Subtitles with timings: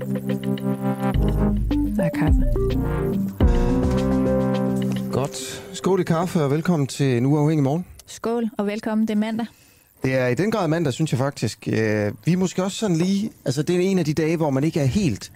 [0.00, 0.06] Der
[2.04, 2.44] er kaffe.
[5.12, 5.64] Godt.
[5.72, 7.86] Skål i kaffe, og velkommen til en uafhængig morgen.
[8.06, 9.08] Skål, og velkommen.
[9.08, 9.46] Det er mandag.
[10.02, 11.68] Det er i den grad mandag, synes jeg faktisk.
[11.68, 13.30] Øh, vi er måske også sådan lige...
[13.44, 15.32] Altså, det er en af de dage, hvor man ikke er helt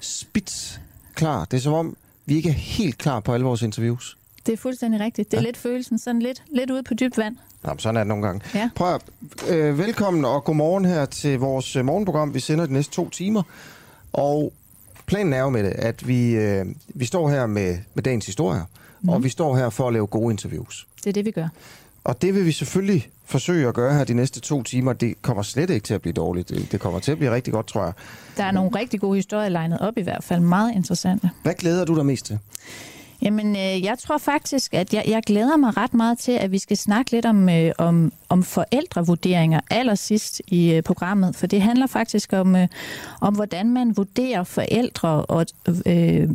[0.00, 0.80] spits
[1.14, 1.44] klar.
[1.44, 1.96] Det er som om,
[2.26, 4.18] vi ikke er helt klar på alle vores interviews.
[4.46, 5.30] Det er fuldstændig rigtigt.
[5.30, 5.46] Det er ja.
[5.46, 7.36] lidt følelsen, sådan lidt, lidt ude på dybt vand.
[7.64, 8.40] Nå, sådan er det nogle gange.
[8.54, 8.70] Ja.
[8.74, 9.02] Prøv at,
[9.48, 12.34] øh, velkommen og godmorgen her til vores øh, morgenprogram.
[12.34, 13.42] Vi sender de næste to timer.
[14.12, 14.52] Og
[15.06, 18.64] planen er jo med det, at vi, øh, vi står her med, med dagens historier.
[19.00, 19.08] Mm.
[19.08, 20.86] Og vi står her for at lave gode interviews.
[20.96, 21.48] Det er det, vi gør.
[22.04, 24.92] Og det vil vi selvfølgelig forsøge at gøre her de næste to timer.
[24.92, 26.48] Det kommer slet ikke til at blive dårligt.
[26.48, 27.92] Det, det kommer til at blive rigtig godt, tror jeg.
[28.36, 30.40] Der er nogle rigtig gode historier legnet op i hvert fald.
[30.40, 31.30] Meget interessante.
[31.42, 32.38] Hvad glæder du dig mest til?
[33.22, 36.58] Jamen, øh, jeg tror faktisk, at jeg, jeg glæder mig ret meget til, at vi
[36.58, 41.36] skal snakke lidt om, øh, om, om forældrevurderinger allersidst i øh, programmet.
[41.36, 42.68] For det handler faktisk om, øh,
[43.20, 45.46] om hvordan man vurderer forældre, og,
[45.86, 46.28] øh,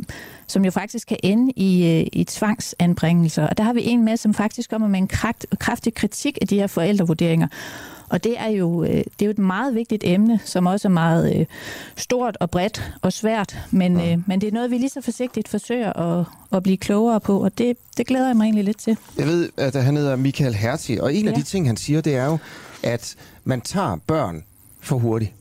[0.47, 3.47] som jo faktisk kan ende i, øh, i tvangsanbringelser.
[3.47, 6.47] Og der har vi en med, som faktisk kommer med en kragt, kraftig kritik af
[6.47, 7.47] de her forældrevurderinger.
[8.09, 10.91] Og det er, jo, øh, det er jo et meget vigtigt emne, som også er
[10.91, 11.45] meget øh,
[11.95, 13.57] stort og bredt og svært.
[13.71, 17.19] Men, øh, men det er noget, vi lige så forsigtigt forsøger at, at blive klogere
[17.19, 18.97] på, og det, det glæder jeg mig egentlig lidt til.
[19.17, 21.31] Jeg ved, at han hedder Michael Herti, og en ja.
[21.31, 22.37] af de ting, han siger, det er jo,
[22.83, 24.43] at man tager børn
[24.79, 25.33] for hurtigt.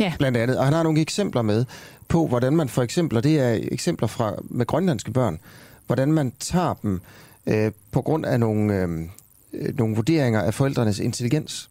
[0.00, 0.12] Ja.
[0.18, 0.58] Blandt andet.
[0.58, 1.64] Og han har nogle eksempler med
[2.08, 5.38] på, hvordan man for eksempel, og det er eksempler fra med grønlandske børn,
[5.86, 7.00] hvordan man tager dem
[7.46, 11.70] øh, på grund af nogle, øh, nogle vurderinger af forældrenes intelligens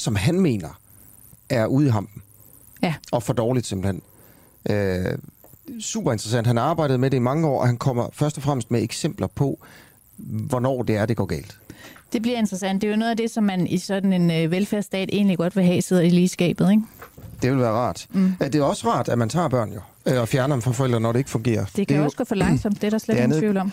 [0.00, 0.80] som han mener
[1.48, 2.22] er ude i hampen.
[2.82, 2.94] Ja.
[3.12, 4.02] Og for dårligt simpelthen.
[4.70, 5.18] Øh,
[5.80, 6.46] super interessant.
[6.46, 8.82] Han har arbejdet med det i mange år, og han kommer først og fremmest med
[8.82, 9.58] eksempler på,
[10.16, 11.58] hvornår det er, det går galt.
[12.12, 12.82] Det bliver interessant.
[12.82, 15.56] Det er jo noget af det, som man i sådan en øh, velfærdsstat egentlig godt
[15.56, 16.82] vil have, sidder i lige skabet, ikke?
[17.42, 18.06] Det vil være rart.
[18.10, 18.34] Mm.
[18.40, 21.00] Det er også rart, at man tager børn jo, øh, og fjerner dem fra forældre,
[21.00, 21.64] når det ikke fungerer.
[21.76, 22.18] Det kan det også jo...
[22.18, 23.72] gå for langsomt, det er der slet ingen tvivl om.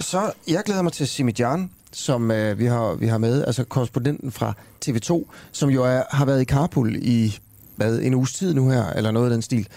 [0.00, 4.32] Så jeg glæder mig til Simidjan, som øh, vi, har, vi har med, altså korrespondenten
[4.32, 4.52] fra
[4.86, 7.38] TV2, som jo er, har været i Kabul i
[7.76, 9.68] hvad, en uges tid nu her, eller noget af den stil,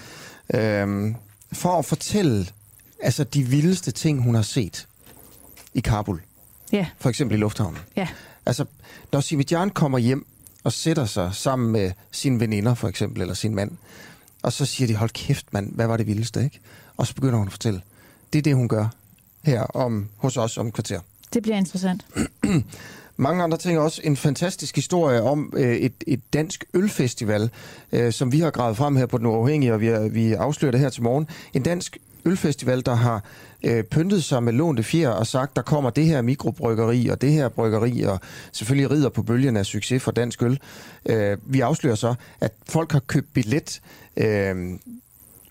[0.53, 1.15] øhm,
[1.53, 2.47] for at fortælle
[3.03, 4.87] altså de vildeste ting, hun har set
[5.73, 6.21] i Kabul.
[6.71, 6.85] Ja.
[6.99, 7.77] For eksempel i lufthavnen.
[7.95, 8.07] Ja.
[8.45, 8.65] Altså,
[9.11, 10.25] når Simidjan kommer hjem
[10.63, 13.71] og sætter sig sammen med sine veninder, for eksempel, eller sin mand,
[14.41, 16.59] og så siger de, hold kæft mand, hvad var det vildeste, ikke?
[16.97, 17.81] Og så begynder hun at fortælle.
[18.33, 18.87] Det er det, hun gør
[19.43, 20.99] her om, hos os om kvarter.
[21.33, 22.05] Det bliver interessant.
[23.17, 24.01] Mange andre ting også.
[24.03, 27.49] En fantastisk historie om øh, et, et dansk ølfestival,
[27.91, 30.71] øh, som vi har gravet frem her på Den Uafhængige, og vi, er, vi afslører
[30.71, 31.27] det her til morgen.
[31.53, 33.23] En dansk ølfestival, der har
[33.63, 37.31] øh, pyntet sig med lånte fjer og sagt, der kommer det her mikrobryggeri og det
[37.31, 38.19] her bryggeri, og
[38.51, 40.59] selvfølgelig rider på bølgen af succes for dansk øl.
[41.05, 43.81] Øh, vi afslører så, at folk har købt billet
[44.17, 44.55] øh,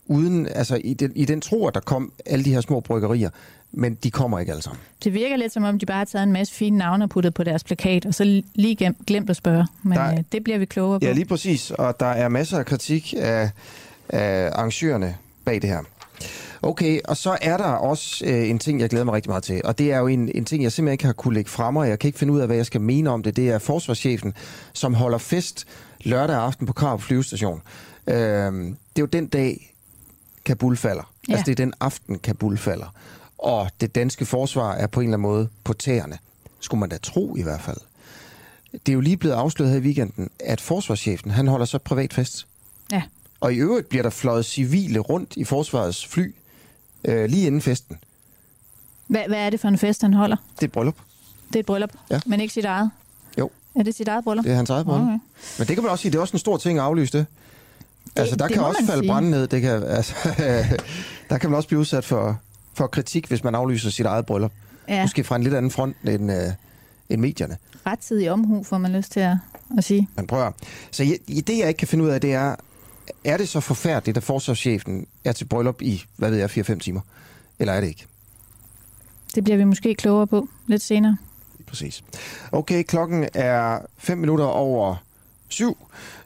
[0.07, 3.31] uden, altså i den, i den tro, at der kom alle de her små bryggerier
[3.73, 4.81] men de kommer ikke alle sammen.
[5.05, 7.35] Det virker lidt som om, de bare har taget en masse fine navne og puttet
[7.35, 9.67] på deres plakat, og så lige glemt at spørge.
[9.83, 11.07] Men der, øh, det bliver vi klogere på.
[11.07, 11.71] Ja, lige præcis.
[11.71, 13.51] Og der er masser af kritik af,
[14.09, 15.81] af arrangørerne bag det her.
[16.63, 19.61] Okay, og så er der også øh, en ting, jeg glæder mig rigtig meget til,
[19.65, 21.89] og det er jo en, en ting, jeg simpelthen ikke har kunne lægge frem, og
[21.89, 23.37] jeg kan ikke finde ud af, hvad jeg skal mene om det.
[23.37, 24.35] Det er forsvarschefen,
[24.73, 25.67] som holder fest
[26.01, 27.63] lørdag aften på Krav flyvestation.
[28.07, 29.75] Øh, det er jo den dag,
[30.45, 31.13] Kabul falder.
[31.29, 31.33] Ja.
[31.33, 32.95] Altså det er den aften, Kabul falder
[33.43, 36.19] og det danske forsvar er på en eller anden måde på tæerne.
[36.61, 37.77] Skulle man da tro i hvert fald.
[38.73, 42.15] Det er jo lige blevet afsløret her i weekenden, at forsvarschefen, han holder så privat
[42.15, 42.47] fest.
[42.93, 43.03] Ja.
[43.41, 46.35] Og i øvrigt bliver der fløjet civile rundt i forsvarets fly
[47.05, 47.99] øh, lige inden festen.
[49.07, 50.37] Hvad, hvad er det for en fest, han holder?
[50.55, 50.97] Det er et bryllup.
[51.49, 52.21] Det er et bryllup, ja.
[52.27, 52.91] men ikke sit eget?
[53.39, 53.51] Jo.
[53.75, 54.45] Er det sit eget bryllup?
[54.45, 55.07] Det er hans eget bryllup.
[55.07, 55.19] Okay.
[55.59, 57.27] Men det kan man også sige, det er også en stor ting at aflyse det.
[58.05, 59.47] det altså, der det kan også falde brænde ned.
[59.47, 60.15] Det kan, altså,
[61.31, 62.39] der kan man også blive udsat for,
[62.75, 64.53] for kritik, hvis man aflyser sit eget bryllup.
[64.89, 65.03] Ja.
[65.03, 66.39] Måske fra en lidt anden front end, øh,
[67.09, 67.57] end medierne.
[67.87, 69.37] Rettidig omhu, får man lyst til at,
[69.79, 70.09] at sige.
[70.17, 70.51] Man prøver.
[70.91, 72.57] Så jeg, det, jeg ikke kan finde ud af, det er,
[73.25, 77.01] er det så forfærdeligt, at forsvarschefen er til bryllup i, hvad ved jeg, 4-5 timer?
[77.59, 78.07] Eller er det ikke?
[79.35, 81.17] Det bliver vi måske klogere på lidt senere.
[81.67, 82.05] Præcis.
[82.53, 84.97] Okay, klokken er 5 minutter over
[85.49, 85.79] syv.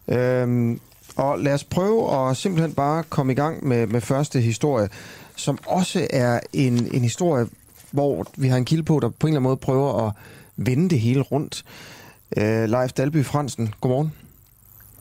[0.08, 0.80] Øhm,
[1.16, 4.88] og lad os prøve at simpelthen bare komme i gang med, med første historie
[5.36, 7.46] som også er en, en historie,
[7.90, 10.12] hvor vi har en kilde på, der på en eller anden måde prøver at
[10.56, 11.64] vende det hele rundt.
[12.36, 14.12] Uh, Leif Dalby Fransen, godmorgen.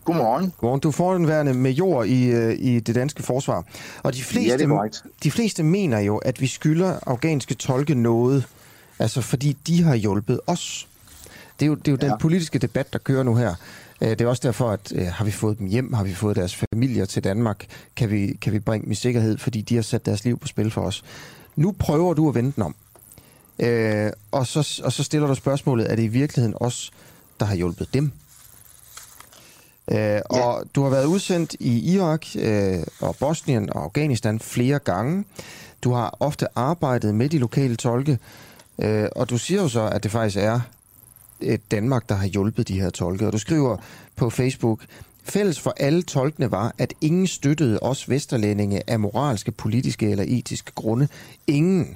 [0.06, 0.54] Godmorgen.
[0.58, 0.80] Godmorgen.
[0.80, 3.64] Du får en værende med jord i, uh, i det danske forsvar.
[4.04, 4.88] Og de fleste, ja,
[5.24, 8.48] de fleste mener jo, at vi skylder afghanske tolke noget,
[9.00, 10.88] altså fordi de har hjulpet os.
[11.60, 12.08] Det er jo, det er jo ja.
[12.08, 13.56] den politiske debat, der kører nu her.
[14.02, 16.36] Øh, det er også derfor, at øh, har vi fået dem hjem, har vi fået
[16.36, 17.66] deres familier til Danmark,
[17.96, 20.48] kan vi, kan vi bringe dem i sikkerhed, fordi de har sat deres liv på
[20.48, 21.04] spil for os.
[21.56, 22.76] Nu prøver du at vende den om.
[23.60, 26.92] Øh, og, så, og så stiller du spørgsmålet, er det i virkeligheden os,
[27.40, 28.12] der har hjulpet dem?
[29.92, 30.22] Øh, ja.
[30.22, 35.26] Og du har været udsendt i Irak øh, og Bosnien og Afghanistan flere gange.
[35.84, 38.20] Du har ofte arbejdet med de lokale tolke,
[38.80, 40.60] øh, og du siger jo så, at det faktisk er
[41.42, 43.28] et Danmark, der har hjulpet de her tolke.
[43.28, 43.78] Og du skriver
[44.16, 44.80] på Facebook,
[45.24, 50.72] Fælles for alle tolkene var, at ingen støttede os vesterlændinge af moralske, politiske eller etiske
[50.76, 51.08] grunde.
[51.48, 51.96] Ingen.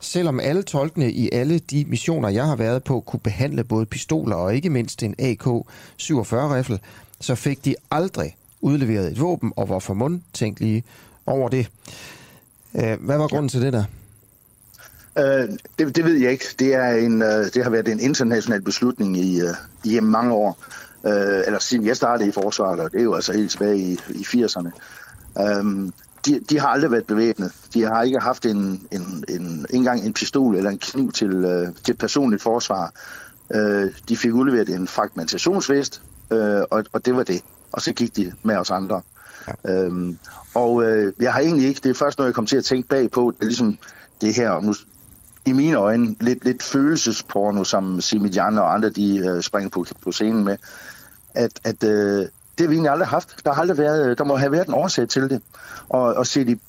[0.00, 4.36] Selvom alle tolkene i alle de missioner, jeg har været på, kunne behandle både pistoler
[4.36, 6.80] og ikke mindst en AK-47-riffel,
[7.20, 10.20] så fik de aldrig udleveret et våben og var for
[10.58, 10.84] lige
[11.26, 11.68] over det.
[12.74, 13.84] Øh, hvad var grunden til det der?
[15.18, 15.48] Øh,
[15.78, 16.44] det, det ved jeg ikke.
[16.58, 19.54] Det, er en, øh, det har været en international beslutning i, øh,
[19.84, 20.58] i mange år.
[21.06, 23.92] Øh, eller siden jeg startede i forsvaret, og det er jo altså helt tilbage i,
[23.92, 24.70] i 80'erne.
[25.40, 25.92] Øh,
[26.26, 27.52] de, de har aldrig været bevæbnet.
[27.74, 31.68] De har ikke haft en, en, en, engang en pistol eller en kniv til, øh,
[31.84, 32.92] til personligt forsvar.
[33.54, 37.42] Øh, de fik udleveret en fragmentationsvest, uh, og, og det var det.
[37.72, 39.00] Og så gik de med os andre.
[39.64, 39.86] Ja.
[39.86, 40.18] Um,
[40.54, 42.88] og uh, jeg har egentlig ikke, det er først, når jeg kom til at tænke
[42.88, 43.78] bagpå, det er ligesom
[44.20, 44.74] det her, nu
[45.46, 49.86] i mine øjne lidt, lidt følelsesporno, som Simi Jan og andre de øh, springer på,
[50.02, 50.56] på scenen med,
[51.34, 52.26] at, at øh,
[52.58, 53.44] det har vi egentlig aldrig haft.
[53.44, 55.42] Der, har aldrig været, der må have været en årsag til det.
[55.88, 56.60] Og, og se i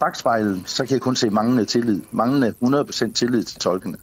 [0.00, 2.00] bagspejlet, så kan jeg kun se manglende tillid.
[2.10, 3.96] Manglende 100% tillid til tolkene.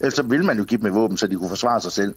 [0.00, 2.14] Ellers vil man jo give dem et våben, så de kunne forsvare sig selv,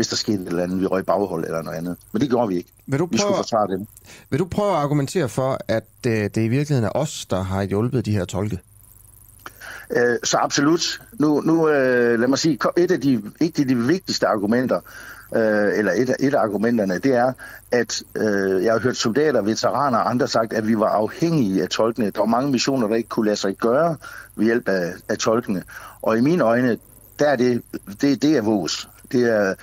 [0.00, 1.96] hvis der skete et eller andet, vi røg baghold eller noget andet.
[2.12, 2.72] Men det gjorde vi ikke.
[2.86, 3.86] Vil du prøve, vi skulle forsvare dem.
[4.30, 7.62] Vil du prøve at argumentere for, at øh, det i virkeligheden er os, der har
[7.62, 8.58] hjulpet de her tolke?
[9.90, 11.02] Øh, så absolut.
[11.12, 14.80] Nu, nu øh, lad mig sige, et af de, et af de vigtigste argumenter,
[15.36, 17.32] øh, eller et, et af argumenterne, det er,
[17.70, 21.68] at øh, jeg har hørt soldater, veteraner og andre sagt, at vi var afhængige af
[21.68, 22.10] tolkene.
[22.10, 23.96] Der var mange missioner, der ikke kunne lade sig gøre
[24.36, 25.62] ved hjælp af, af tolkene.
[26.02, 26.78] Og i mine øjne,
[27.18, 27.62] der er det,
[28.00, 28.88] det, det er vores.
[29.12, 29.54] Det, er,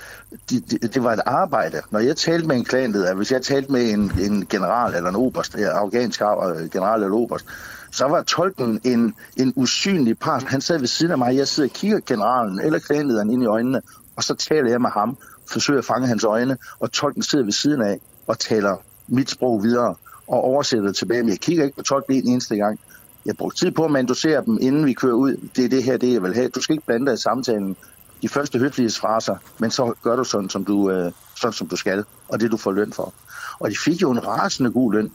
[0.50, 1.82] det, det, det var et arbejde.
[1.90, 5.16] Når jeg talte med en klanleder, hvis jeg talte med en, en general eller en
[5.16, 7.46] oberst, afghansk øh, general eller oberst,
[7.90, 10.42] så var tolken en, en usynlig part.
[10.42, 13.46] Han sad ved siden af mig, jeg sidder og kigger generalen eller klanlederen ind i
[13.46, 13.82] øjnene,
[14.16, 15.16] og så taler jeg med ham,
[15.46, 18.76] forsøger at fange hans øjne, og tolken sidder ved siden af og taler
[19.08, 19.94] mit sprog videre
[20.26, 21.22] og oversætter det tilbage.
[21.22, 22.80] Men jeg kigger ikke på tolken en eneste gang.
[23.26, 25.36] Jeg brugte tid på at mandosere dem, inden vi kører ud.
[25.56, 26.48] Det er det her, det jeg vil have.
[26.48, 27.76] Du skal ikke blande dig i samtalen.
[28.22, 32.04] De første høflighedsfraser, men så gør du sådan, som du, øh, sådan, som du skal,
[32.28, 33.14] og det du får løn for.
[33.60, 35.12] Og de fik jo en rasende god løn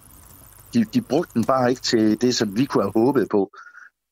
[0.74, 3.52] de, de brugte den bare ikke til det, som vi kunne have håbet på,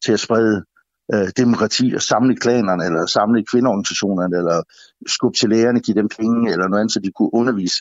[0.06, 0.66] til at sprede
[1.14, 4.64] øh, demokrati og samle klanerne, eller samle kvindeorganisationerne, eller
[5.08, 7.78] skubbe til lærerne, give dem penge, eller noget andet, så de kunne undervise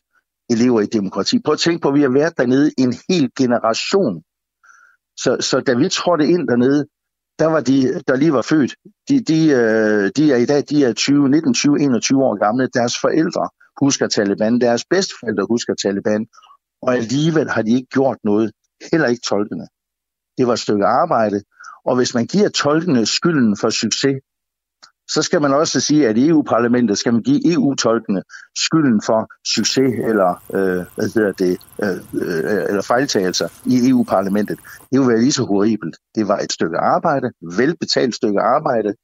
[0.51, 1.39] elever i demokrati.
[1.45, 4.23] Prøv at tænke på, at vi har været dernede en hel generation.
[5.17, 6.87] Så, så da vi trådte ind dernede,
[7.41, 7.77] der var de,
[8.09, 8.73] der lige var født,
[9.09, 12.69] de, de, øh, de er i dag de er 20, 19, 20, 21 år gamle.
[12.75, 13.49] Deres forældre
[13.83, 16.27] husker Taliban, deres bedsteforældre husker Taliban,
[16.83, 18.53] og alligevel har de ikke gjort noget
[18.93, 19.67] heller ikke tolkene.
[20.39, 21.43] Det var et stykke arbejde,
[21.85, 24.17] og hvis man giver tolkene skylden for succes,
[25.15, 28.23] så skal man også sige, at i EU-parlamentet skal man give EU-tolkene
[28.57, 34.59] skylden for succes eller, øh, hvad hedder det, øh, øh, eller fejltagelser i EU-parlamentet.
[34.59, 35.97] Det ville være lige så horribelt.
[36.15, 38.95] Det var et stykke arbejde, velbetalt stykke arbejde.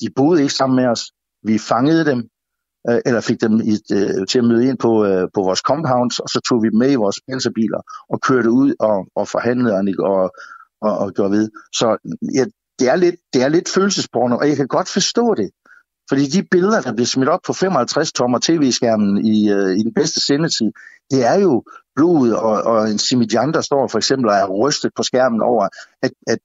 [0.00, 1.02] De boede ikke sammen med os.
[1.42, 2.18] Vi fangede dem,
[2.90, 6.18] øh, eller fik dem i, øh, til at møde ind på, øh, på vores compounds,
[6.18, 7.80] og så tog vi dem med i vores panserbiler
[8.12, 10.30] og kørte ud og, og forhandlede og,
[10.80, 11.50] og, og gjorde ved.
[11.72, 11.86] Så
[12.34, 12.44] ja,
[12.78, 15.50] det, er lidt, det er lidt følelsesporno, og jeg kan godt forstå det.
[16.08, 19.94] Fordi de billeder, der bliver smidt op på 55 tommer tv-skærmen i, øh, i den
[19.94, 20.70] bedste sendetid,
[21.10, 21.62] det er jo
[21.96, 25.68] blod og, og en Simidjan, der står for eksempel og er rystet på skærmen over,
[26.02, 26.38] at, at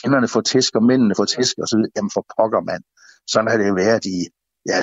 [0.00, 1.90] kvinderne får tæsk og mændene får tæsk og så videre.
[1.96, 2.82] Jamen for pokker, mand.
[3.30, 4.18] Sådan har det været i,
[4.68, 4.78] ja,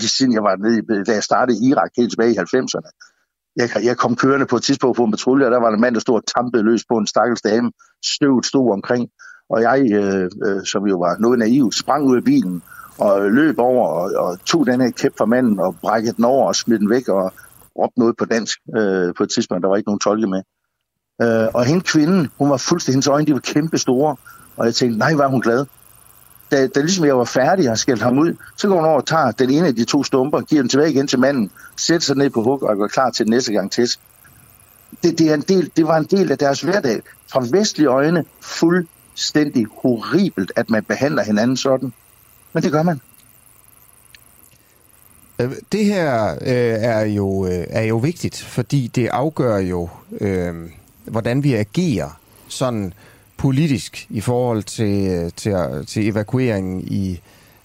[0.00, 2.90] lige siden jeg var nede, da jeg startede i Irak helt tilbage i 90'erne.
[3.56, 5.94] Jeg, jeg kom kørende på et tidspunkt på en patrulje, og der var en mand,
[5.94, 7.72] der stod og tampede løs på en stakkels dame.
[8.04, 9.10] Støvet stod omkring,
[9.50, 12.62] og jeg, øh, øh, som jo var noget naiv, sprang ud af bilen
[12.98, 16.46] og løb over og, og tog den her kæp fra manden og brækkede den over
[16.46, 17.32] og smed den væk og
[17.78, 19.62] råbte noget på dansk øh, på et tidspunkt.
[19.62, 20.42] Der var ikke nogen tolke med.
[21.22, 24.16] Øh, og hende kvinden, hun var fuldstændig, hendes øjne de var kæmpe store,
[24.56, 25.66] og jeg tænkte, nej, var hun glad
[26.50, 29.06] da, da ligesom jeg var færdig og skældte ham ud, så går hun over og
[29.06, 32.16] tager den ene af de to stumper, giver den tilbage igen til manden, sætter sig
[32.16, 33.88] ned på hug og går klar til den næste gang til.
[35.02, 37.02] Det, det, er en del, det var en del af deres hverdag.
[37.32, 38.24] Fra vestlige øjne
[39.20, 41.92] fuldstændig horribelt, at man behandler hinanden sådan.
[42.52, 43.00] Men det gør man.
[45.38, 49.88] Øh, det her øh, er, jo, øh, er jo vigtigt, fordi det afgør jo,
[50.20, 50.54] øh,
[51.04, 52.92] hvordan vi agerer sådan
[53.36, 55.54] politisk i forhold til, øh, til,
[55.86, 57.20] til evakueringen i,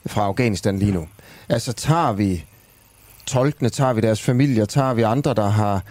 [0.05, 1.07] fra Afghanistan lige nu.
[1.49, 2.45] Altså tager vi
[3.25, 5.83] tolkene, tager vi deres familier, tager vi andre, der har,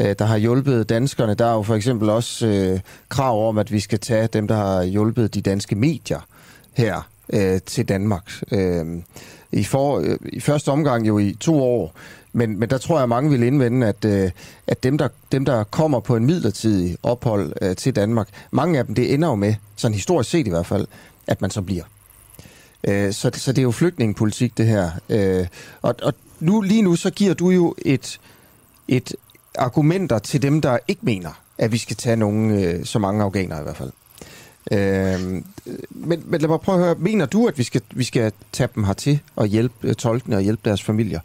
[0.00, 1.34] øh, der har hjulpet danskerne.
[1.34, 4.56] Der er jo for eksempel også øh, krav om, at vi skal tage dem, der
[4.56, 6.20] har hjulpet de danske medier
[6.72, 8.32] her øh, til Danmark.
[8.52, 8.86] Øh,
[9.52, 11.94] i, for, øh, I første omgang jo i to år,
[12.32, 14.30] men, men der tror jeg, at mange vil indvende, at, øh,
[14.66, 18.86] at dem, der, dem, der kommer på en midlertidig ophold øh, til Danmark, mange af
[18.86, 20.86] dem, det ender jo med, sådan historisk set i hvert fald,
[21.26, 21.84] at man så bliver.
[22.88, 24.90] Øh, så, så det er jo flygtningepolitik, det her.
[25.08, 25.46] Øh,
[25.82, 28.20] og og nu, lige nu, så giver du jo et,
[28.88, 29.14] et
[29.58, 33.60] argumenter til dem, der ikke mener, at vi skal tage nogen, øh, så mange afghanere
[33.60, 33.90] i hvert fald.
[34.72, 35.42] Øh,
[35.90, 38.68] men, men lad mig prøve at høre, mener du, at vi skal, vi skal tage
[38.74, 41.20] dem hertil og hjælpe øh, tolkene og hjælpe deres familier?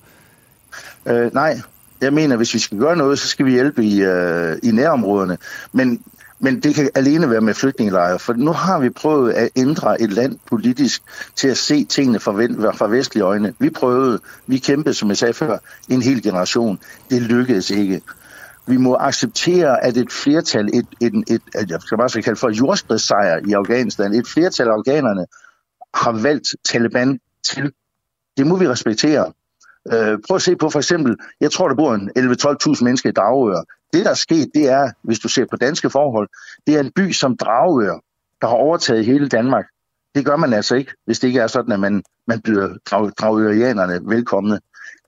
[1.06, 1.62] Øh, nej,
[2.02, 5.38] jeg mener, hvis vi skal gøre noget, så skal vi hjælpe i, øh, i nærområderne.
[5.72, 6.02] Men,
[6.40, 10.14] men det kan alene være med flygtningelejre, for nu har vi prøvet at ændre et
[10.14, 11.02] land politisk
[11.36, 12.32] til at se tingene fra,
[12.72, 13.54] fra vestlige øjne.
[13.60, 15.58] Vi prøvede, vi kæmpede, som jeg sagde før,
[15.90, 16.80] en hel generation.
[17.10, 18.02] Det lykkedes ikke
[18.68, 22.40] vi må acceptere, at et flertal, et, et, et, et jeg skal bare så kalde
[22.40, 25.26] for jordskredssejr i Afghanistan, et flertal af afghanerne
[25.94, 27.72] har valgt Taliban til.
[28.38, 29.34] Det må vi respektere.
[29.94, 33.14] Øh, prøv at se på for eksempel, jeg tror, der bor en 11-12.000 mennesker i
[33.14, 33.64] Dragør.
[33.96, 36.30] Det, der er sket, det er, hvis du ser på danske forhold,
[36.68, 38.00] det er en by som Dragør,
[38.42, 39.66] der har overtaget hele Danmark.
[40.16, 42.78] Det gør man altså ikke, hvis det ikke er sådan, at man, man byder
[43.20, 44.60] dragørianerne velkomne.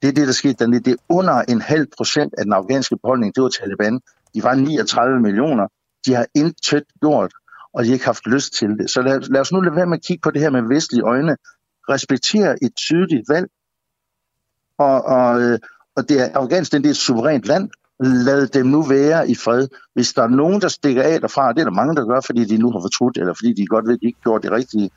[0.02, 0.84] Det er det, der skete dernede.
[0.84, 4.00] Det er under en halv procent af den afghanske befolkning, det var Taliban.
[4.34, 5.68] De var 39 millioner.
[6.06, 7.34] De har intet gjort,
[7.74, 8.90] og de har ikke haft lyst til det.
[8.90, 11.04] Så lad, lad os nu lade være med at kigge på det her med vestlige
[11.04, 11.38] øjne.
[11.90, 13.48] Respektere et tydeligt valg.
[14.78, 15.60] Og, og, øh,
[15.96, 17.70] og det er, Afghanistan det er et suverænt land.
[18.00, 19.68] Lad dem nu være i fred.
[19.94, 22.46] Hvis der er nogen, der stikker af derfra, det er der mange, der gør, fordi
[22.46, 24.90] de nu har fortrudt, eller fordi de godt ved, at de ikke gjort det rigtige,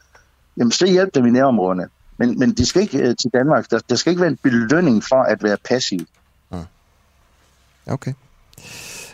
[0.56, 1.88] jamen så hjælp dem i nærområderne.
[2.16, 3.70] Men, men de skal ikke uh, til Danmark.
[3.70, 6.00] Der, der skal ikke være en belønning for at være passiv.
[6.50, 6.58] Mm.
[7.86, 8.12] Okay.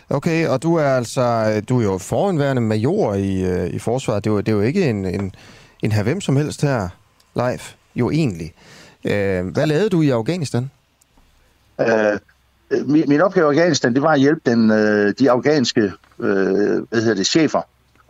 [0.09, 4.23] Okay, og du er altså du er jo foranværende major i, uh, i forsvaret.
[4.23, 5.35] Det er, jo, det er jo ikke en, en,
[5.83, 6.89] en her hvem som helst her
[7.35, 7.59] live,
[7.95, 8.53] jo egentlig.
[9.05, 10.71] Uh, hvad lavede du i Afghanistan?
[11.77, 11.85] Uh,
[12.71, 15.81] Øh, min, min opgave i Afghanistan, det var at hjælpe den, øh, de afghanske
[16.19, 17.61] øh, hvad hedder det, chefer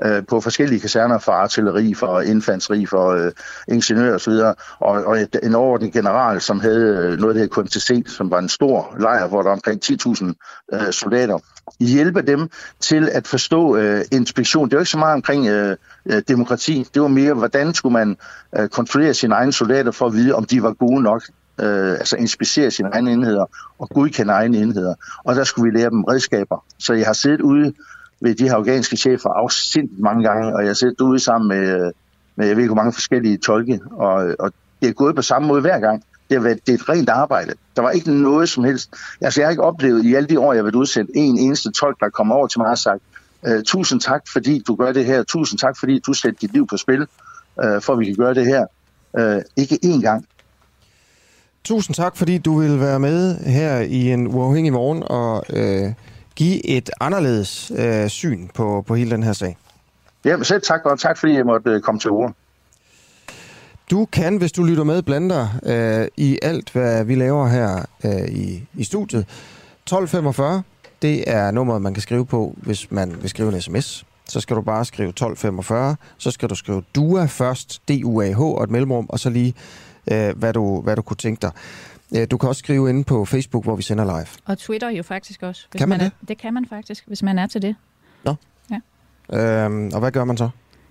[0.05, 3.31] øh, på forskellige kaserner for artilleri, for infanteri, for øh,
[3.67, 4.33] ingeniør osv.,
[4.79, 8.49] og, og en overordnet general, som havde øh, noget, der hed KMTC, som var en
[8.49, 10.33] stor lejr, hvor der var omkring 10.000
[10.73, 11.39] øh, soldater.
[11.79, 12.49] Hjælpe dem
[12.79, 14.69] til at forstå øh, inspektion.
[14.69, 15.77] Det var ikke så meget omkring øh,
[16.27, 16.87] demokrati.
[16.93, 18.17] Det var mere, hvordan skulle man
[18.57, 21.23] øh, kontrollere sine egne soldater for at vide, om de var gode nok
[21.61, 23.45] øh, altså inspicere sine egne enheder
[23.79, 24.95] og godkende egne enheder.
[25.23, 26.65] Og der skulle vi lære dem redskaber.
[26.79, 27.73] Så jeg har siddet ude
[28.21, 31.91] ved de her afghanske chefer afsindt mange gange, og jeg sidder ude sammen med, øh,
[32.35, 35.47] med jeg ved ikke hvor mange forskellige tolke, og, og det er gået på samme
[35.47, 36.03] måde hver gang.
[36.29, 37.53] Det, har været, det er et rent arbejde.
[37.75, 38.89] Der var ikke noget som helst.
[39.21, 41.71] Altså, jeg har ikke oplevet i alle de år, jeg har været udsendt, en eneste
[41.71, 43.01] tolk, der kommer over til mig og har sagt,
[43.47, 45.23] øh, tusind tak, fordi du gør det her.
[45.23, 47.01] Tusind tak, fordi du sætter dit liv på spil,
[47.63, 48.65] øh, for at vi kan gøre det her.
[49.19, 50.25] Øh, ikke én gang.
[51.67, 55.93] Tusind tak, fordi du vil være med her i en uafhængig morgen og øh,
[56.35, 59.57] give et anderledes øh, syn på, på hele den her sag.
[60.25, 62.33] Ja, selv tak, og tak fordi jeg måtte øh, komme til ord.
[63.91, 67.85] Du kan, hvis du lytter med, blande dig øh, i alt, hvad vi laver her
[68.05, 69.21] øh, i, i studiet.
[69.21, 70.63] 1245,
[71.01, 74.05] det er nummeret, man kan skrive på, hvis man vil skrive en sms.
[74.29, 78.71] Så skal du bare skrive 1245, så skal du skrive DUA først, D-U-A-H og et
[78.71, 79.53] mellemrum, og så lige,
[80.11, 81.51] øh, hvad, du, hvad du kunne tænke dig.
[82.31, 84.27] Du kan også skrive ind på Facebook, hvor vi sender live.
[84.45, 85.65] Og Twitter jo faktisk også.
[85.71, 86.13] Hvis kan man, man det?
[86.21, 87.75] Er, det kan man faktisk, hvis man er til det.
[88.23, 88.35] Nå.
[88.71, 89.63] Ja.
[89.65, 90.49] Øhm, og hvad gør man så?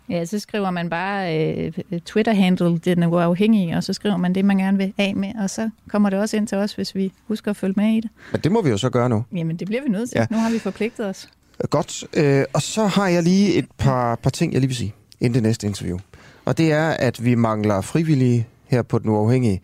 [0.08, 1.72] Ja, så skriver man bare øh,
[2.04, 5.50] Twitter-handle, den er uafhængig, og så skriver man det, man gerne vil af med, og
[5.50, 8.10] så kommer det også ind til os, hvis vi husker at følge med i det.
[8.32, 9.24] Men det må vi jo så gøre nu.
[9.34, 10.18] Jamen, det bliver vi nødt til.
[10.18, 10.26] Ja.
[10.30, 11.28] Nu har vi forpligtet os.
[11.70, 12.04] Godt.
[12.14, 15.34] Øh, og så har jeg lige et par, par ting, jeg lige vil sige, inden
[15.34, 15.98] det næste interview.
[16.44, 19.60] Og det er, at vi mangler frivillige her på Den Uafhængige.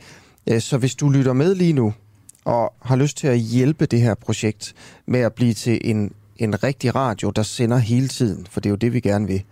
[0.47, 1.95] Øh, så hvis du lytter med lige nu,
[2.45, 4.75] og har lyst til at hjælpe det her projekt
[5.07, 8.71] med at blive til en, en rigtig radio, der sender hele tiden, for det er
[8.71, 9.43] jo det, vi gerne vil.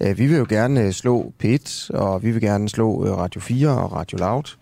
[0.00, 3.68] Øh, vi vil jo gerne øh, slå P1, og vi vil gerne slå Radio 4
[3.68, 4.56] og Radio Loud.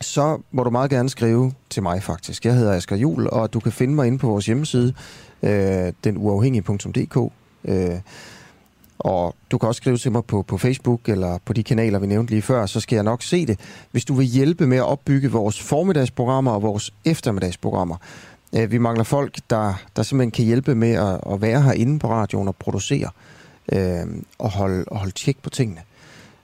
[0.00, 2.44] Så må du meget gerne skrive til mig faktisk.
[2.44, 4.94] Jeg hedder Asger Jul, og du kan finde mig inde på vores hjemmeside,
[6.04, 7.32] denuafhængige.dk.
[9.02, 12.06] Og du kan også skrive til mig på, på Facebook eller på de kanaler, vi
[12.06, 13.60] nævnte lige før, så skal jeg nok se det.
[13.90, 17.96] Hvis du vil hjælpe med at opbygge vores formiddagsprogrammer og vores eftermiddagsprogrammer.
[18.56, 22.08] Øh, vi mangler folk, der, der simpelthen kan hjælpe med at, at være herinde på
[22.08, 23.10] radioen og producere
[23.72, 24.06] øh,
[24.38, 25.80] og holde, og holde tjek på tingene.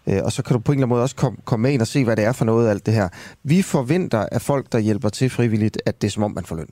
[0.06, 1.80] Øh, og så kan du på en eller anden måde også komme, komme med ind
[1.80, 3.08] og se, hvad det er for noget alt det her.
[3.42, 6.56] Vi forventer af folk, der hjælper til frivilligt, at det er som om, man får
[6.56, 6.68] løn.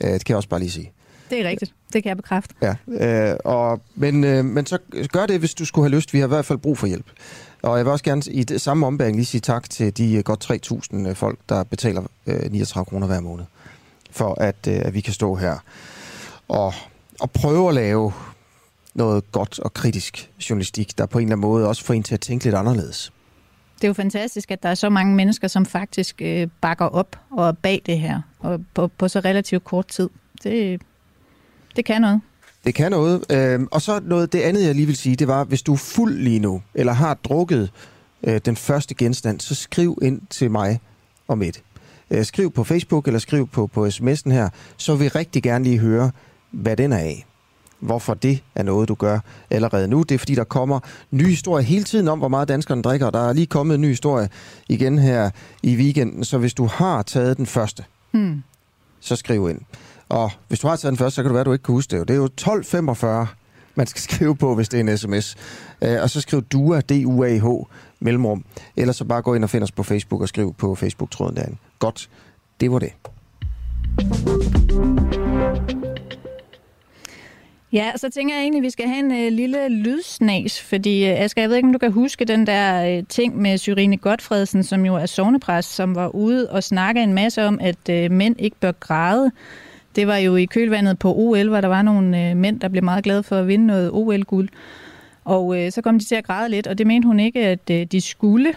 [0.00, 0.92] Øh, det kan jeg også bare lige sige.
[1.30, 1.74] Det er rigtigt.
[1.92, 2.54] Det kan jeg bekræfte.
[2.62, 2.74] Ja,
[3.30, 4.78] øh, og, men, øh, men så
[5.12, 6.14] gør det, hvis du skulle have lyst.
[6.14, 7.06] Vi har i hvert fald brug for hjælp.
[7.62, 10.24] Og jeg vil også gerne i det samme ombæring lige sige tak til de øh,
[10.24, 10.50] godt
[10.92, 13.44] 3.000 øh, folk, der betaler øh, 39 kroner hver måned,
[14.10, 15.56] for at, øh, at vi kan stå her
[16.48, 16.74] og,
[17.20, 18.12] og prøve at lave
[18.94, 22.14] noget godt og kritisk journalistik, der på en eller anden måde også får en til
[22.14, 23.12] at tænke lidt anderledes.
[23.76, 27.16] Det er jo fantastisk, at der er så mange mennesker, som faktisk øh, bakker op
[27.30, 30.08] og er bag det her, og på, på så relativt kort tid.
[30.42, 30.80] Det,
[31.78, 32.20] det kan noget.
[32.64, 33.24] Det kan noget.
[33.32, 35.76] Øh, og så noget, det andet, jeg lige vil sige, det var, hvis du er
[35.76, 37.70] fuld lige nu, eller har drukket
[38.22, 40.80] øh, den første genstand, så skriv ind til mig
[41.28, 41.60] og Mette.
[42.10, 45.64] Øh, skriv på Facebook, eller skriv på, på sms'en her, så vil vi rigtig gerne
[45.64, 46.10] lige høre,
[46.50, 47.24] hvad den er af
[47.80, 49.18] hvorfor det er noget, du gør
[49.50, 50.02] allerede nu.
[50.02, 50.80] Det er fordi, der kommer
[51.10, 53.10] nye historier hele tiden om, hvor meget danskerne drikker.
[53.10, 54.28] Der er lige kommet en ny historie
[54.68, 55.30] igen her
[55.62, 58.42] i weekenden, så hvis du har taget den første, hmm.
[59.00, 59.60] så skriv ind.
[60.08, 61.72] Og hvis du har taget den første, så kan du være, at du ikke kan
[61.72, 62.08] huske det.
[62.08, 63.26] Det er jo 1245,
[63.74, 65.36] man skal skrive på, hvis det er en sms.
[65.82, 67.46] Uh, øh, og så skriv DUA, D-U-A-H,
[68.00, 68.44] mellemrum.
[68.76, 71.56] Ellers så bare gå ind og find os på Facebook og skriv på Facebook-tråden derinde.
[71.78, 72.10] Godt,
[72.60, 72.92] det var det.
[77.72, 81.20] Ja, så tænker jeg egentlig, at vi skal have en øh, lille lydsnas, fordi øh,
[81.20, 84.64] Asger, jeg ved ikke, om du kan huske den der øh, ting med Syrine Godfredsen,
[84.64, 88.36] som jo er sovnepræst, som var ude og snakke en masse om, at øh, mænd
[88.38, 89.30] ikke bør græde.
[89.98, 92.84] Det var jo i kølvandet på OL, hvor der var nogle øh, mænd, der blev
[92.84, 94.48] meget glade for at vinde noget OL-guld.
[95.24, 97.70] Og øh, så kom de til at græde lidt, og det mente hun ikke, at
[97.70, 98.54] øh, de skulle.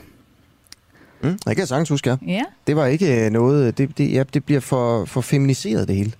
[1.21, 2.17] Mm, jeg kan sagtens huske, ja.
[2.27, 2.41] ja.
[2.67, 6.11] Det var ikke øh, noget, det, det, ja, det bliver for, for feminiseret det hele.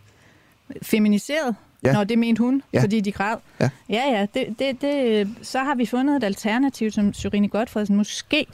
[0.82, 1.56] Feminiseret?
[1.84, 1.94] Ja.
[1.94, 2.84] Nå, det mente hun, ja.
[2.84, 3.38] fordi de græd.
[3.60, 7.96] Ja, ja, ja det, det, det, så har vi fundet et alternativ, som Syrine Godfredsen
[7.96, 8.46] måske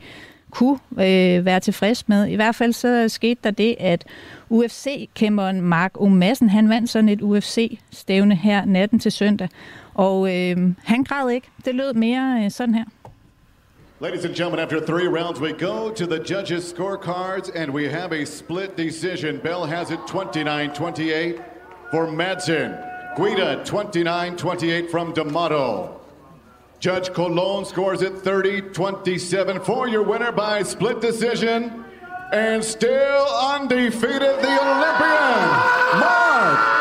[0.52, 2.28] kunne øh, være tilfreds med.
[2.28, 4.04] I hvert fald så skete der det, at
[4.50, 6.06] UFC-kæmperen Mark O.
[6.08, 9.50] Madsen, han vandt sådan et UFC-stævne her natten til søndag.
[9.94, 11.48] Og øh, han græd ikke.
[11.66, 12.86] Det lød mere øh, sådan her.
[14.00, 18.14] Ladies and gentlemen, after three rounds, we go to the judges' scorecards, and we have
[18.14, 19.40] a split decision.
[19.40, 21.42] Bell has it 29-28
[21.92, 22.76] for Madsen.
[23.18, 25.90] Guida 29-28 from D'Amato.
[26.80, 31.86] Judge Colon scores it 30-27 for your winner by split decision.
[32.34, 35.50] And still undefeated, the Olympian,
[36.00, 36.78] Mark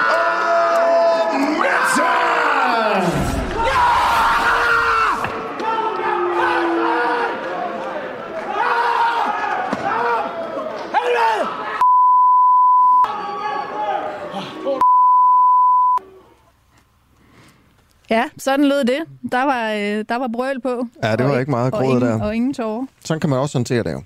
[18.11, 18.99] Ja, sådan lød det.
[19.33, 20.87] Der var, øh, der var brøl på.
[21.03, 22.23] Ja, det var ikke meget gråd der.
[22.23, 22.87] Og ingen tårer.
[23.05, 24.03] Sådan kan man også håndtere det jo.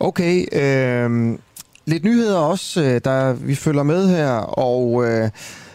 [0.00, 1.38] Okay, øh,
[1.86, 5.30] lidt nyheder også, øh, der vi følger med her, og øh,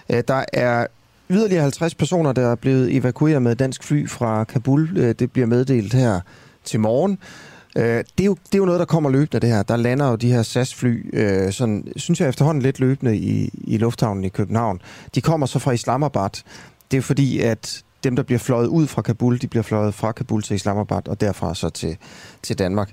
[0.10, 0.88] øh der er
[1.30, 4.98] yderligere 50 personer, der er blevet evakueret med dansk fly fra Kabul.
[4.98, 6.20] Øh, det bliver meddelt her
[6.64, 7.18] til morgen.
[7.76, 9.64] det, er jo, det er jo noget, der kommer løbende, det her.
[9.64, 11.12] Der lander jo de her SAS-fly,
[11.52, 14.82] sådan, synes jeg efterhånden lidt løbende i, i lufthavnen i København.
[15.16, 16.44] De kommer så fra Islamabad,
[16.92, 20.12] det er fordi, at dem, der bliver fløjet ud fra Kabul, de bliver fløjet fra
[20.12, 21.98] Kabul til Islamabad, og derfra så til,
[22.44, 22.90] til Danmark.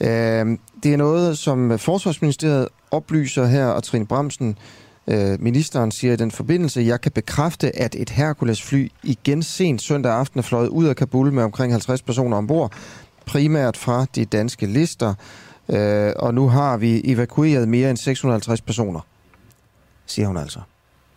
[0.00, 4.58] Øh, det er noget, som Forsvarsministeriet oplyser her, og Trine Bremsen,
[5.06, 10.12] øh, ministeren, siger i den forbindelse, jeg kan bekræfte, at et Hercules-fly igen sent søndag
[10.12, 12.72] aften er fløjet ud af Kabul med omkring 50 personer ombord,
[13.26, 15.14] primært fra de danske lister,
[15.68, 19.00] øh, og nu har vi evakueret mere end 650 personer,
[20.06, 20.60] siger hun altså.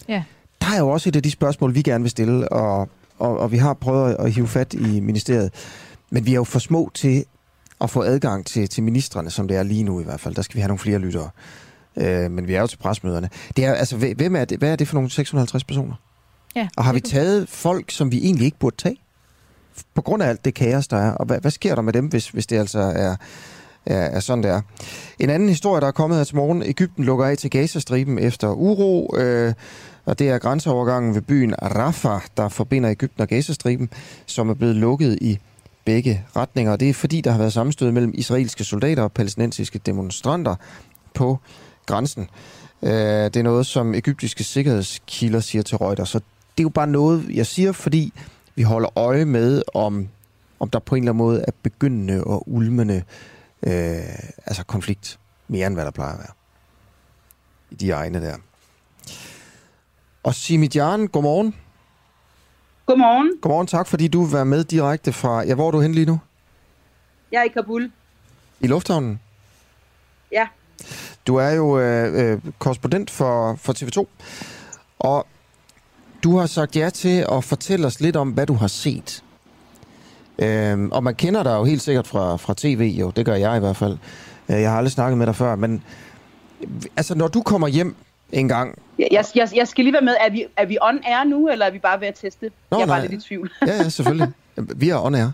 [0.07, 0.23] Ja
[0.69, 2.89] der er jo også et af de spørgsmål, vi gerne vil stille, og,
[3.19, 5.53] og, og vi har prøvet at hive fat i ministeriet.
[6.09, 7.25] Men vi er jo for små til
[7.81, 10.35] at få adgang til, til ministerne, som det er lige nu i hvert fald.
[10.35, 11.29] Der skal vi have nogle flere lyttere.
[11.97, 13.29] Øh, men vi er jo til presmøderne.
[13.57, 15.93] Det er, altså, hvem er det, hvad er det for nogle 650 personer?
[16.55, 18.97] Ja, og har vi taget folk, som vi egentlig ikke burde tage?
[19.95, 21.11] På grund af alt det kaos, der er.
[21.11, 23.15] Og hvad, hvad sker der med dem, hvis, hvis det altså er,
[23.85, 24.61] er, er sådan, det er?
[25.19, 26.63] En anden historie, der er kommet her til morgen.
[26.63, 29.15] Ægypten lukker af til Gazastriben efter uro.
[29.17, 29.53] Øh,
[30.05, 33.89] og det er grænseovergangen ved byen Rafah, der forbinder Ægypten og Gazastriben,
[34.25, 35.39] som er blevet lukket i
[35.85, 36.71] begge retninger.
[36.71, 40.55] Og det er fordi, der har været sammenstød mellem israelske soldater og palæstinensiske demonstranter
[41.13, 41.39] på
[41.85, 42.29] grænsen.
[42.81, 46.09] Øh, det er noget, som egyptiske sikkerhedskilder siger til Reuters.
[46.09, 48.13] Så det er jo bare noget, jeg siger, fordi
[48.55, 50.07] vi holder øje med, om,
[50.59, 53.03] om der på en eller anden måde er begyndende og ulmende
[53.63, 53.99] øh,
[54.45, 56.33] altså konflikt, mere end hvad der plejer at være
[57.71, 58.35] i de egne der.
[60.23, 61.55] Og Simijan, godmorgen.
[62.89, 63.31] Godmorgen.
[63.41, 65.43] Godmorgen, tak fordi du være med direkte fra...
[65.43, 66.19] Ja, hvor er du hen lige nu?
[67.31, 67.91] Jeg er i Kabul.
[68.59, 69.19] I lufthavnen?
[70.31, 70.47] Ja.
[71.27, 74.05] Du er jo øh, øh, korrespondent for, for TV2,
[74.99, 75.27] og
[76.23, 79.23] du har sagt ja til at fortælle os lidt om, hvad du har set.
[80.39, 83.11] Øhm, og man kender dig jo helt sikkert fra, fra tv, jo.
[83.11, 83.97] Det gør jeg i hvert fald.
[84.49, 85.83] Øh, jeg har aldrig snakket med dig før, men
[86.97, 87.95] altså, når du kommer hjem
[88.31, 88.75] en gang...
[88.99, 90.15] Jeg, jeg, jeg skal lige være med.
[90.19, 92.51] Er vi, er vi on air nu, eller er vi bare ved at teste?
[92.71, 93.07] Nå, jeg er bare nej.
[93.07, 93.51] lidt i tvivl.
[93.67, 94.27] Ja, ja, selvfølgelig.
[94.75, 95.31] Vi er on air.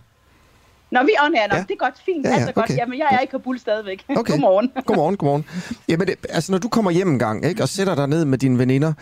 [0.91, 1.47] Nå, vi er on air.
[1.47, 1.61] Nå, Ja.
[1.61, 1.93] det er godt.
[2.05, 2.25] Fint.
[2.25, 2.65] Ja, Ja, ja, ja, godt.
[2.65, 2.77] okay.
[2.77, 4.05] Jamen, jeg er i Kabul stadigvæk.
[4.17, 4.31] Okay.
[4.33, 4.71] Godmorgen.
[4.85, 5.45] Godmorgen, godmorgen.
[5.89, 8.37] Jamen, det, altså, når du kommer hjem en gang, ikke, og sætter dig ned med
[8.37, 8.93] dine veninder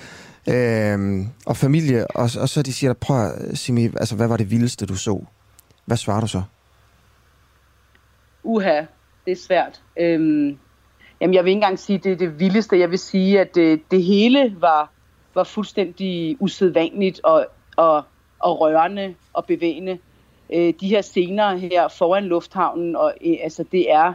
[0.50, 4.38] øh, og familie, og, og så de siger dig, prøv at Simi, altså, hvad var
[4.38, 5.24] det vildeste, du så?
[5.86, 6.42] Hvad svarer du så?
[8.44, 8.82] Uha,
[9.26, 9.82] det er svært.
[10.00, 10.58] Øhm,
[11.24, 12.80] jamen, jeg vil ikke engang sige, at det er det vildeste.
[12.80, 14.92] Jeg vil sige, at det, det hele var,
[15.36, 18.04] var fuldstændig usædvanligt og, og,
[18.40, 19.98] og rørende og bevægende.
[20.54, 24.14] Øh, de her scener her foran lufthavnen, og, øh, altså, det er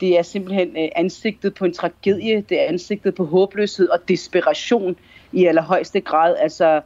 [0.00, 4.96] det er simpelthen øh, ansigtet på en tragedie, det er ansigtet på håbløshed og desperation
[5.32, 6.36] i allerhøjeste grad.
[6.38, 6.80] Altså,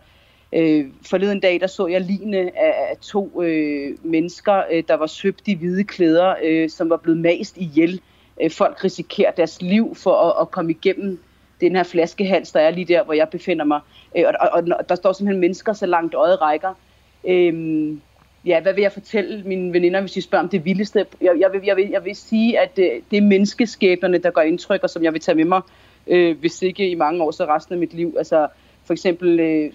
[0.52, 5.06] øh, forleden dag, der så jeg lignende af, af to øh, mennesker, øh, der var
[5.06, 7.94] svøbt i hvide klæder, øh, som var blevet mast ihjel.
[7.94, 11.18] Øh, Øh, folk risikerer deres liv for at, at komme igennem
[11.60, 13.80] den her flaskehals, der er lige der, hvor jeg befinder mig.
[14.16, 16.74] Øh, og, og, og der står simpelthen mennesker, så langt øjet rækker.
[17.28, 17.96] Øh,
[18.46, 21.06] ja, hvad vil jeg fortælle mine veninder, hvis de spørger om det vildeste?
[21.20, 24.42] Jeg, jeg, vil, jeg, vil, jeg vil sige, at det, det er menneskeskæbnerne, der gør
[24.42, 25.62] indtryk, og som jeg vil tage med mig,
[26.06, 28.14] øh, hvis ikke i mange år, så resten af mit liv.
[28.18, 28.48] Altså
[28.84, 29.72] for eksempel øh,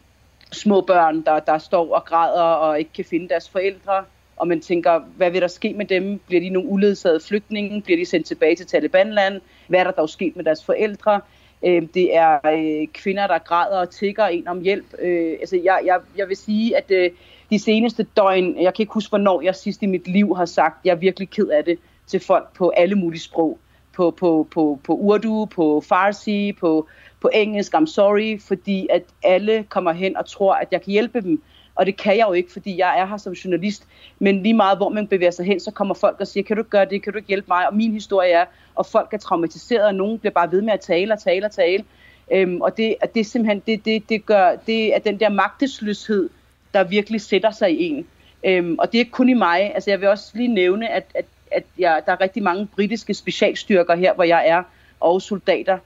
[0.51, 4.03] små børn, der, der står og græder og ikke kan finde deres forældre,
[4.39, 6.19] og man tænker, hvad vil der ske med dem?
[6.27, 7.81] Bliver de nogle uledsagede flygtninge?
[7.81, 9.41] Bliver de sendt tilbage til Talibanland?
[9.67, 11.21] Hvad er der dog sket med deres forældre?
[11.65, 14.85] Øh, det er øh, kvinder, der græder og tigger en om hjælp.
[14.99, 17.11] Øh, altså, jeg, jeg, jeg vil sige, at øh,
[17.49, 20.85] de seneste døgn, jeg kan ikke huske, hvornår jeg sidst i mit liv har sagt,
[20.85, 23.59] jeg er virkelig ked af det til folk på alle mulige sprog.
[23.95, 26.87] På, på, på, på urdu, på farsi, på,
[27.21, 31.21] på engelsk, I'm sorry, fordi at alle kommer hen og tror, at jeg kan hjælpe
[31.21, 31.41] dem.
[31.79, 33.87] Og det kan jeg jo ikke, fordi jeg er her som journalist.
[34.19, 36.61] Men lige meget, hvor man bevæger sig hen, så kommer folk og siger, kan du
[36.61, 37.67] ikke gøre det, kan du ikke hjælpe mig?
[37.67, 40.79] Og min historie er, og folk er traumatiseret, og nogen bliver bare ved med at
[40.79, 41.83] tale og tale og tale.
[42.31, 45.29] Øhm, og det, at det er simpelthen, det, det, det gør, det er den der
[45.29, 46.29] magtesløshed,
[46.73, 48.07] der virkelig sætter sig i en.
[48.45, 49.73] Øhm, og det er ikke kun i mig.
[49.75, 53.13] Altså jeg vil også lige nævne, at, at, at jeg, der er rigtig mange britiske
[53.13, 54.63] specialstyrker her, hvor jeg er,
[54.99, 55.77] og soldater.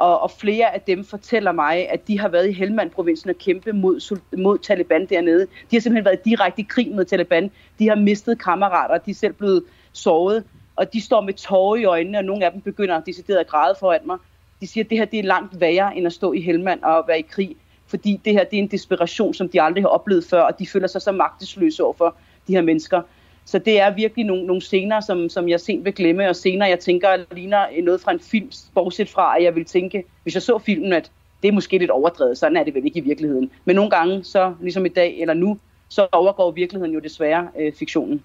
[0.00, 3.72] Og, og flere af dem fortæller mig, at de har været i Helmand-provincen og kæmpe
[3.72, 5.40] mod, mod Taliban dernede.
[5.40, 7.50] De har simpelthen været direkte i krig med Taliban.
[7.78, 10.44] De har mistet kammerater, de er selv blevet såret.
[10.76, 13.74] Og de står med tårer i øjnene, og nogle af dem begynder decideret at græde
[13.80, 14.18] foran mig.
[14.60, 17.04] De siger, at det her det er langt værre, end at stå i Helmand og
[17.08, 17.56] være i krig
[17.90, 20.66] fordi det her det er en desperation, som de aldrig har oplevet før, og de
[20.66, 22.16] føler sig så magtesløse over for
[22.48, 23.02] de her mennesker.
[23.44, 26.66] Så det er virkelig nogle, nogle scener, som, som jeg sent vil glemme, og scener,
[26.66, 30.42] jeg tænker, ligner noget fra en film, bortset fra, at jeg vil tænke, hvis jeg
[30.42, 31.10] så filmen, at
[31.42, 33.50] det er måske lidt overdrevet, sådan er det vel ikke i virkeligheden.
[33.64, 37.72] Men nogle gange, så ligesom i dag eller nu, så overgår virkeligheden jo desværre øh,
[37.78, 38.22] fiktionen.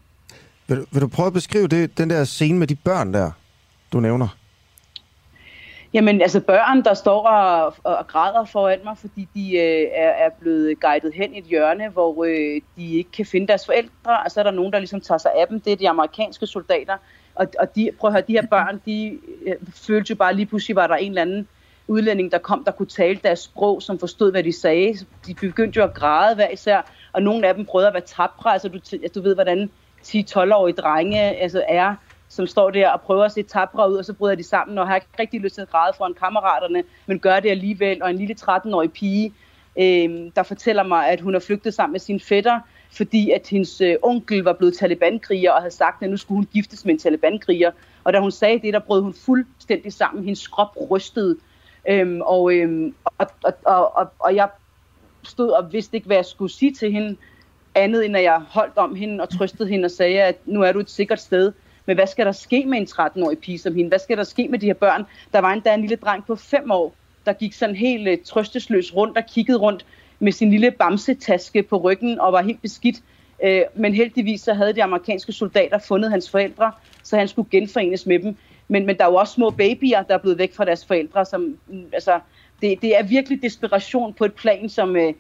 [0.67, 3.32] Vil, du- vil du prøve at beskrive det, den der scene med de børn der,
[3.93, 4.28] du nævner?
[5.96, 10.30] Jamen, altså børn, der står og, og græder foran mig, fordi de øh, er, er
[10.40, 14.32] blevet guidet hen i et hjørne, hvor øh, de ikke kan finde deres forældre, og
[14.32, 15.60] så er der nogen, der ligesom tager sig af dem.
[15.60, 16.98] Det er de amerikanske soldater.
[17.36, 20.46] Og, og de, prøv at høre, de her børn, de øh, følte jo bare lige
[20.46, 21.48] pludselig, var der en eller anden
[21.88, 24.98] udlænding, der kom, der kunne tale deres sprog, som forstod, hvad de sagde.
[25.28, 28.54] De begyndte jo at græde hver især, og nogle af dem prøvede at være tabre.
[28.54, 29.70] Altså, du, altså, du ved, hvordan
[30.04, 31.96] 10-12-årige drenge altså, er,
[32.36, 34.88] som står der og prøver at se tabre ud, og så bryder de sammen, og
[34.88, 38.04] har ikke rigtig lyst til at græde foran kammeraterne, men gør det alligevel.
[38.04, 39.34] Og en lille 13-årig pige,
[39.80, 42.60] øh, der fortæller mig, at hun har flygtet sammen med sin fætter,
[42.91, 46.48] fordi at hendes øh, onkel var blevet talibankriger og havde sagt, at nu skulle hun
[46.54, 47.71] giftes med en talibankriger.
[48.04, 50.24] Og da hun sagde det, der brød hun fuldstændig sammen.
[50.24, 51.38] Hendes krop rystede.
[51.89, 54.50] Øhm, og, øhm, og, og, og, og, og jeg
[55.24, 57.17] stod og vidste ikke, hvad jeg skulle sige til hende,
[57.76, 60.71] andet end at jeg holdt om hende og trøstede hende og sagde, at nu er
[60.71, 61.52] du et sikkert sted.
[61.86, 63.89] Men hvad skal der ske med en 13-årig pige som hende?
[63.89, 65.06] Hvad skal der ske med de her børn?
[65.34, 66.95] Der var endda en lille dreng på 5 år,
[67.26, 69.86] der gik sådan helt øh, trøstesløs rundt og kiggede rundt
[70.19, 72.95] med sin lille bamsetaske på ryggen og var helt beskidt.
[73.43, 76.71] Øh, men heldigvis så havde de amerikanske soldater fundet hans forældre,
[77.04, 78.38] så han skulle genforenes med dem.
[78.67, 81.26] Men, men der er jo også små babyer, der er blevet væk fra deres forældre.
[81.26, 82.19] Som, mm, altså,
[82.62, 85.13] det, det er virkelig desperation på et plan, som, øh,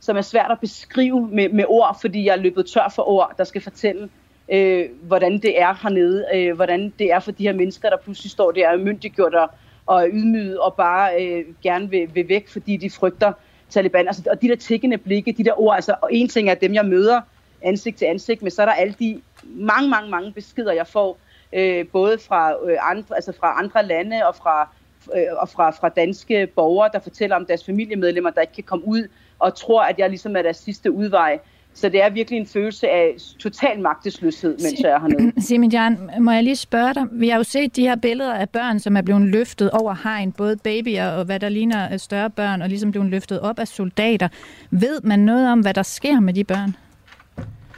[0.00, 3.34] som er svært at beskrive med, med ord, fordi jeg er løbet tør for ord,
[3.38, 4.08] der skal fortælle,
[4.48, 8.30] øh, hvordan det er hernede, øh, hvordan det er for de her mennesker, der pludselig
[8.30, 9.50] står der og myndiggjort og,
[9.86, 13.32] og er ydmyget og bare øh, gerne vil, vil væk, fordi de frygter
[13.70, 14.06] Taliban.
[14.06, 16.74] Altså, og de der tikkende blikke, de der ord, altså, og en ting er dem,
[16.74, 17.20] jeg møder
[17.62, 21.18] ansigt til ansigt, men så er der alle de mange, mange, mange beskeder, jeg får,
[21.52, 24.68] øh, både fra, øh, andre, altså fra andre lande og fra
[25.16, 28.86] øh, og fra, fra danske borgere, der fortæller om deres familiemedlemmer, der ikke kan komme
[28.86, 31.38] ud og tror, at jeg ligesom er deres sidste udvej.
[31.74, 35.32] Så det er virkelig en følelse af total magtesløshed, mens jeg er hernede.
[35.46, 37.06] Simin Jan, må jeg lige spørge dig?
[37.12, 40.32] Vi har jo set de her billeder af børn, som er blevet løftet over hegn,
[40.32, 44.28] både babyer og hvad der ligner større børn, og ligesom blevet løftet op af soldater.
[44.70, 46.76] Ved man noget om, hvad der sker med de børn?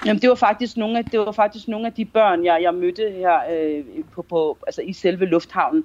[0.06, 2.74] Jamen, det var faktisk nogle af, det var faktisk nogle af de børn, jeg, jeg
[2.74, 5.84] mødte her øh, på, på, altså i selve lufthavnen.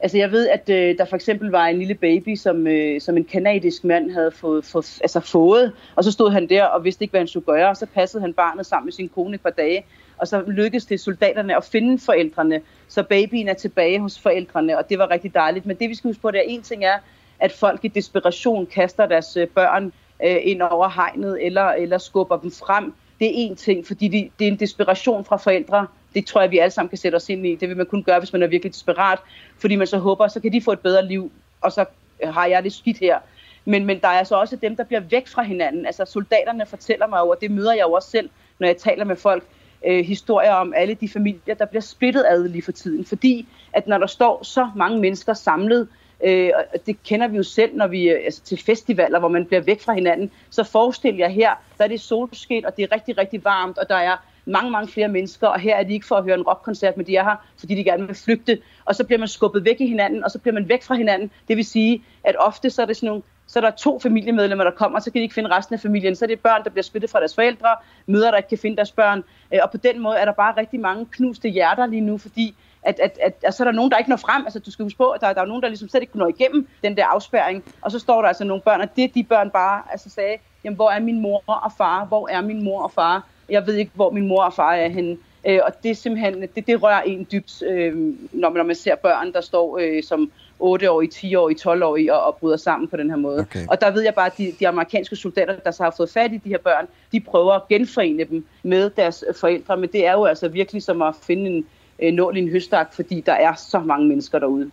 [0.00, 3.16] Altså jeg ved, at øh, der for eksempel var en lille baby, som, øh, som
[3.16, 7.04] en kanadisk mand havde fået, få, altså fået, og så stod han der og vidste
[7.04, 9.40] ikke, hvad han skulle gøre, og så passede han barnet sammen med sin kone et
[9.40, 9.84] par dage,
[10.18, 14.88] og så lykkedes det soldaterne at finde forældrene, så babyen er tilbage hos forældrene, og
[14.88, 15.66] det var rigtig dejligt.
[15.66, 16.98] Men det vi skal huske på, det er en ting er,
[17.40, 19.92] at folk i desperation kaster deres øh, børn
[20.24, 22.92] øh, ind over hegnet, eller, eller skubber dem frem.
[23.18, 26.50] Det er en ting, fordi de, det er en desperation fra forældre, det tror jeg,
[26.50, 27.54] vi alle sammen kan sætte os ind i.
[27.54, 29.18] Det vil man kun gøre, hvis man er virkelig desperat,
[29.58, 31.84] fordi man så håber, så kan de få et bedre liv, og så
[32.22, 33.18] øh, har jeg det skidt her.
[33.64, 35.86] Men, men der er altså også dem, der bliver væk fra hinanden.
[35.86, 39.04] Altså soldaterne fortæller mig jo, og det møder jeg jo også selv, når jeg taler
[39.04, 39.44] med folk,
[39.86, 43.04] øh, historier om alle de familier, der bliver splittet ad lige for tiden.
[43.04, 45.88] Fordi at når der står så mange mennesker samlet,
[46.24, 49.46] øh, og det kender vi jo selv, når vi øh, altså til festivaler, hvor man
[49.46, 52.94] bliver væk fra hinanden, så forestil jer her, der er det solskin, og det er
[52.94, 54.16] rigtig, rigtig varmt, og der er
[54.48, 57.06] mange, mange flere mennesker, og her er de ikke for at høre en rockkoncert, men
[57.06, 59.86] de er her, fordi de gerne vil flygte, og så bliver man skubbet væk i
[59.86, 61.30] hinanden, og så bliver man væk fra hinanden.
[61.48, 64.64] Det vil sige, at ofte så er det sådan nogle så er der to familiemedlemmer,
[64.64, 66.16] der kommer, så kan de ikke finde resten af familien.
[66.16, 67.68] Så er det børn, der bliver splittet fra deres forældre,
[68.06, 69.24] mødre, der ikke kan finde deres børn.
[69.54, 72.54] Øh, og på den måde er der bare rigtig mange knuste hjerter lige nu, fordi
[72.82, 74.44] at, at, at, at så er der nogen, der ikke når frem.
[74.44, 76.28] Altså, du skal huske på, at der, der er nogen, der ligesom slet ikke når
[76.28, 77.64] igennem den der afspærring.
[77.80, 80.76] Og så står der altså nogle børn, og det de børn bare altså sagde, jamen,
[80.76, 82.04] hvor er min mor og far?
[82.04, 83.26] Hvor er min mor og far?
[83.48, 85.16] Jeg ved ikke, hvor min mor og far er henne.
[85.46, 87.96] Øh, og det er simpelthen, det, det rører en dybt, øh,
[88.32, 90.30] når, man, når man ser børn, der står øh, som
[90.60, 93.40] 8-årige, 10-årige, 12-årige og, og bryder sammen på den her måde.
[93.40, 93.66] Okay.
[93.68, 96.32] Og der ved jeg bare, at de, de amerikanske soldater, der så har fået fat
[96.32, 100.12] i de her børn, de prøver at genforene dem med deres forældre, men det er
[100.12, 101.66] jo altså virkelig som at finde en
[102.02, 104.70] øh, nål i en høstak, fordi der er så mange mennesker derude.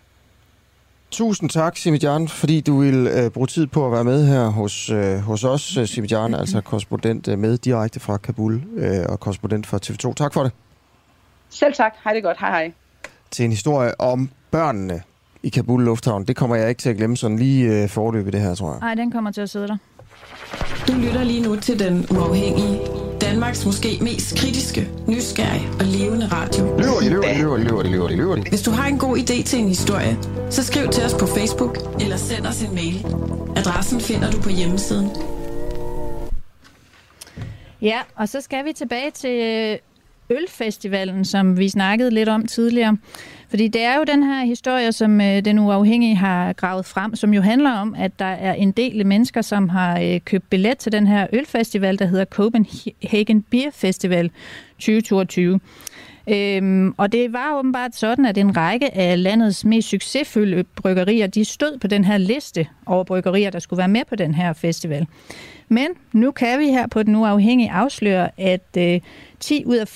[1.16, 4.90] Tusind tak, Simidjan, fordi du vil øh, bruge tid på at være med her hos,
[4.90, 9.68] øh, hos os, øh, Simidjan, altså korrespondent øh, med direkte fra Kabul øh, og korrespondent
[9.68, 10.14] for TV2.
[10.14, 10.52] Tak for det.
[11.50, 11.94] Selv tak.
[12.04, 12.38] Hej det godt.
[12.40, 12.74] Hej hej.
[13.32, 15.02] Til en historie om børnene
[15.44, 16.26] i Kabul Lufthavn.
[16.26, 18.80] Det kommer jeg ikke til at glemme sådan lige øh, forløbet det her, tror jeg.
[18.80, 19.78] Nej, den kommer til at sidde der.
[20.88, 23.05] Du lytter lige nu til Den Uafhængige.
[23.26, 26.78] Danmarks måske mest kritiske, nysgerrige og levende radio.
[26.78, 28.50] Løver de, løver de, løver de, løver de, løver de, løver de.
[28.50, 30.18] Hvis du har en god idé til en historie,
[30.50, 33.06] så skriv til os på Facebook eller send os en mail.
[33.56, 35.10] Adressen finder du på hjemmesiden.
[37.82, 39.78] Ja, og så skal vi tilbage til øh,
[40.38, 42.98] Ølfestivalen, som vi snakkede lidt om tidligere.
[43.56, 47.34] Fordi det er jo den her historie, som øh, den uafhængige har gravet frem, som
[47.34, 50.92] jo handler om, at der er en del mennesker, som har øh, købt billet til
[50.92, 54.32] den her ølfestival, der hedder Copenhagen Beer Festival
[54.74, 55.60] 2022.
[56.30, 61.46] Øhm, og det var åbenbart sådan, at en række af landets mest succesfulde bryggerier, de
[61.46, 65.08] stod på den her liste over bryggerier, der skulle være med på den her festival.
[65.70, 69.02] Men nu kan vi her på den uafhængige afsløre, at øh,
[69.40, 69.88] 10 ud af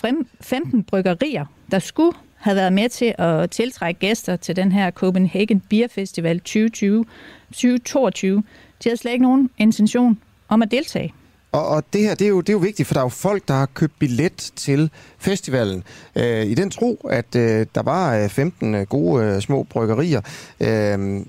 [0.42, 5.64] 15 bryggerier, der skulle havde været med til at tiltrække gæster til den her Copenhagen
[5.70, 7.06] Beer Festival 2020,
[7.52, 8.44] 2022,
[8.84, 11.14] de havde slet ikke nogen intention om at deltage.
[11.52, 13.10] Og, og det her, det er, jo, det er jo vigtigt, for der er jo
[13.10, 15.84] folk, der har købt billet til festivalen.
[16.16, 20.22] Øh, I den tro, at øh, der var øh, 15 øh, gode øh, små bryggerier.
[20.60, 21.26] Øh,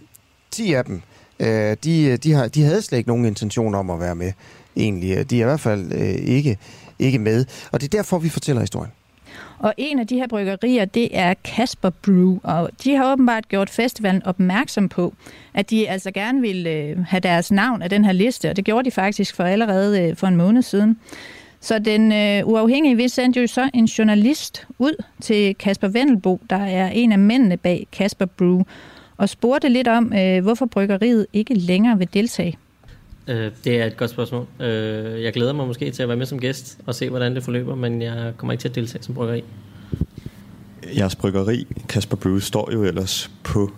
[0.51, 1.03] 10 af dem,
[1.40, 4.33] øh, de, øh, de, har, de havde slet ikke nogen intention om at være med,
[4.77, 5.31] egentlig.
[5.31, 6.59] De er i hvert fald øh, ikke,
[6.99, 7.44] ikke med.
[7.73, 8.92] Og det er derfor, vi fortæller historien.
[9.61, 13.70] Og en af de her bryggerier, det er Kasper Brew, og de har åbenbart gjort
[13.70, 15.14] festivalen opmærksom på,
[15.55, 18.64] at de altså gerne vil øh, have deres navn af den her liste, og det
[18.64, 20.99] gjorde de faktisk for allerede øh, for en måned siden.
[21.61, 26.57] Så den øh, uafhængige, vi sendte jo så en journalist ud til Kasper Vendelbo, der
[26.57, 28.62] er en af mændene bag Kasper Brew,
[29.16, 32.59] og spurgte lidt om, øh, hvorfor bryggeriet ikke længere vil deltage.
[33.31, 34.47] Øh, det er et godt spørgsmål.
[34.61, 37.43] Øh, jeg glæder mig måske til at være med som gæst og se, hvordan det
[37.43, 39.45] forløber, men jeg kommer ikke til at deltage som bryggeri.
[40.97, 43.71] Jeres bryggeri, Kasper Brew, står jo ellers på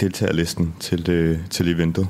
[0.00, 2.08] deltagerlisten til, det, til eventet.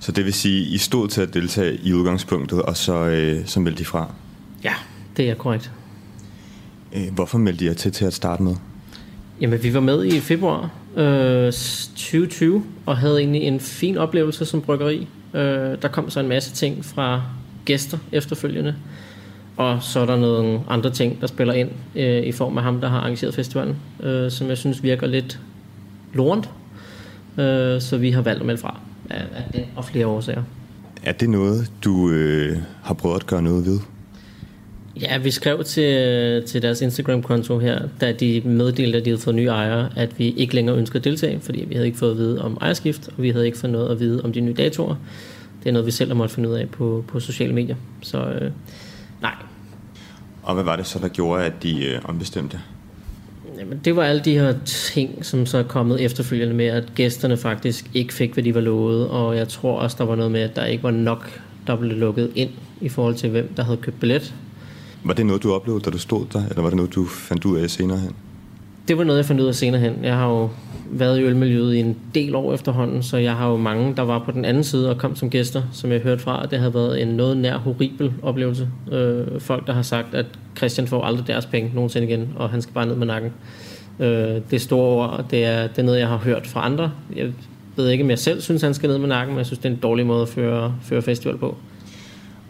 [0.00, 3.60] Så det vil sige, I stod til at deltage i udgangspunktet, og så, øh, så
[3.60, 4.12] meldte I fra?
[4.64, 4.74] Ja,
[5.16, 5.72] det er korrekt.
[6.92, 8.54] Øh, hvorfor meldte I jer til til at starte med?
[9.40, 14.62] Jamen, vi var med i februar øh, 2020, og havde egentlig en fin oplevelse som
[14.62, 15.08] bryggeri.
[15.34, 17.22] Øh, der kom så en masse ting fra
[17.64, 18.74] gæster efterfølgende,
[19.56, 22.80] og så er der nogle andre ting, der spiller ind øh, i form af ham,
[22.80, 25.40] der har arrangeret festivalen, øh, som jeg synes virker lidt
[26.12, 26.50] lorent.
[27.38, 30.42] Øh, så vi har valgt at melde fra af, af den og flere årsager.
[31.02, 33.78] Er det noget, du øh, har prøvet at gøre noget ved?
[35.00, 39.36] Ja, vi skrev til, til deres Instagram-konto her, da de meddelte, at de havde fået
[39.36, 42.16] nye ejere, at vi ikke længere ønsker at deltage, fordi vi havde ikke fået at
[42.16, 44.96] vide om ejerskift, og vi havde ikke fået noget at vide om de nye datorer.
[45.62, 47.76] Det er noget, vi selv har måttet finde ud af på, på sociale medier.
[48.02, 48.50] Så øh,
[49.22, 49.34] nej.
[50.42, 52.60] Og hvad var det så, der gjorde, at de øh, ombestemte?
[53.58, 57.36] Jamen, det var alle de her ting, som så er kommet efterfølgende med, at gæsterne
[57.36, 60.40] faktisk ikke fik, hvad de var lovet, og jeg tror også, der var noget med,
[60.40, 63.76] at der ikke var nok, der blev lukket ind i forhold til, hvem der havde
[63.76, 64.34] købt billet.
[65.04, 67.44] Var det noget, du oplevede, da du stod der, eller var det noget, du fandt
[67.44, 68.12] ud af senere hen?
[68.88, 69.94] Det var noget, jeg fandt ud af senere hen.
[70.02, 70.50] Jeg har jo
[70.90, 74.18] været i ølmiljøet i en del år efterhånden, så jeg har jo mange, der var
[74.18, 77.02] på den anden side og kom som gæster, som jeg hørte fra, det havde været
[77.02, 78.68] en noget nær horribel oplevelse.
[78.92, 82.62] Øh, folk, der har sagt, at Christian får aldrig deres penge nogensinde igen, og han
[82.62, 83.32] skal bare ned med nakken.
[84.00, 86.92] Øh, det store ord, det er, det er noget, jeg har hørt fra andre.
[87.16, 87.32] Jeg
[87.76, 89.68] ved ikke, om jeg selv synes, han skal ned med nakken, men jeg synes, det
[89.68, 91.56] er en dårlig måde at føre, føre festival på.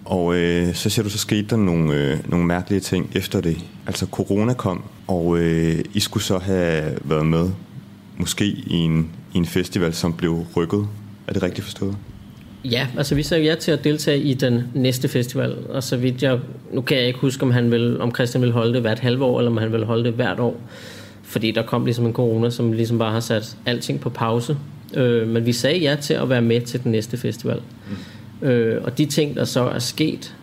[0.09, 3.59] Og øh, så ser du, så skete der nogle, øh, nogle mærkelige ting efter det.
[3.87, 7.51] Altså corona kom, og øh, I skulle så have været med,
[8.17, 10.87] måske i en, i en festival, som blev rykket.
[11.27, 11.97] Er det rigtigt forstået?
[12.65, 16.23] Ja, altså vi sagde ja til at deltage i den næste festival, og så vidt
[16.23, 16.39] jeg,
[16.73, 19.25] nu kan jeg ikke huske, om, han vil, om Christian vil holde det hvert halve
[19.25, 20.61] år, eller om han vil holde det hvert år,
[21.23, 24.57] fordi der kom ligesom en corona, som ligesom bare har sat alting på pause.
[24.95, 27.57] Øh, men vi sagde ja til at være med til den næste festival.
[27.91, 27.97] Mm.
[28.43, 30.35] Øh, og de ting, der så er sket,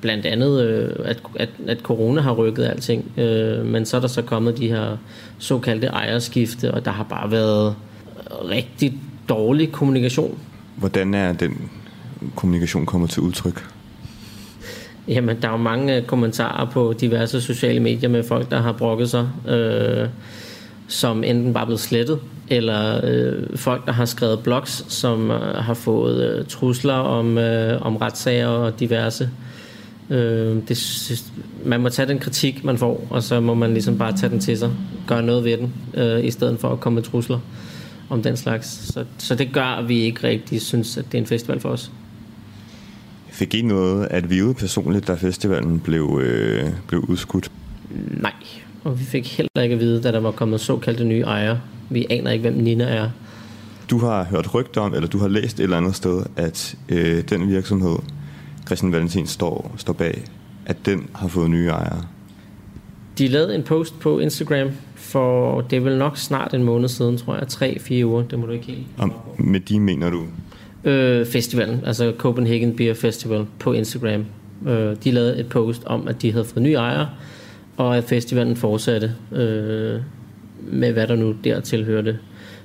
[0.00, 4.08] blandt andet, øh, at, at, at corona har rykket alting, øh, men så er der
[4.08, 4.96] så kommet de her
[5.38, 7.76] såkaldte ejerskifte, og der har bare været
[8.30, 10.38] rigtig dårlig kommunikation.
[10.76, 11.70] Hvordan er den
[12.36, 13.66] kommunikation kommet til udtryk?
[15.08, 19.10] Jamen, der er jo mange kommentarer på diverse sociale medier med folk, der har brokket
[19.10, 20.08] sig, øh,
[20.88, 25.40] som enten bare er blevet slettet, eller øh, folk, der har skrevet blogs, som øh,
[25.40, 29.30] har fået øh, trusler om, øh, om retssager og diverse.
[30.10, 31.22] Øh, det,
[31.64, 34.40] man må tage den kritik, man får, og så må man ligesom bare tage den
[34.40, 34.70] til sig,
[35.06, 37.38] gøre noget ved den, øh, i stedet for at komme med trusler
[38.10, 38.92] om den slags.
[38.92, 41.68] Så, så det gør, at vi ikke rigtig synes, at det er en festival for
[41.68, 41.90] os.
[43.28, 47.50] Fik I noget at vide personligt, da festivalen blev, øh, blev udskudt?
[48.10, 48.32] Nej,
[48.84, 51.60] og vi fik heller ikke at vide, da der var kommet såkaldte nye ejere.
[51.90, 53.10] Vi aner ikke, hvem Nina er.
[53.90, 57.22] Du har hørt rygter om, eller du har læst et eller andet sted, at øh,
[57.30, 57.96] den virksomhed,
[58.66, 60.24] Christian Valentin står, står bag,
[60.66, 62.02] at den har fået nye ejere.
[63.18, 67.16] De lavede en post på Instagram for, det er vel nok snart en måned siden,
[67.16, 68.86] tror jeg, tre-fire uger, det må du ikke helt.
[68.98, 70.24] Og med de mener du?
[70.84, 74.24] Øh, festivalen, altså Copenhagen Beer Festival på Instagram.
[74.66, 77.08] Øh, de lavede et post om, at de havde fået nye ejere,
[77.76, 80.00] og at festivalen fortsatte øh,
[80.62, 82.18] med, hvad der nu der tilhørte.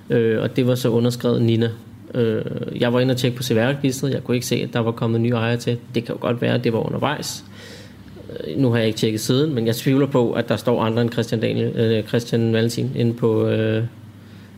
[0.09, 1.69] Øh, og det var så underskrevet Nina.
[2.13, 2.41] Øh,
[2.75, 4.13] jeg var inde og tjekke på CVR-registret.
[4.13, 5.77] Jeg kunne ikke se, at der var kommet nye ejere til.
[5.95, 7.43] Det kan jo godt være, at det var undervejs.
[8.29, 11.01] Øh, nu har jeg ikke tjekket siden, men jeg tvivler på, at der står andre
[11.01, 13.83] end Christian, Daniel, øh, Christian Valentin inde på, øh,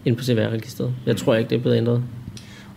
[0.06, 0.94] inde på CVR-registret.
[1.06, 2.04] Jeg tror ikke, det er blevet ændret.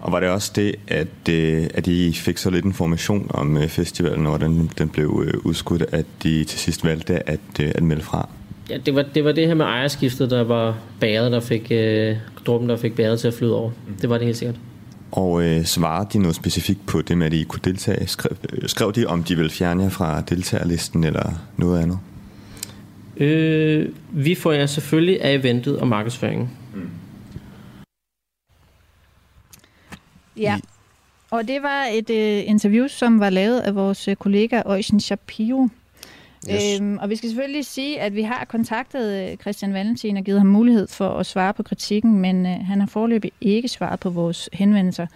[0.05, 3.69] Og var det også det, at, øh, at I fik så lidt information om øh,
[3.69, 7.83] festivalen, og hvordan den blev øh, udskudt, at de til sidst valgte at, øh, at
[7.83, 8.29] melde fra?
[8.71, 12.17] Ja, det var, det var det her med ejerskiftet, der var bæret, der fik, øh,
[12.47, 13.71] druppen, der fik bæret til at flyde over.
[13.71, 13.95] Mm.
[14.01, 14.57] Det var det helt sikkert.
[15.13, 18.07] Og øh, svarede de noget specifikt på det med, at I kunne deltage?
[18.07, 21.99] Skrev, øh, skrev de, om de ville fjerne jer fra deltagerlisten eller noget andet?
[23.17, 26.51] Øh, vi får jer selvfølgelig af eventet og markedsføringen.
[30.37, 30.59] Ja,
[31.31, 35.69] og det var et øh, interview, som var lavet af vores øh, kollega Øjsen Shapiro.
[36.51, 36.81] Yes.
[36.81, 40.41] Øhm, og vi skal selvfølgelig sige, at vi har kontaktet øh, Christian Valentin og givet
[40.41, 44.11] ham mulighed for at svare på kritikken, men øh, han har foreløbig ikke svaret på
[44.11, 45.07] vores henvendelser.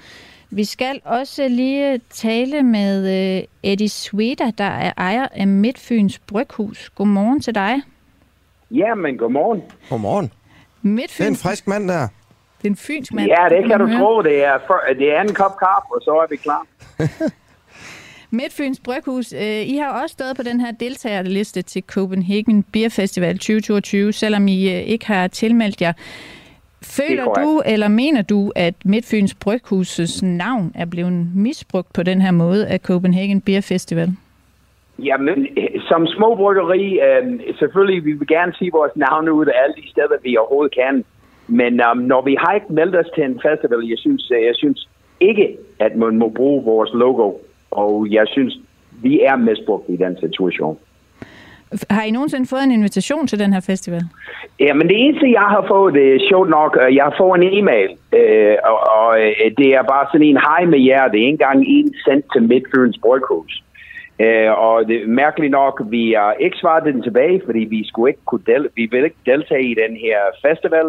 [0.51, 6.90] Vi skal også lige tale med øh, Eddie Sweda, der er ejer af Midtfyns Bryghus.
[6.95, 7.80] Godmorgen til dig.
[8.70, 9.62] Ja, men godmorgen.
[9.90, 10.32] Godmorgen.
[10.82, 11.16] Midtfyns...
[11.16, 12.09] Det er en frisk mand der.
[12.59, 13.28] Det er en fynsk mand.
[13.28, 13.98] Ja, det kan du høre.
[13.98, 14.22] tro.
[14.22, 16.62] Det er, for, det er en kop kaffe, og så er vi klar.
[18.30, 23.34] Midtfyns Bryghus, øh, I har også stået på den her deltagerliste til Copenhagen Beer Festival
[23.34, 25.92] 2022, selvom I øh, ikke har tilmeldt jer.
[26.82, 32.30] Føler du, eller mener du, at Midtfyns Bryghusets navn er blevet misbrugt på den her
[32.30, 34.09] måde af Copenhagen Beer Festival?
[34.98, 35.46] Jamen,
[35.88, 39.90] som små bryggeri, øh, selvfølgelig vi vil gerne sige vores navne ud af alle de
[39.90, 41.04] steder, vi overhovedet kan.
[41.49, 44.88] Men um, når vi har ikke meldt os til en festival, jeg synes, jeg synes
[45.20, 47.32] ikke, at man må bruge vores logo.
[47.70, 48.59] Og jeg synes,
[49.03, 50.78] vi er misbrugt i den situation.
[51.90, 54.03] Har I nogensinde fået en invitation til den her festival?
[54.61, 57.59] Ja, men det eneste, jeg har fået, det er sjovt nok, jeg har fået en
[57.59, 61.09] e-mail, øh, og, og øh, det er bare sådan en hej med jer.
[61.09, 63.62] Det er ikke engang en sendt til Midtfyns Bryghus.
[64.20, 68.11] Øh, og det er mærkeligt nok, vi har ikke svaret den tilbage, fordi vi skulle
[68.11, 70.86] ikke kunne del- vi vil ikke deltage i den her festival.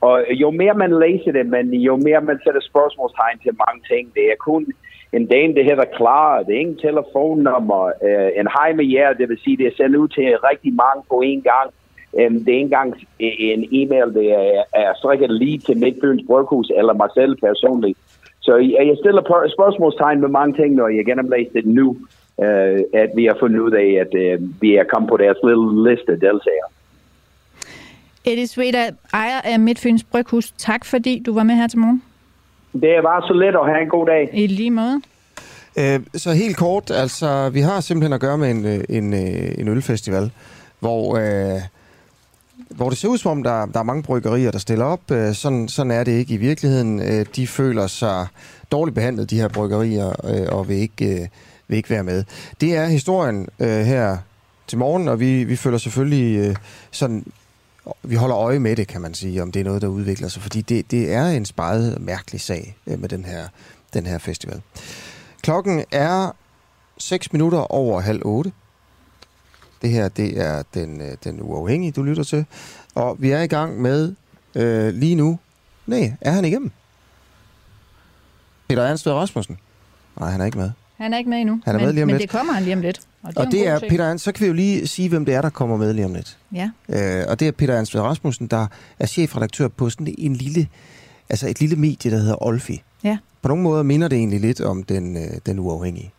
[0.00, 4.14] Og jo mere man læser det, men jo mere man sætter spørgsmålstegn til mange ting,
[4.14, 4.66] det er kun
[5.12, 9.28] en dame, det hedder Clara, det er ingen telefonnummer, øh, en hej med jer, det
[9.28, 11.68] vil sige, det er sendt ud til rigtig mange på en gang.
[12.18, 16.70] Øh, det er ikke engang en e-mail, det er, er strikket lige til Midtbyens Bryghus
[16.76, 17.98] eller mig selv personligt.
[18.40, 19.22] Så jeg, jeg stiller
[19.56, 21.96] spørgsmålstegn med mange ting, når jeg gennemlæser det nu,
[22.44, 25.68] øh, at vi har fundet ud af, at øh, vi er kommet på deres lille
[25.88, 26.70] liste deltagere.
[28.26, 30.52] Eddie Sveda, ejer af Midtfyns Bryghus.
[30.58, 32.02] Tak fordi du var med her til morgen.
[32.72, 34.30] Det var så let at have en god dag.
[34.32, 35.00] I lige måde.
[35.78, 39.58] Øh, så helt kort, altså vi har simpelthen at gøre med en, øh, en, øh,
[39.58, 40.30] en ølfestival,
[40.80, 41.60] hvor, øh,
[42.68, 45.10] hvor det ser ud som om, der, der er mange bryggerier, der stiller op.
[45.10, 47.00] Øh, sådan, sådan er det ikke i virkeligheden.
[47.00, 48.26] Øh, de føler sig
[48.72, 51.28] dårligt behandlet, de her bryggerier, øh, og vil ikke, øh,
[51.68, 52.24] vil ikke være med.
[52.60, 54.16] Det er historien øh, her
[54.66, 56.56] til morgen, og vi, vi føler selvfølgelig øh,
[56.90, 57.24] sådan
[58.02, 60.42] vi holder øje med det, kan man sige, om det er noget, der udvikler sig,
[60.42, 63.48] fordi det, det er en sparet mærkelig sag øh, med den her,
[63.94, 64.62] den her festival.
[65.42, 66.30] Klokken er
[66.98, 68.52] 6 minutter over halv 8.
[69.82, 72.46] Det her, det er den, øh, den uafhængige, du lytter til.
[72.94, 74.14] Og vi er i gang med
[74.54, 75.38] øh, lige nu.
[75.86, 76.70] Nej, er han igennem?
[78.68, 79.58] Peter Ernst Rasmussen?
[80.20, 80.70] Nej, han er ikke med.
[80.96, 81.60] Han er ikke med endnu.
[81.64, 82.22] Han er men, med lige om men lidt.
[82.22, 83.00] det kommer han lige om lidt.
[83.22, 85.34] Og det, og det er, Peter Ernst, så kan vi jo lige sige, hvem det
[85.34, 86.38] er, der kommer med lige om lidt.
[86.52, 86.70] Ja.
[86.88, 88.66] Øh, og det er Peter Ernst Rasmussen, der
[88.98, 90.68] er chefredaktør på sådan en lille,
[91.28, 92.82] altså et lille medie, der hedder Olfi.
[93.04, 93.18] Ja.
[93.42, 96.12] På nogle måder minder det egentlig lidt om den, øh, den uafhængige.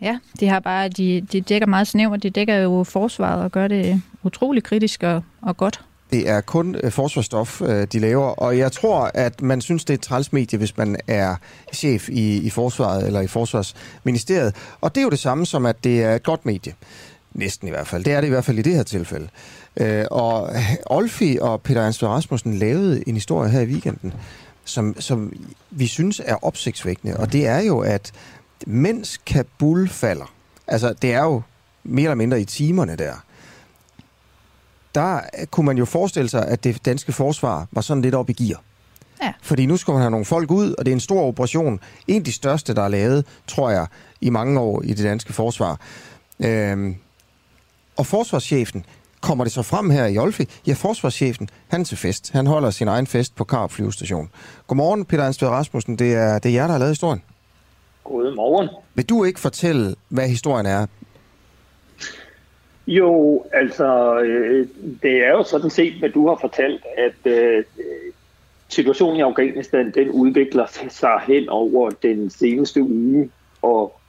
[0.00, 2.22] Ja, de har bare, de, de dækker meget snævert.
[2.22, 5.80] De dækker jo forsvaret og gør det utrolig kritisk og, og godt.
[6.12, 9.94] Det er kun øh, forsvarsstof, øh, de laver, og jeg tror, at man synes, det
[9.94, 11.36] er et trælsmedie, hvis man er
[11.72, 14.54] chef i, i forsvaret eller i forsvarsministeriet.
[14.80, 16.74] Og det er jo det samme som, at det er et godt medie.
[17.34, 18.04] Næsten i hvert fald.
[18.04, 19.28] Det er det i hvert fald i det her tilfælde.
[19.76, 20.50] Øh, og
[20.86, 24.12] Olfi og Peter Ernst Rasmussen lavede en historie her i weekenden,
[24.64, 25.32] som, som
[25.70, 28.12] vi synes er opsigtsvækkende, og det er jo, at
[28.66, 30.32] mens Kabul falder,
[30.66, 31.42] altså det er jo
[31.84, 33.12] mere eller mindre i timerne der,
[34.94, 35.20] der
[35.50, 38.60] kunne man jo forestille sig, at det danske forsvar var sådan lidt op i gear.
[39.22, 39.32] Ja.
[39.42, 41.80] Fordi nu skal man have nogle folk ud, og det er en stor operation.
[42.08, 43.86] En af de største, der er lavet, tror jeg,
[44.20, 45.80] i mange år i det danske forsvar.
[46.40, 46.96] Øhm,
[47.96, 48.84] og forsvarschefen,
[49.20, 50.48] kommer det så frem her i Olfi?
[50.66, 52.30] Ja, forsvarschefen, han er til fest.
[52.32, 54.30] Han holder sin egen fest på Karup flyvestation.
[54.66, 55.96] Godmorgen, Peter Anstved Rasmussen.
[55.96, 57.22] Det er, det er jer, der har lavet historien.
[58.04, 58.68] Godmorgen.
[58.94, 60.86] Vil du ikke fortælle, hvad historien er?
[62.90, 64.66] Jo, altså, øh,
[65.02, 67.64] det er jo sådan set, hvad du har fortalt, at øh,
[68.68, 73.30] situationen i Afghanistan, den udvikler sig hen over den seneste uge,
[73.62, 74.00] og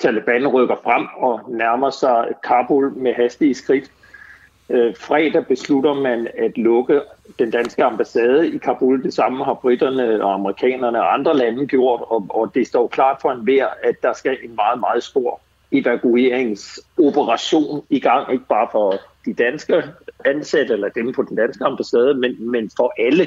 [0.00, 3.90] Taliban rykker frem og nærmer sig Kabul med hastige skridt.
[4.70, 7.00] Øh, fredag beslutter man at lukke
[7.38, 9.02] den danske ambassade i Kabul.
[9.02, 13.18] Det samme har britterne og amerikanerne og andre lande gjort, og, og det står klart
[13.22, 15.40] for enhver, at der skal en meget, meget stor
[15.72, 19.82] evakueringsoperation i gang, ikke bare for de danske
[20.24, 23.26] ansatte eller dem på den danske ambassade, men, men for alle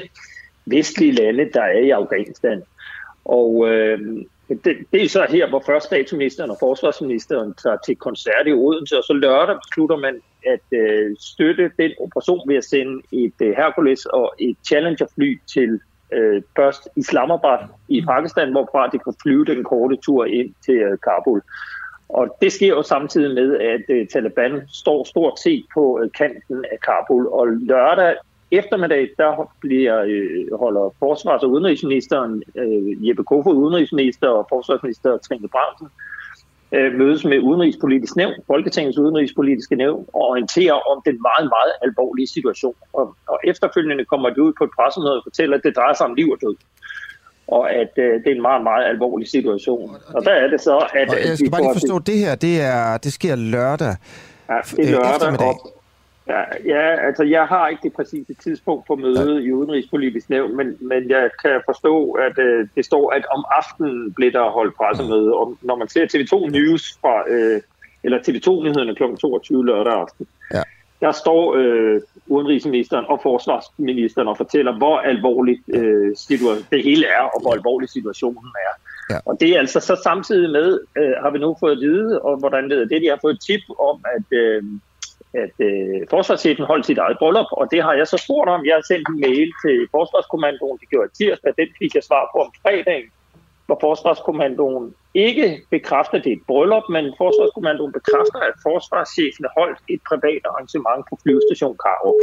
[0.66, 2.62] vestlige lande, der er i Afghanistan.
[3.24, 3.98] Og øh,
[4.48, 8.98] det, det er så her, hvor først statsministeren og forsvarsministeren tager til koncert i Odense,
[8.98, 13.56] og så lørdag beslutter man at øh, støtte den operation ved at sende et øh,
[13.56, 15.80] Hercules og et Challenger-fly til
[16.12, 20.98] øh, først Islamabad i Pakistan, hvorfra de kan flyve den korte tur ind til øh,
[20.98, 21.42] Kabul.
[22.14, 26.64] Og det sker jo samtidig med, at øh, Taliban står stort set på øh, kanten
[26.72, 27.26] af Kabul.
[27.26, 28.14] Og lørdag
[28.50, 35.48] eftermiddag, der bliver, øh, holder forsvars- og udenrigsministeren, øh, Jeppe Kofod, udenrigsminister og forsvarsminister Trine
[35.48, 35.88] Bramsen,
[36.72, 42.26] øh, mødes med udenrigspolitisk nævn, Folketingets udenrigspolitiske nævn, og orienterer om den meget, meget alvorlige
[42.26, 42.74] situation.
[42.92, 46.06] Og, og efterfølgende kommer de ud på et pressemøde og fortæller, at det drejer sig
[46.06, 46.56] om liv og død
[47.48, 49.90] og at øh, det er en meget, meget alvorlig situation.
[49.90, 51.08] Og, og, og der er det så, at...
[51.08, 53.94] Og jeg skal bare lige forstå, det her, det, er, det sker lørdag,
[54.48, 55.48] ja, det er lørdag.
[55.48, 55.74] Og,
[56.28, 60.76] Ja, ja, altså jeg har ikke det præcise tidspunkt på mødet i Udenrigspolitisk Nævn, men,
[60.80, 65.34] men jeg kan forstå, at øh, det står, at om aftenen blev der holdt pressemøde.
[65.34, 67.60] Og når man ser TV2 News fra, øh,
[68.04, 69.02] eller TV2-nyhederne kl.
[69.20, 70.33] 22 lørdag aften, Ja.
[71.04, 76.10] Der står øh, udenrigsministeren og forsvarsministeren og fortæller, hvor alvorligt øh,
[76.72, 78.74] det hele er, og hvor alvorlig situationen er.
[79.10, 79.18] Ja.
[79.28, 82.36] Og det er altså så samtidig med, øh, har vi nu fået at vide, og
[82.36, 84.62] hvordan ved det, de har fået et tip om, at, øh,
[85.44, 88.66] at øh, forsvarschefen holdt sit eget bryllup, og det har jeg så spurgt om.
[88.68, 92.22] Jeg har sendt en mail til forsvarskommandoen, det gjorde jeg tirsdag, den fik jeg svar
[92.32, 93.10] på om fredagen,
[93.66, 99.78] hvor forsvarskommandoen ikke bekræfter, at det er et bryllup, men forsvarskommandoen bekræfter, at forsvarschefen holdt
[99.94, 102.18] et privat arrangement på flyvestation Karup.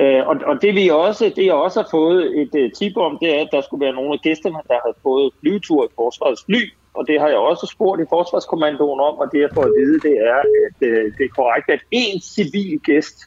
[0.00, 3.18] Øh, og, og det vi også, det jeg også har fået et uh, tip om,
[3.20, 6.44] det er, at der skulle være nogle af gæsterne, der har fået flyvetur i forsvarets
[6.46, 6.62] fly,
[6.94, 10.00] og det har jeg også spurgt i forsvarskommandoen om, og det jeg får at vide,
[10.08, 13.18] det er, at øh, det er korrekt, at en civil gæst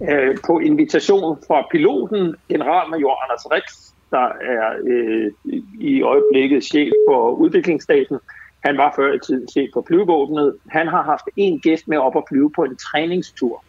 [0.00, 5.30] uh, på invitation fra piloten, generalmajor Anders Rix, der er øh,
[5.80, 8.18] i øjeblikket chef for udviklingsstaten,
[8.64, 10.56] han var før i tiden chef for flyvevåbnet.
[10.68, 13.64] Han har haft en gæst med op at flyve på en træningstur.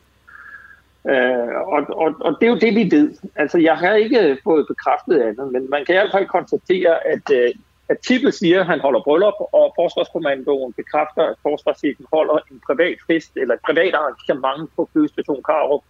[1.10, 3.08] Øh, og, og, og det er jo det, vi ved.
[3.36, 7.26] Altså, jeg har ikke fået bekræftet andet, men man kan i hvert fald konstatere, at,
[7.32, 7.50] øh,
[7.90, 12.98] at Tippel siger, at han holder bryllup, og Forsvarskommandoen bekræfter, at forsvarschefen holder en privat
[13.08, 15.84] fest, eller et privat arrangement på flyvestation Karup,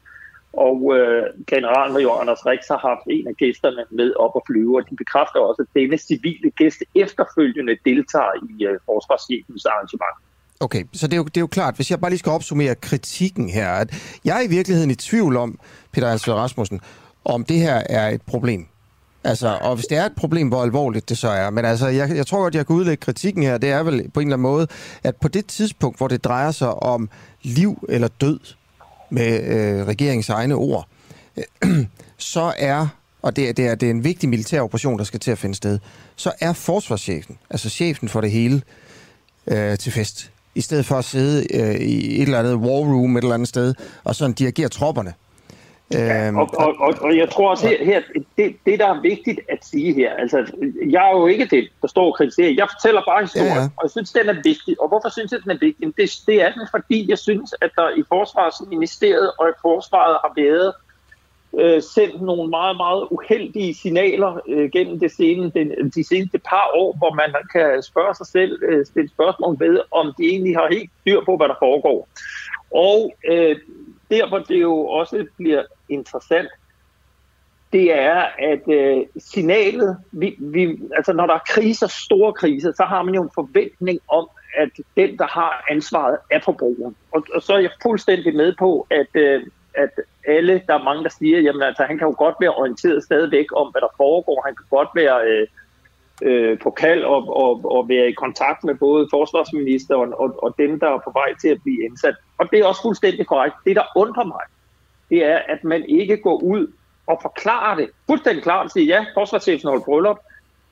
[0.58, 4.84] og øh, generalmajor Anders Rix har haft en af gæsterne med op at flyve, og
[4.90, 10.16] de bekræfter også, at denne civile gæst efterfølgende deltager i øh, forsvarschefens arrangement.
[10.60, 12.76] Okay, så det er, jo, det er jo klart, hvis jeg bare lige skal opsummere
[12.76, 15.60] kritikken her, at jeg er i virkeligheden i tvivl om,
[15.94, 16.82] Peter Ansved Rasmussen,
[17.26, 18.68] om det her er et problem.
[19.24, 21.50] Altså, og hvis det er et problem, hvor alvorligt det så er.
[21.50, 23.58] Men altså, jeg, jeg tror godt, jeg kan udlægge kritikken her.
[23.58, 24.68] Det er vel på en eller anden måde,
[25.04, 27.10] at på det tidspunkt, hvor det drejer sig om
[27.44, 28.40] liv eller død,
[29.16, 30.88] med øh, regeringens egne ord,
[31.38, 31.86] øh,
[32.18, 32.88] så er,
[33.22, 35.38] og det, er- det, er, det er en vigtig militær operation, der skal til at
[35.38, 35.80] finde sted,
[36.16, 38.62] så er forsvarschefen, altså chefen for det hele,
[39.48, 40.32] øh, til fest.
[40.56, 43.48] I stedet for at sidde øh, i et eller andet war room et eller andet
[43.50, 45.14] sted, og sådan dirigere tropperne.
[45.94, 48.02] Øhm, Og, og, og, og jeg tror også her, her
[48.38, 50.38] det, det, der er vigtigt at sige her, altså,
[50.90, 52.54] jeg er jo ikke det, der står og kritiserer.
[52.58, 53.62] Jeg fortæller bare historien, Ja, ja, ja.
[53.62, 53.78] ja.
[53.78, 54.82] og jeg synes, den er vigtig.
[54.82, 55.98] Og hvorfor synes jeg, den er vigtig?
[55.98, 60.34] Det, det er den, fordi jeg synes, at der i Forsvarsministeriet og i Forsvaret har
[60.36, 60.74] været
[61.60, 66.70] øh, sendt nogle meget, meget uheldige signaler øh, gennem det sene, den, de seneste par
[66.76, 70.68] år, hvor man kan spørge sig selv, øh, stille spørgsmål ved, om de egentlig har
[70.72, 72.08] helt styr på, hvad der foregår.
[72.72, 73.56] Og øh,
[74.12, 76.50] der, hvor det jo også bliver interessant,
[77.74, 82.84] det er, at øh, signalet, vi, vi, altså når der er kriser, store kriser, så
[82.84, 86.96] har man jo en forventning om, at den, der har ansvaret, er forbrugeren.
[87.12, 89.42] Og, og så er jeg fuldstændig med på, at, øh,
[89.74, 89.90] at
[90.28, 93.46] alle, der er mange, der siger, jamen altså, han kan jo godt være orienteret stadigvæk
[93.56, 94.42] om, hvad der foregår.
[94.46, 95.48] Han kan godt være øh,
[96.22, 100.80] øh, på kald og, og, og være i kontakt med både forsvarsministeren og, og dem,
[100.80, 102.16] der er på vej til at blive indsat.
[102.38, 103.56] Og det er også fuldstændig korrekt.
[103.66, 104.46] Det, der undrer mig,
[105.10, 106.68] det er, at man ikke går ud
[107.08, 107.90] og forklarer det.
[108.08, 110.18] Fuldstændig klart siger, ja, forsvarschefen holdt bryllup,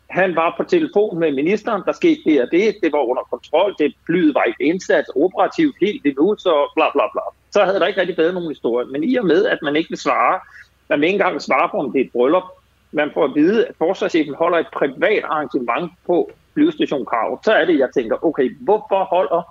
[0.10, 3.76] han var på telefon med ministeren, der skete det og det, det var under kontrol,
[3.80, 7.22] det flyet var ikke indsat operativt helt endnu, så bla bla bla.
[7.52, 8.88] Så havde der ikke rigtig været nogen historie.
[8.88, 10.40] Men i og med, at man ikke vil svare,
[10.90, 12.44] man vil ikke engang svare på, om det er et bryllup,
[12.92, 17.66] man får at vide, at forsvarschefen holder et privat arrangement på flyvestation Krav, så er
[17.66, 19.42] det, jeg tænker, okay, hvorfor holder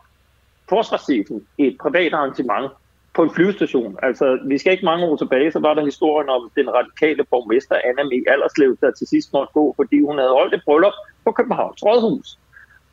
[0.68, 2.72] forsvarschefen et privat arrangement
[3.14, 3.98] på en flyvestation.
[4.02, 7.76] Altså, vi skal ikke mange år tilbage, så var der historien om den radikale borgmester
[7.84, 10.92] Anna Mie Alderslev, der til sidst måtte gå, fordi hun havde holdt et bryllup
[11.24, 12.38] på Københavns Rådhus.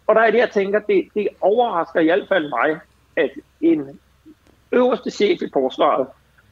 [0.07, 2.79] Og der er det, jeg tænker, det, det overrasker i hvert fald mig,
[3.15, 3.29] at
[3.61, 3.99] en
[4.71, 6.07] øverste chef i forsvaret,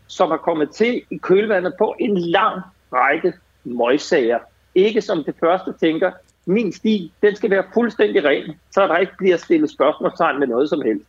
[0.08, 2.62] som er kommet til i kølvandet på en lang
[2.94, 4.40] række møgssager,
[4.76, 6.12] ikke som det første tænker,
[6.46, 10.70] min stil, den skal være fuldstændig ren, så der ikke bliver stillet spørgsmålstegn med noget
[10.70, 11.06] som helst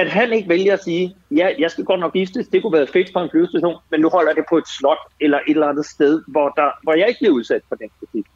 [0.00, 2.86] at han ikke vælger at sige, ja, jeg skal godt nok giftes, det kunne være
[2.86, 5.86] fedt på en flyvestation, men nu holder det på et slot eller et eller andet
[5.86, 8.26] sted, hvor, der, hvor jeg ikke bliver udsat for den kritik.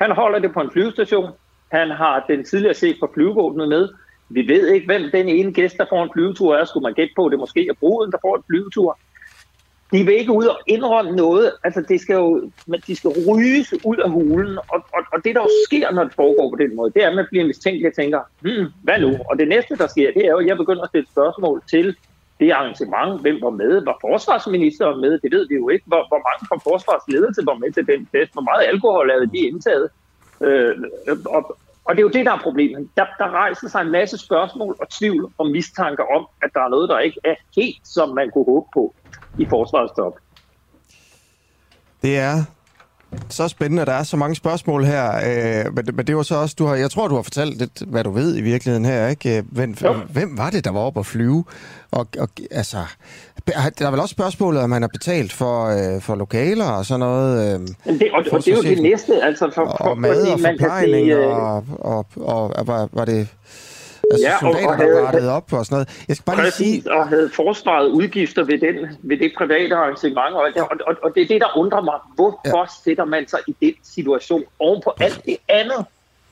[0.00, 1.30] Han holder det på en flyvestation,
[1.72, 3.88] han har den tidligere set for flyvevåbnet med,
[4.28, 7.12] vi ved ikke, hvem den ene gæst, der får en flyvetur er, skulle man gætte
[7.16, 8.98] på, det måske er bruden, der får en flyvetur.
[9.94, 13.74] De vil ikke ud og indrømme noget, altså det skal jo, men de skal ryges
[13.84, 16.76] ud af hulen, og, og, og det der jo sker, når det foregår på den
[16.76, 19.10] måde, det er, at man bliver mistænkelig og tænker, hmm, hvad nu?
[19.30, 21.96] Og det næste, der sker, det er jo, at jeg begynder at stille spørgsmål til
[22.40, 26.22] det arrangement, hvem var med, var forsvarsministeren med, det ved vi jo ikke, hvor, hvor
[26.28, 29.88] mange fra forsvarsledelse var med til den fest, hvor meget alkohol havde de indtaget,
[30.40, 30.74] øh,
[31.26, 32.88] og, Og det er jo det, der er problemet.
[32.96, 36.68] Der, der rejser sig en masse spørgsmål og tvivl og mistanker om, at der er
[36.68, 38.94] noget, der ikke er helt, som man kunne håbe på
[39.38, 40.12] i forsvarsstop.
[42.02, 42.44] Det er
[43.28, 45.14] så spændende, at der er så mange spørgsmål her.
[45.14, 47.82] Øh, men, men det var så også, du har, jeg tror, du har fortalt lidt,
[47.86, 49.38] hvad du ved i virkeligheden her, ikke?
[49.38, 49.74] Øh, hvem,
[50.12, 51.44] hvem var det, der var oppe at flyve?
[51.90, 52.78] Og, og altså,
[53.46, 57.00] der er vel også spørgsmålet, om man har betalt for, øh, for lokaler og sådan
[57.00, 57.54] noget.
[57.54, 60.26] Øh, men det, og, og det er jo det næste, altså for, og, og mad
[60.26, 63.28] og forplejning, og, og, og, og var, var det
[64.10, 66.04] Altså ja, soldater, og, og havde, der vartede op og sådan noget.
[66.08, 66.92] Jeg skal bare lige sige...
[66.92, 70.34] og havde forsvaret udgifter ved, den, ved det private arrangement.
[70.34, 71.94] Og, og, og, og det er det, der undrer mig.
[72.14, 72.66] Hvorfor ja.
[72.84, 75.84] sætter man sig i den situation oven på alt det andet?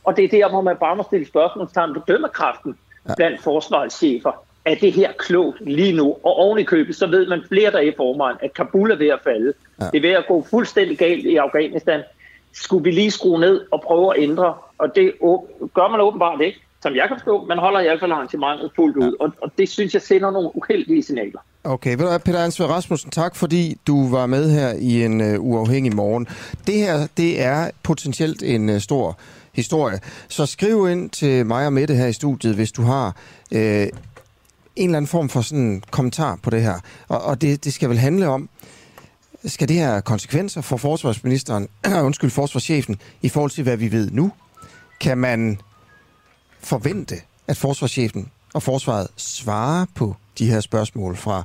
[0.04, 3.14] Og det er der, hvor man bare må stille spørgsmålstegn på dømmekraften ja.
[3.16, 4.32] blandt forsvarschefer.
[4.64, 6.06] Er det her klogt lige nu?
[6.22, 9.08] Og oven i købet, så ved man flere dage i forvejen, at Kabul er ved
[9.08, 9.52] at falde.
[9.80, 9.86] Ja.
[9.86, 12.02] Det er ved at gå fuldstændig galt i Afghanistan.
[12.52, 14.54] Skulle vi lige skrue ned og prøve at ændre?
[14.78, 15.12] Og det
[15.74, 18.96] gør man åbenbart ikke som jeg kan forstå, man holder i hvert fald arrangementet fuldt
[18.96, 19.24] ud, ja.
[19.24, 21.40] og, og det synes jeg sender nogle uheldige signaler.
[21.64, 25.20] Okay, ved du hvad, Peter Ansvar Rasmussen, tak fordi du var med her i en
[25.20, 26.26] uh, uafhængig morgen.
[26.66, 29.18] Det her, det er potentielt en uh, stor
[29.52, 30.00] historie.
[30.28, 33.16] Så skriv ind til mig og Mette her i studiet, hvis du har
[33.54, 33.90] uh, en
[34.76, 36.80] eller anden form for sådan en kommentar på det her.
[37.08, 38.48] Og, og det, det skal vel handle om,
[39.44, 41.68] skal det her konsekvenser for forsvarsministeren,
[42.08, 44.32] undskyld, forsvarschefen, i forhold til, hvad vi ved nu?
[45.00, 45.58] Kan man
[46.62, 47.16] forvente,
[47.48, 51.44] at forsvarschefen og forsvaret svarer på de her spørgsmål fra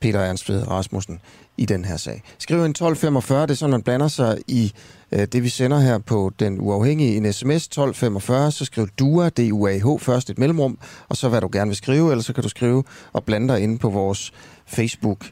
[0.00, 1.20] Peter Ernstved Rasmussen
[1.56, 2.22] i den her sag.
[2.38, 4.72] Skriv en 1245, det er sådan, man blander sig i
[5.12, 10.00] øh, det, vi sender her på den uafhængige en sms 1245, så skriv DUA, D-U-A-H,
[10.00, 12.84] først et mellemrum, og så hvad du gerne vil skrive, eller så kan du skrive
[13.12, 14.32] og blande dig inde på vores
[14.66, 15.26] Facebook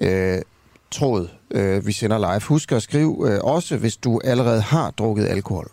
[0.00, 0.42] øh,
[0.90, 2.40] tråd, øh, vi sender live.
[2.40, 5.70] Husk at skrive øh, også, hvis du allerede har drukket alkohol.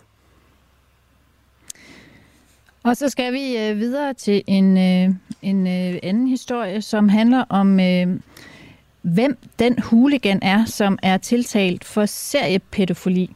[2.83, 7.43] Og så skal vi øh, videre til en, øh, en øh, anden historie, som handler
[7.49, 8.07] om, øh,
[9.01, 13.35] hvem den hooligan er, som er tiltalt for seriepædofili.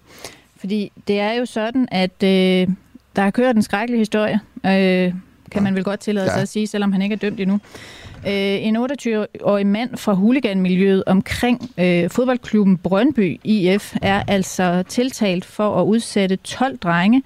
[0.57, 2.67] Fordi det er jo sådan, at øh,
[3.15, 5.13] der har kørt en skrækkelig historie, øh,
[5.51, 6.31] kan man vel godt tillade ja.
[6.31, 7.59] sig at sige, selvom han ikke er dømt endnu.
[8.27, 15.81] Øh, en 28-årig mand fra huliganmiljøet omkring øh, fodboldklubben Brøndby IF er altså tiltalt for
[15.81, 17.23] at udsætte 12 drenge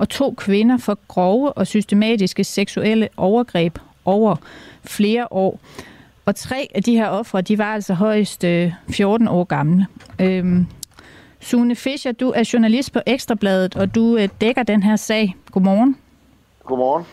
[0.00, 4.36] og to kvinder for grove og systematiske seksuelle overgreb over
[4.84, 5.60] flere år.
[6.26, 9.86] Og tre af de her ofre, de var altså højst øh, 14 år gamle.
[10.20, 10.66] Øhm,
[11.40, 15.36] Sune Fischer, du er journalist på Ekstrabladet, og du øh, dækker den her sag.
[15.52, 15.96] Godmorgen.
[16.64, 17.04] Godmorgen.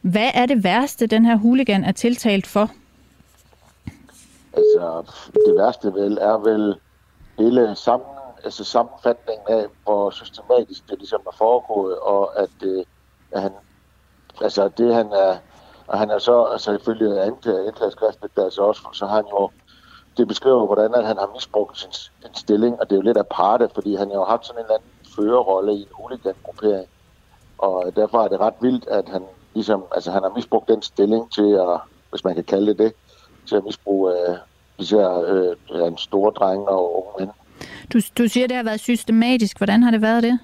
[0.00, 2.70] Hvad er det værste, den her hooligan er tiltalt for?
[4.52, 6.74] Altså, det værste vel er vel
[7.38, 8.11] hele sammen
[8.44, 12.84] altså sammenfatningen af, hvor systematisk det ligesom er foregået, og at, øh,
[13.30, 13.52] at han,
[14.40, 15.36] altså det han er,
[15.86, 19.50] og han er så, altså ifølge anklageskriftet, der altså også, så har han jo,
[20.16, 23.18] det beskriver, hvordan at han har misbrugt sin, sin stilling, og det er jo lidt
[23.18, 26.88] aparte, fordi han jo har haft sådan en eller anden førerrolle i en huligan-gruppering,
[27.58, 29.24] og derfor er det ret vildt, at han
[29.54, 31.80] ligesom, altså han har misbrugt den stilling til at,
[32.10, 32.92] hvis man kan kalde det det,
[33.48, 34.36] til at misbruge øh,
[34.78, 37.30] især øh, en store drenge og unge mænd.
[37.92, 39.58] Du, du siger, det har været systematisk.
[39.58, 40.38] Hvordan har det været det?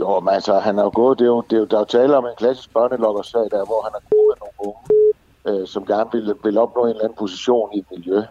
[0.00, 1.80] Jo, men altså, han er jo gået, det er jo, det er jo, der er
[1.80, 4.82] jo tale om en klassisk børnelokkersag, der, hvor han har gået nogle unge,
[5.48, 8.22] øh, som gerne vil, vil opnå en eller anden position i et miljø.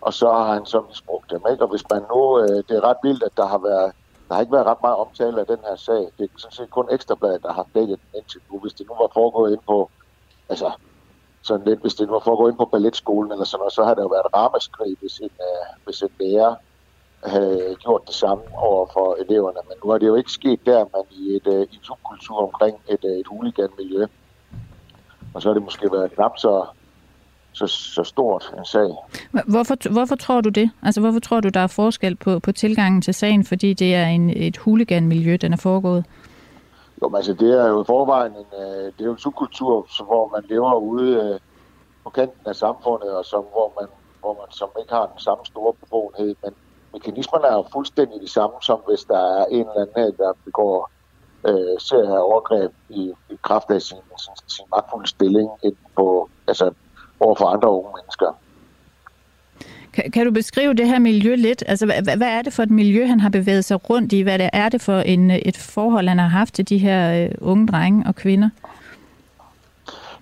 [0.00, 1.64] Og så har han så misbrugt dem, ikke?
[1.64, 3.92] Og hvis man nu, øh, det er ret vildt, at der har været,
[4.28, 6.02] der har ikke været ret meget omtale af den her sag.
[6.18, 8.58] Det er sådan set kun Ekstrabladet, der har dækket den indtil nu.
[8.58, 9.90] Hvis det nu var foregået ind på,
[10.48, 10.70] altså,
[11.42, 13.94] sådan lidt, hvis det nu var foregået ind på balletskolen eller sådan noget, så har
[13.94, 16.54] der jo været ramaskrig, hvis en, øh, hvis en lærer
[17.24, 19.58] havde gjort det samme over for eleverne.
[19.68, 22.76] Men nu er det jo ikke sket der, man i et, uh, en subkultur omkring
[22.88, 24.06] et, uh, et huliganmiljø.
[25.34, 26.66] Og så har det måske været knap så,
[27.52, 28.90] så, så stort en sag.
[29.46, 30.70] Hvorfor, hvorfor tror du det?
[30.82, 34.06] Altså hvorfor tror du, der er forskel på, på tilgangen til sagen, fordi det er
[34.06, 36.04] en, et huliganmiljø, den er foregået?
[37.02, 40.04] Jo, men altså det er jo i forvejen en, uh, det er jo en subkultur,
[40.04, 41.40] hvor man lever ude uh,
[42.04, 43.88] på kanten af samfundet, og som, hvor, man,
[44.20, 46.54] hvor man som ikke har den samme store bevågenhed, men
[46.98, 50.30] mekanismerne er jo fuldstændig de samme, som hvis der er en eller anden, øh, der
[50.44, 50.90] begår
[51.48, 56.66] øh, serier overgreb i, i kraft af sin, sin, sin magtfulde stilling ind på, altså,
[57.20, 58.30] over for andre unge mennesker.
[59.92, 61.64] Kan, kan du beskrive det her miljø lidt?
[61.66, 64.20] Altså, hvad, hvad er det for et miljø, han har bevæget sig rundt i?
[64.20, 67.30] Hvad er det for en, øh, et forhold, han har haft til de her øh,
[67.40, 68.48] unge drenge og kvinder?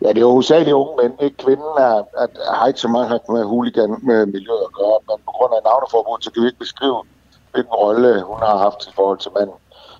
[0.02, 1.22] Ja, det er jo hovedsageligt unge mænd.
[1.22, 1.36] Ikke?
[1.36, 5.32] Kvinden er, er, har ikke så meget med huligan med miljøet at gøre, men på
[5.36, 7.02] grund af navneforbud, så kan vi ikke beskrive,
[7.52, 9.56] hvilken rolle hun har haft i forhold til manden.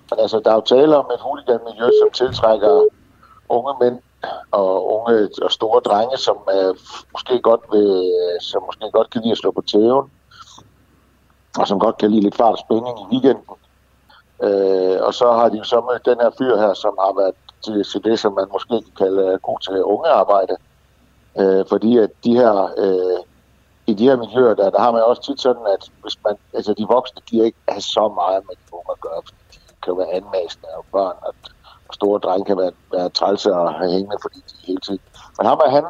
[0.09, 2.85] Men altså, der er jo tale om et huliganmiljø, som tiltrækker
[3.49, 3.99] unge mænd
[4.51, 6.75] og unge og store drenge, som uh,
[7.13, 10.11] måske godt vil, som måske godt kan lide at slå på tæven,
[11.59, 13.55] og som godt kan lide lidt fart og spænding i weekenden.
[14.47, 17.35] Uh, og så har de jo så med den her fyr her, som har været
[17.65, 20.55] til, til det, som man måske kan kalde øh, god til ungearbejde.
[21.39, 23.19] Øh, fordi at de her, øh,
[23.87, 26.73] i de her miljøer, der, der har man også tit sådan, at hvis man, altså
[26.73, 29.97] de voksne, de ikke har så meget med de unge at gøre, fordi de kan
[29.97, 31.33] være anmasende og børn, og,
[31.87, 34.99] og store drenge kan være, være trælse og have hængende, fordi de hele tiden.
[35.37, 35.83] Men ham, han,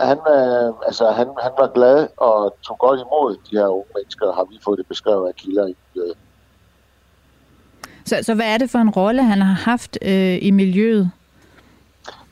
[0.00, 4.32] han, øh, altså, han, han var glad og tog godt imod de her unge mennesker,
[4.32, 6.14] har vi fået det beskrevet af kilder i øh,
[8.06, 11.10] så, så hvad er det for en rolle, han har haft øh, i miljøet?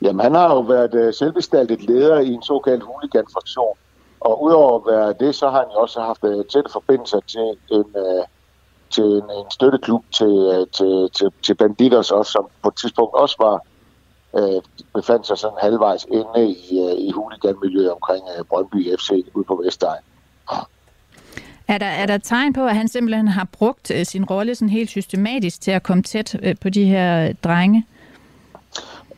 [0.03, 3.77] Jamen, han har jo været øh, selvbestaltet leder i en såkaldt huliganfraktion.
[4.21, 7.57] Og udover at være det, så har han jo også haft øh, tætte forbindelser til
[7.71, 8.25] en, øh,
[8.91, 13.15] til en, en støtteklub til, øh, til, til, til Banditers, også, som på et tidspunkt
[13.15, 13.57] også var
[14.39, 14.63] øh,
[14.95, 19.61] befandt sig sådan halvvejs inde i, øh, i huliganmiljøet omkring øh, Brøndby FC ude på
[19.65, 20.03] Vestegn.
[21.69, 24.69] Er der, er der tegn på, at han simpelthen har brugt øh, sin rolle sådan
[24.69, 27.87] helt systematisk til at komme tæt øh, på de her drenge?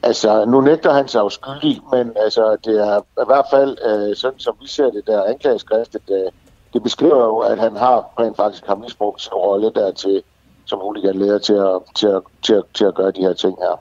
[0.02, 4.16] Altså, nu nægter han sig jo skyldig, men altså, det er i hvert fald, øh,
[4.16, 6.32] sådan som vi ser det der anklageskriftet, øh,
[6.72, 10.22] det beskriver jo, at han har rent faktisk har misbrugt sin rolle der til,
[10.64, 13.80] som huliganleder til at, til, at, til, at, til at gøre de her ting her.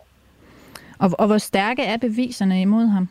[1.00, 3.10] Og, og hvor stærke er beviserne imod ham?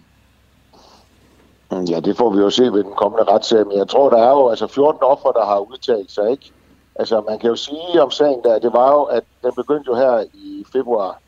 [1.71, 4.19] Mm, ja, det får vi jo se ved den kommende retssag, men jeg tror, der
[4.19, 6.53] er jo altså 14 offer, der har udtalt sig, ikke?
[6.95, 9.95] Altså, man kan jo sige om sagen der, det var jo, at den begyndte jo
[9.95, 11.19] her i februar,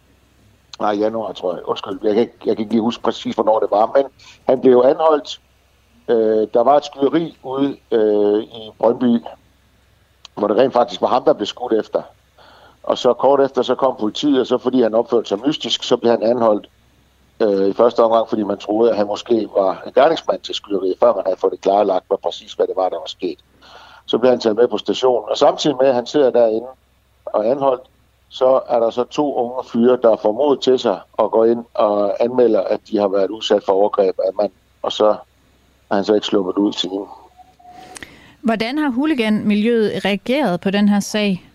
[0.80, 1.68] nej, januar, tror jeg.
[1.68, 4.05] Undskyld, jeg kan, ikke, jeg kan ikke lige huske præcis, hvornår det var, men
[4.49, 5.41] han blev jo anholdt.
[6.09, 9.20] Øh, der var et skyderi ude øh, i Brøndby,
[10.34, 12.03] hvor det rent faktisk var ham, der blev skudt efter.
[12.82, 15.97] Og så kort efter, så kom politiet, og så fordi han opførte sig mystisk, så
[15.97, 16.68] blev han anholdt
[17.41, 20.97] øh, i første omgang, fordi man troede, at han måske var en gerningsmand til skyderiet,
[21.01, 23.39] før man havde fået det klarlagt, hvad præcis hvad det var, der var sket.
[24.07, 26.66] Så blev han taget med på stationen, og samtidig med, at han sidder derinde
[27.26, 27.82] og anholdt,
[28.28, 31.64] så er der så to unge fyre, der får mod til sig og går ind
[31.74, 35.07] og anmelder, at de har været udsat for overgreb af mand, og så
[35.91, 36.91] er han så ikke sluppet ud til.
[38.41, 41.46] Hvordan har huliganmiljøet reageret på den her sag?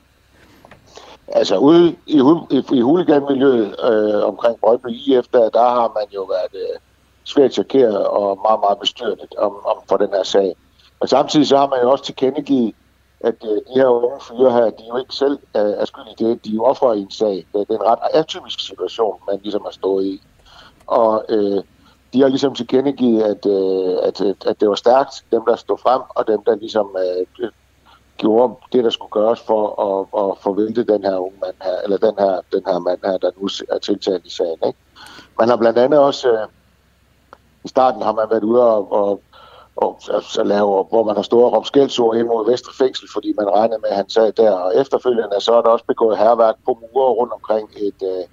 [1.34, 2.22] Altså ude i,
[2.52, 6.80] i, i huliganmiljøet øh, omkring Brøndby IF, der, der har man jo været øh,
[7.24, 10.56] svært chokeret og meget, meget bestyrtet om, om for den her sag.
[11.00, 12.76] Og samtidig så har man jo også tilkendegivet,
[13.20, 16.04] at øh, de her unge fyre her, de er jo ikke selv øh, er skyld
[16.20, 16.46] i det.
[16.46, 17.46] De er jo ofre i en sag.
[17.54, 20.22] Det er en ret atypisk situation, man ligesom har stået i.
[20.88, 21.64] Og øh,
[22.14, 26.02] de har ligesom tilkendegivet, at, øh, at, at det var stærkt, dem der stod frem,
[26.10, 26.98] og dem der ligesom
[27.40, 27.50] øh,
[28.22, 31.98] gjorde det, der skulle gøres for at, at forvente den her unge mand her, eller
[31.98, 33.46] den her, den her mand her, der nu
[33.76, 34.62] er tiltalt i sagen.
[34.68, 34.80] Ikke?
[35.40, 36.48] Man har blandt andet også, øh,
[37.64, 39.22] i starten har man været ude og, og,
[39.76, 39.92] og
[40.36, 43.50] så lave, hvor man har stået og råbt skældsord ind mod Vestre Fængsel, fordi man
[43.50, 44.52] regnede med, at han sad der.
[44.52, 48.24] Og efterfølgende så er der også begået herværk på murer rundt omkring et, øh,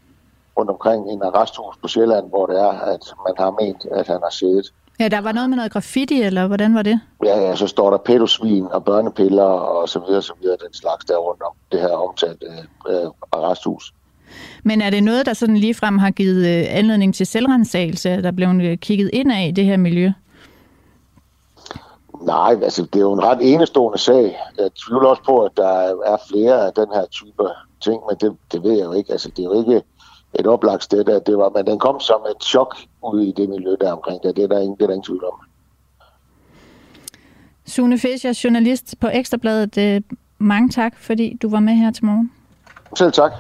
[0.59, 4.21] rundt omkring en arresthus på Sjælland, hvor det er, at man har ment, at han
[4.23, 4.73] har siddet.
[5.01, 7.01] Ja, der var noget med noget graffiti, eller hvordan var det?
[7.25, 11.05] Ja, ja, så står der pædosvin og børnepiller og så videre, så videre, den slags
[11.05, 12.47] der rundt om det her omtalte
[12.89, 13.95] øh, arresthus.
[14.63, 18.49] Men er det noget, der sådan ligefrem har givet øh, anledning til selvrensagelse, der blev
[18.49, 20.13] øh, kigget ind af i det her miljø?
[22.23, 24.37] Nej, altså det er jo en ret enestående sag.
[24.59, 25.69] Jeg tvivler også på, at der
[26.07, 27.45] er flere af den her type
[27.81, 29.13] ting, men det, det ved jeg jo ikke.
[29.13, 29.83] Altså det er jo ikke
[30.35, 33.49] et oplagt sted, der det var, men den kom som et chok ud i det
[33.49, 34.37] miljø der omkring det.
[34.37, 35.35] Det er der ingen, det er der ingen tvivl om.
[37.67, 39.79] Sune Fischer, journalist på Ekstrabladet.
[39.79, 40.01] Øh,
[40.39, 42.33] mange tak, fordi du var med her til morgen.
[42.97, 43.33] Selv tak.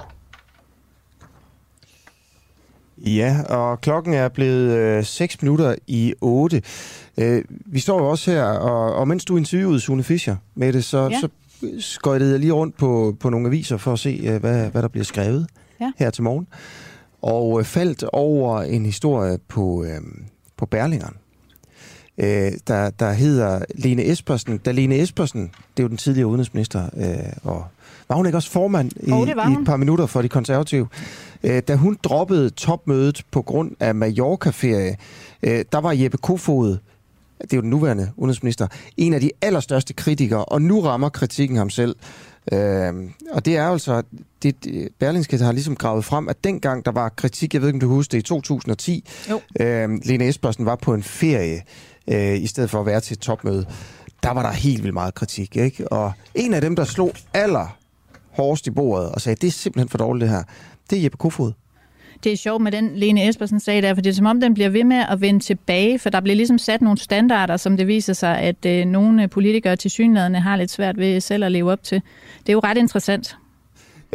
[2.98, 6.62] Ja, og klokken er blevet øh, 6 minutter i 8.
[7.18, 10.84] Øh, vi står jo også her, og, og mens du interviewede Sune Fischer med det,
[10.84, 11.20] så, ja.
[11.20, 11.28] så
[11.78, 14.88] skøjtede jeg lige rundt på, på nogle aviser for at se, øh, hvad, hvad der
[14.88, 15.46] bliver skrevet
[15.80, 15.92] ja.
[15.98, 16.46] her til morgen.
[17.22, 20.00] Og øh, faldt over en historie på, øh,
[20.56, 21.14] på Berlingeren,
[22.18, 24.58] øh, der, der hedder Lene Espersen.
[24.58, 27.64] Da Lene Espersen, det er jo den tidligere udenrigsminister, øh, og
[28.08, 30.88] var hun ikke også formand i, oh, i et par minutter for de konservative?
[31.42, 34.96] Øh, da hun droppede topmødet på grund af Mallorca-ferie,
[35.42, 36.78] øh, der var Jeppe Kofod,
[37.42, 38.66] det er jo den nuværende udenrigsminister,
[38.96, 41.96] en af de allerstørste kritikere, og nu rammer kritikken ham selv.
[42.52, 42.94] Øh,
[43.30, 44.02] og det er altså,
[44.42, 47.76] det, det Berlingske har ligesom gravet frem, at dengang der var kritik, jeg ved ikke
[47.76, 49.40] om du husker det, i 2010, jo.
[49.60, 51.62] øh, Lene Espersen var på en ferie,
[52.08, 53.66] øh, i stedet for at være til et topmøde,
[54.22, 55.56] der var der helt vildt meget kritik.
[55.56, 55.92] Ikke?
[55.92, 57.78] Og en af dem, der slog aller
[58.30, 60.42] hårdest i bordet og sagde, det er simpelthen for dårligt det her,
[60.90, 61.52] det er Jeppe Kofod.
[62.24, 64.54] Det er sjovt med den, Lene Espersen sagde der, for det er som om, den
[64.54, 67.86] bliver ved med at vende tilbage, for der bliver ligesom sat nogle standarder, som det
[67.86, 71.72] viser sig, at øh, nogle politikere til synlædende har lidt svært ved selv at leve
[71.72, 72.02] op til.
[72.40, 73.36] Det er jo ret interessant.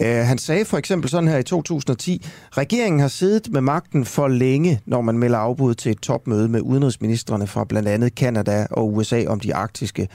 [0.01, 4.27] Uh, han sagde for eksempel sådan her i 2010, regeringen har siddet med magten for
[4.27, 8.93] længe, når man melder afbud til et topmøde med udenrigsministerne fra blandt andet Kanada og
[8.93, 10.07] USA om de arktiske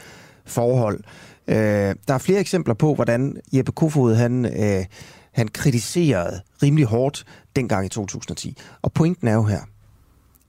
[0.46, 1.00] forhold.
[1.48, 4.84] Uh, der er flere eksempler på, hvordan Jeppe Kofod han, øh,
[5.32, 7.24] han kritiserede rimelig hårdt
[7.56, 8.56] dengang i 2010.
[8.82, 9.60] Og pointen er jo her,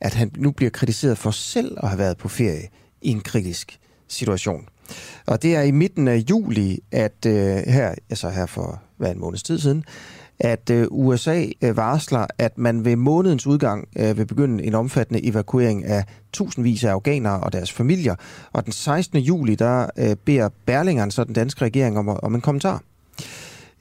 [0.02, 2.68] at han nu bliver kritiseret for selv at have været på ferie
[3.02, 4.68] i en kritisk situation.
[5.26, 9.20] Og det er i midten af juli, at øh, her, altså her for hvad en
[9.20, 9.84] måneds tid siden,
[10.40, 15.26] at øh, USA øh, varsler, at man ved månedens udgang øh, vil begynde en omfattende
[15.26, 16.04] evakuering af
[16.34, 18.16] tusindvis af afghanere og deres familier.
[18.52, 19.20] Og den 16.
[19.20, 22.82] juli, der øh, beder Berlingeren, så den danske regering, om, om en kommentar.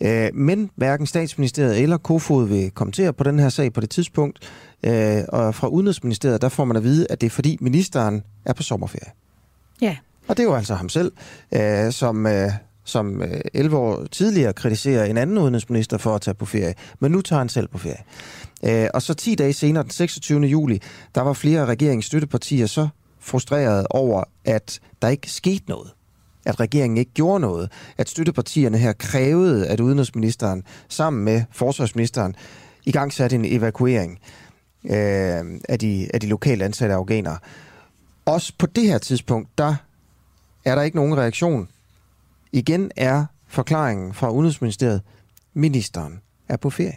[0.05, 4.39] Uh, men hverken statsministeriet eller Kofod vil kommentere på den her sag på det tidspunkt.
[4.87, 4.93] Uh,
[5.29, 8.63] og fra Udenrigsministeriet, der får man at vide, at det er fordi ministeren er på
[8.63, 9.13] sommerferie.
[9.81, 9.97] Ja.
[10.29, 11.13] Og det er jo altså ham selv,
[11.57, 12.27] uh, som...
[12.27, 12.33] Uh,
[12.85, 13.23] som
[13.55, 17.39] 11 år tidligere kritiserer en anden udenrigsminister for at tage på ferie, men nu tager
[17.39, 18.91] han selv på ferie.
[18.95, 20.41] Og så 10 dage senere, den 26.
[20.41, 20.81] juli,
[21.15, 22.89] der var flere af regeringens støttepartier så
[23.21, 25.91] frustrerede over, at der ikke skete noget.
[26.49, 27.73] At regeringen ikke gjorde noget.
[27.99, 32.37] At støttepartierne her krævede, at udenrigsministeren sammen med forsvarsministeren
[32.85, 34.19] i gang satte en evakuering
[35.69, 37.39] af de, af de lokale ansatte afghanere.
[38.27, 39.75] Også på det her tidspunkt, der
[40.65, 41.69] er der ikke nogen reaktion
[42.53, 45.03] Igen er forklaringen fra Udenrigsministeriet,
[45.55, 46.97] ministeren er på ferie.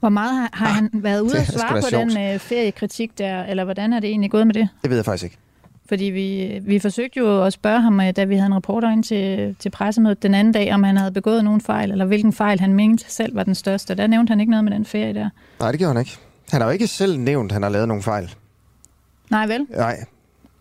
[0.00, 2.12] Hvor meget har, har ah, han været ude at svare på sjovt.
[2.12, 4.68] den uh, feriekritik der, eller hvordan er det egentlig gået med det?
[4.82, 5.36] Det ved jeg faktisk ikke.
[5.88, 9.04] Fordi vi, vi forsøgte jo at spørge ham, øh, da vi havde en reporter ind
[9.04, 12.60] til, til pressemødet den anden dag, om han havde begået nogen fejl, eller hvilken fejl
[12.60, 13.94] han mente selv var den største.
[13.94, 15.28] Der nævnte han ikke noget med den ferie der.
[15.60, 16.18] Nej, det gjorde han ikke.
[16.50, 18.34] Han har jo ikke selv nævnt, at han har lavet nogen fejl.
[19.30, 19.66] Nej, vel?
[19.70, 19.96] Nej,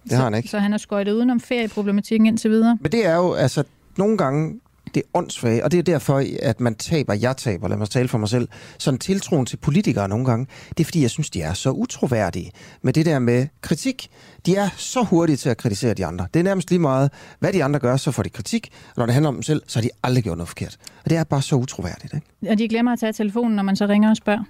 [0.03, 0.49] det så, har han ikke.
[0.49, 2.77] Så han har skøjtet udenom ferieproblematikken indtil videre?
[2.81, 3.63] Men det er jo, altså,
[3.97, 4.59] nogle gange
[4.93, 8.07] det er åndssvagt, og det er derfor, at man taber, jeg taber, lad mig tale
[8.07, 11.41] for mig selv, sådan tiltroen til politikere nogle gange, det er fordi, jeg synes, de
[11.41, 14.09] er så utroværdige med det der med kritik.
[14.45, 16.27] De er så hurtige til at kritisere de andre.
[16.33, 19.05] Det er nærmest lige meget, hvad de andre gør, så får de kritik, og når
[19.05, 20.77] det handler om dem selv, så har de aldrig gjort noget forkert.
[21.03, 22.13] Og det er bare så utroværdigt.
[22.13, 22.51] Ikke?
[22.51, 24.43] Og de glemmer at tage telefonen, når man så ringer og spørger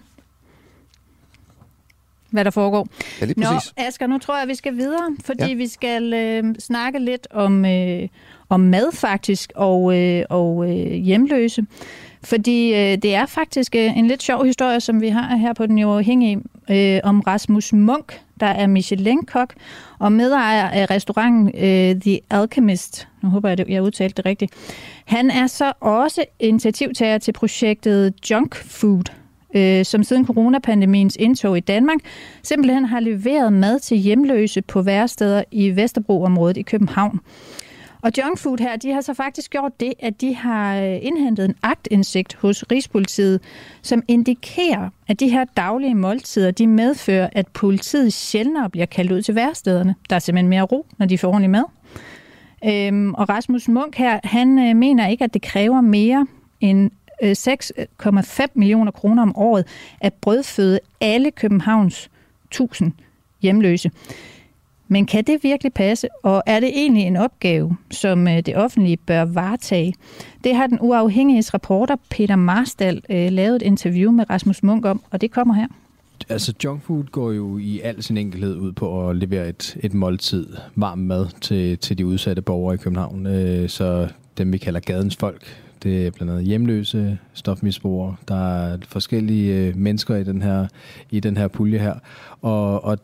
[2.33, 2.87] hvad der foregår.
[3.21, 3.73] Ja, lige præcis.
[3.77, 5.53] Nå, Asger, nu tror jeg, vi skal videre, fordi ja.
[5.53, 8.07] vi skal øh, snakke lidt om, øh,
[8.53, 11.65] om mad faktisk, og, øh, og øh, hjemløse.
[12.23, 15.65] Fordi øh, det er faktisk øh, en lidt sjov historie, som vi har her på
[15.65, 19.53] Den Uafhængige, øh, om Rasmus Munk, der er Michelin-kok
[19.99, 23.07] og medejer af restauranten øh, The Alchemist.
[23.23, 24.53] Nu håber jeg, at jeg udtalte det rigtigt.
[25.05, 29.03] Han er så også initiativtager til projektet Junk Food,
[29.55, 31.99] øh, som siden coronapandemiens indtog i Danmark
[32.43, 37.19] simpelthen har leveret mad til hjemløse på væresteder i Vesterbro-området i København.
[38.03, 41.45] Og Junk Food her, de har så faktisk gjort det, at de har øh, indhentet
[41.45, 43.41] en aktindsigt hos Rigspolitiet,
[43.81, 49.21] som indikerer, at de her daglige måltider, de medfører, at politiet sjældnere bliver kaldt ud
[49.21, 49.95] til værstederne.
[50.09, 51.63] Der er simpelthen mere ro, når de får ordentlig mad.
[52.65, 56.27] Øhm, og Rasmus Munk her, han øh, mener ikke, at det kræver mere
[56.61, 56.91] end
[57.23, 57.35] øh,
[58.41, 59.67] 6,5 millioner kroner om året
[60.01, 62.09] at brødføde alle Københavns
[62.45, 62.91] 1000
[63.41, 63.91] hjemløse.
[64.87, 68.97] Men kan det virkelig passe, og er det egentlig en opgave, som øh, det offentlige
[68.97, 69.93] bør varetage?
[70.43, 75.01] Det har den uafhængige reporter Peter Marstal øh, lavet et interview med Rasmus Munk om,
[75.11, 75.67] og det kommer her.
[76.29, 80.47] Altså junkfood går jo i al sin enkelhed ud på at levere et, et måltid
[80.75, 83.27] varm mad til, til de udsatte borgere i København.
[83.27, 84.07] Øh, så
[84.37, 85.43] dem vi kalder gadens folk,
[85.83, 88.15] det er blandt andet hjemløse, stofmisbrugere.
[88.27, 90.67] Der er forskellige mennesker i den her,
[91.11, 91.95] i den her pulje her.
[92.41, 92.97] Og, og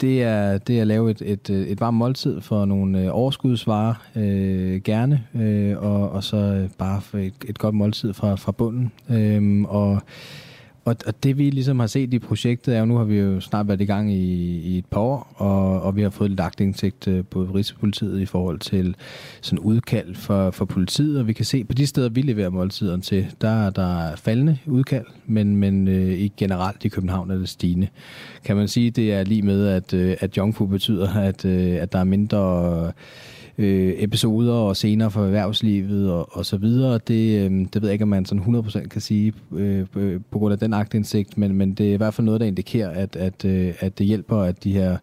[0.00, 3.08] det er, det er at lave et, et, øh, et varmt måltid for nogle øh,
[3.10, 8.34] overskudsvarer, øh, gerne, øh, og, og så øh, bare for et, et godt måltid fra,
[8.34, 8.92] fra bunden.
[9.10, 10.02] Øh, og
[10.88, 13.40] og, og det vi ligesom har set i projektet er jo, nu har vi jo
[13.40, 16.60] snart været i gang i, i et par år, og, og vi har fået lagt
[16.60, 18.96] indsigt øh, på Rigspolitiet i forhold til
[19.40, 23.02] sådan udkald for, for politiet, og vi kan se på de steder, vi leverer måltiderne
[23.02, 27.48] til, der er der faldende udkald, men, men øh, ikke generelt i København er det
[27.48, 27.88] stigende.
[28.44, 31.92] Kan man sige, det er lige med, at, øh, at junkfood betyder, at, øh, at
[31.92, 32.92] der er mindre øh,
[33.58, 36.98] Øh, episoder og scener for erhvervslivet og, og så videre.
[37.08, 40.00] Det, øh, det ved jeg ikke, om man sådan 100% kan sige øh, på,
[40.30, 42.90] på grund af den agtindsigt, men, men det er i hvert fald noget, der indikerer,
[42.90, 44.96] at, at, øh, at det hjælper, at de her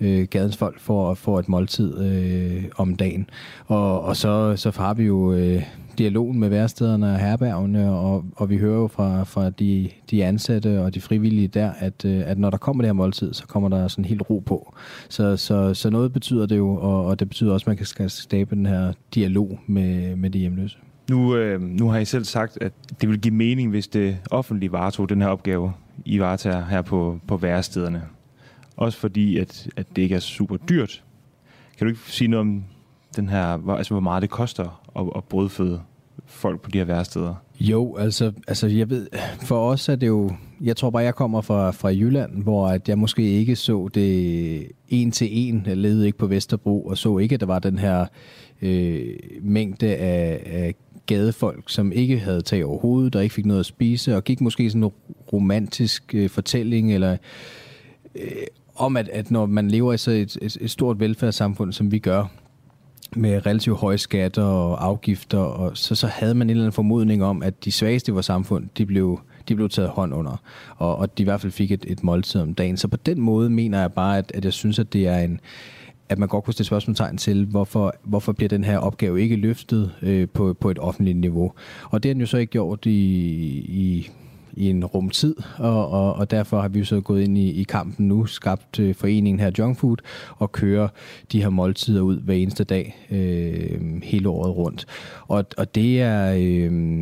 [0.00, 3.30] øh, gadens folk får, får et måltid øh, om dagen.
[3.66, 5.62] Og, og så, så har vi jo øh,
[6.00, 10.80] dialogen med værstederne og herbergene, og, og vi hører jo fra, fra de, de ansatte
[10.80, 13.68] og de frivillige der, at, øh, at når der kommer det her måltid, så kommer
[13.68, 14.74] der sådan helt ro på.
[15.08, 18.08] Så, så, så noget betyder det jo, og, og det betyder også, at man kan
[18.08, 20.78] skabe den her dialog med, med de hjemløse.
[21.10, 24.72] Nu, øh, nu har I selv sagt, at det vil give mening, hvis det offentlige
[24.72, 25.72] varetog den her opgave,
[26.04, 28.02] I varetager her på, på værestederne.
[28.76, 31.04] Også fordi, at, at det ikke er super dyrt.
[31.78, 32.64] Kan du ikke sige noget om
[33.16, 35.80] den her, altså, hvor meget det koster at, at brødføde
[36.30, 37.34] folk på de her værsteder?
[37.60, 39.06] Jo, altså, altså jeg ved,
[39.42, 42.88] for os er det jo, jeg tror bare, jeg kommer fra, fra Jylland, hvor at
[42.88, 45.64] jeg måske ikke så det en til en.
[45.66, 48.06] Jeg levede ikke på Vesterbro og så ikke, at der var den her
[48.62, 50.74] øh, mængde af, af
[51.06, 54.40] gadefolk, som ikke havde tag over hovedet, der ikke fik noget at spise, og gik
[54.40, 54.90] måske sådan en
[55.32, 57.16] romantisk øh, fortælling, eller
[58.14, 58.30] øh,
[58.74, 61.98] om, at, at når man lever i så et, et, et stort velfærdssamfund, som vi
[61.98, 62.39] gør,
[63.16, 67.24] med relativt høje skatter og afgifter, og så, så havde man en eller anden formodning
[67.24, 70.42] om, at de svageste i vores samfund, de blev, de blev taget hånd under,
[70.76, 72.76] og, og de i hvert fald fik et, et måltid om dagen.
[72.76, 75.40] Så på den måde mener jeg bare, at, at jeg synes, at det er en,
[76.08, 79.92] at man godt kunne stille spørgsmålstegn til, hvorfor, hvorfor bliver den her opgave ikke løftet
[80.02, 81.52] øh, på, på et offentligt niveau.
[81.90, 82.90] Og det har den jo så ikke gjort i,
[83.68, 84.10] i
[84.52, 87.50] i en rum tid, og, og, og derfor har vi jo så gået ind i,
[87.50, 89.96] i kampen nu, skabt øh, foreningen her Junk Food,
[90.36, 90.88] og kører
[91.32, 94.86] de her måltider ud hver eneste dag, øh, hele året rundt.
[95.28, 97.00] Og, og det er øh,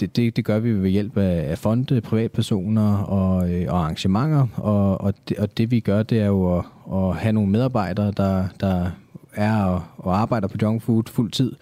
[0.00, 4.46] det, det, det gør vi ved hjælp af, af fonde, privatpersoner og, øh, og arrangementer,
[4.56, 8.12] og, og, det, og det vi gør, det er jo at, at have nogle medarbejdere,
[8.16, 8.90] der, der
[9.34, 11.52] er og, og arbejder på junk food fuld tid,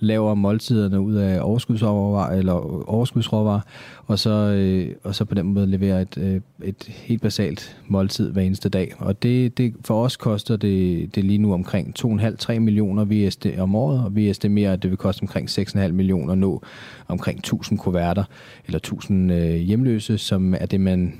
[0.00, 2.52] laver måltiderne ud af overskudsråvarer, eller
[2.88, 3.60] overskudsråvarer,
[4.06, 8.32] og så, øh, og så på den måde leverer et, øh, et helt basalt måltid
[8.32, 8.94] hver eneste dag.
[8.98, 13.74] Og det, det, for os koster det, det lige nu omkring 2,5-3 millioner VSD om
[13.74, 16.62] året, og vi estimerer, at det vil koste omkring 6,5 millioner at nå
[17.08, 18.24] omkring 1000 kuverter,
[18.66, 21.14] eller 1000 øh, hjemløse, som er det, man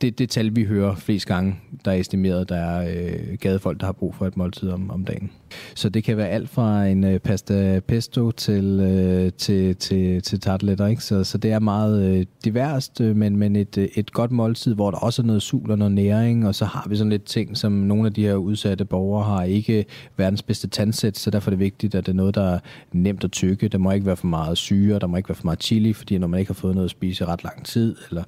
[0.00, 3.86] det, det tal, vi hører flest gange, der er estimeret, der er øh, gadefolk, der
[3.86, 5.30] har brug for et måltid om, om dagen.
[5.74, 10.40] Så det kan være alt fra en øh, pasta pesto til, øh, til, til, til
[10.40, 11.04] tartletter, Ikke?
[11.04, 14.74] Så, så det er meget øh, diverst, øh, men, men et, øh, et godt måltid,
[14.74, 17.24] hvor der også er noget sul og noget næring, og så har vi sådan lidt
[17.24, 19.84] ting, som nogle af de her udsatte borgere har ikke
[20.16, 22.58] verdens bedste tandsæt, så derfor er det vigtigt, at det er noget, der er
[22.92, 23.68] nemt at tykke.
[23.68, 26.18] Der må ikke være for meget syre, der må ikke være for meget chili, fordi
[26.18, 28.22] når man ikke har fået noget at spise i ret lang tid, eller,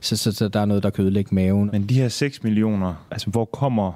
[0.00, 1.68] så, så, så der er noget, der kan ødelægge maven.
[1.72, 3.92] Men de her 6 millioner, altså hvor kommer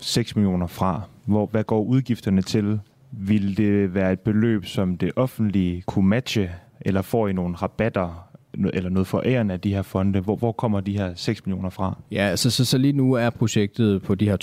[0.00, 1.02] 6 millioner fra?
[1.24, 2.80] Hvor, hvad går udgifterne til?
[3.10, 6.50] Vil det være et beløb, som det offentlige kunne matche,
[6.80, 8.28] eller får I nogle rabatter
[8.72, 10.20] eller noget for æren af de her fonde?
[10.20, 11.98] Hvor, hvor kommer de her 6 millioner fra?
[12.10, 14.36] Ja, altså, så, så lige nu er projektet på de her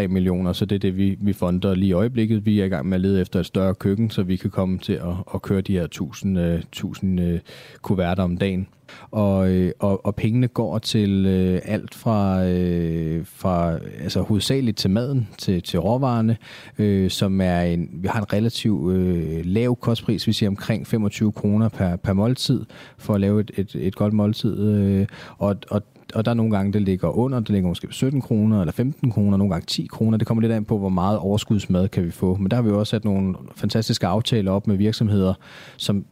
[0.00, 2.46] 2,5-3 millioner, så det er det, vi, vi fonder lige i øjeblikket.
[2.46, 4.78] Vi er i gang med at lede efter et større køkken, så vi kan komme
[4.78, 7.38] til at, at køre de her 1000, uh, 1000 uh,
[7.82, 8.66] kuverter om dagen.
[9.10, 14.90] Og, øh, og, og pengene går til øh, alt fra, øh, fra altså hovedsageligt til
[14.90, 16.36] maden, til, til råvarerne,
[16.78, 21.32] øh, som er en, vi har en relativt øh, lav kostpris, vi siger omkring 25
[21.32, 22.64] kroner per, per måltid,
[22.98, 24.58] for at lave et, et, et godt måltid.
[24.60, 25.06] Øh,
[25.38, 25.82] og, og
[26.14, 29.10] og der er nogle gange, det ligger under, det ligger måske 17 kroner eller 15
[29.10, 30.18] kroner, nogle gange 10 kroner.
[30.18, 32.36] Det kommer lidt an på, hvor meget overskudsmad kan vi få.
[32.36, 35.34] Men der har vi også sat nogle fantastiske aftaler op med virksomheder,
[35.76, 36.04] som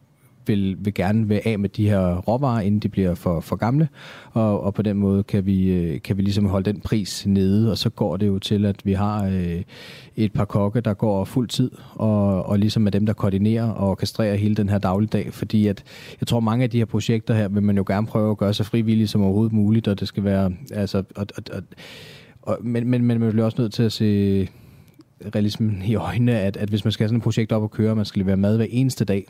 [0.49, 3.87] vil, vil gerne vil af med de her råvarer, inden de bliver for, for gamle,
[4.31, 7.71] og, og på den måde kan vi, øh, kan vi ligesom holde den pris nede,
[7.71, 9.61] og så går det jo til, at vi har øh,
[10.15, 13.89] et par kokke, der går fuld tid, og, og ligesom er dem, der koordinerer og
[13.89, 15.83] orkestrerer hele den her dagligdag, fordi at
[16.21, 18.53] jeg tror, mange af de her projekter her, vil man jo gerne prøve at gøre
[18.53, 21.63] så frivilligt som overhovedet muligt, og det skal være, altså, og, og, og,
[22.41, 24.47] og, men, men, men man bliver også nødt til at se
[25.35, 27.95] realismen i øjnene, at, at hvis man skal have sådan et projekt op og køre,
[27.95, 29.25] man skal levere mad hver eneste dag,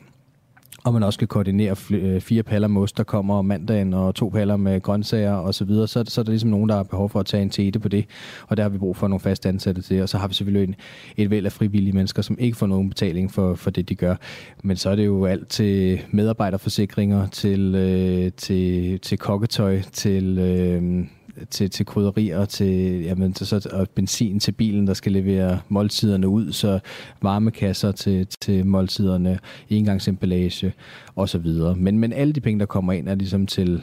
[0.83, 4.29] og man også skal koordinere øh, fire paller mos, der kommer om mandagen, og to
[4.29, 7.09] paller med grøntsager og så videre, så, så er der ligesom nogen, der har behov
[7.09, 8.05] for at tage en tete på det,
[8.47, 10.67] og der har vi brug for nogle fast ansatte til, og så har vi selvfølgelig
[10.67, 10.75] en,
[11.17, 14.15] et væld af frivillige mennesker, som ikke får nogen betaling for, for det, de gør.
[14.63, 20.37] Men så er det jo alt til medarbejderforsikringer, til, øh, til, til kokketøj, til...
[20.37, 21.05] Øh,
[21.49, 26.27] til, til krydderier, til, jamen, til, så, og benzin til bilen, der skal levere måltiderne
[26.27, 26.79] ud, så
[27.21, 30.73] varmekasser til, til måltiderne, engangsemballage
[31.15, 31.47] osv.
[31.75, 33.81] Men, men alle de penge, der kommer ind, er ligesom til,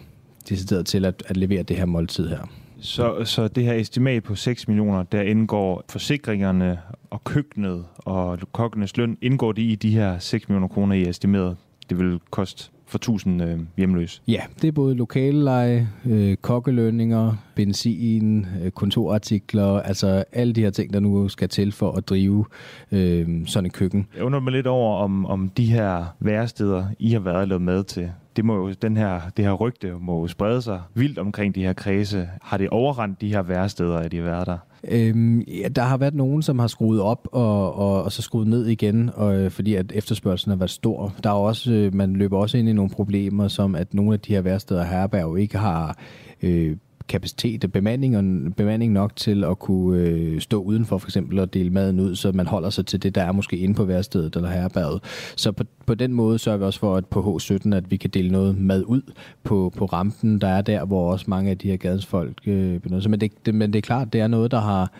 [0.49, 2.49] decideret til at, at levere det her måltid her.
[2.81, 6.79] Så, så det her estimat på 6 millioner, der indgår forsikringerne
[7.11, 11.57] og køkkenet og kokkenes løn, indgår det i de her 6 millioner kroner, I estimeret,
[11.91, 14.21] det vil koste for 1000 øh, hjemløse.
[14.29, 20.93] Ja, det er både lokale øh, kokkelønninger, benzin, øh, kontorartikler, altså alle de her ting,
[20.93, 22.45] der nu skal til for at drive
[22.93, 24.07] øh, sådan et køkken.
[24.17, 27.85] Jeg undrer mig lidt over, om, om de her væresteder, I har været lavet med
[27.85, 31.55] til, det må jo, den her, det her rygte må jo sprede sig vildt omkring
[31.55, 32.29] de her kredse.
[32.43, 34.59] Har det overrendt de her væresteder, at de har været der?
[34.89, 38.47] Øhm, ja, der har været nogen, som har skruet op og, og, og så skruet
[38.47, 41.13] ned igen, og, øh, fordi at efterspørgselen har været stor.
[41.25, 44.21] Der er også, øh, man løber også ind i nogle problemer, som at nogle af
[44.21, 45.99] de her værsteder herberg ikke har
[46.43, 46.77] øh,
[47.09, 51.71] kapacitet, bemanding, og bemanding nok til at kunne øh, stå udenfor for eksempel og dele
[51.71, 54.51] maden ud, så man holder sig til det, der er måske inde på værstedet eller
[54.51, 55.03] herberget.
[55.37, 58.11] Så på, på den måde sørger vi også for, at på H17, at vi kan
[58.11, 59.03] dele noget mad ud
[59.45, 63.01] på, på rampen, der er der, hvor også mange af de her gadesfolk øh, benytter
[63.01, 63.11] sig.
[63.11, 64.93] Men det, det, men det er klart, det er noget, der har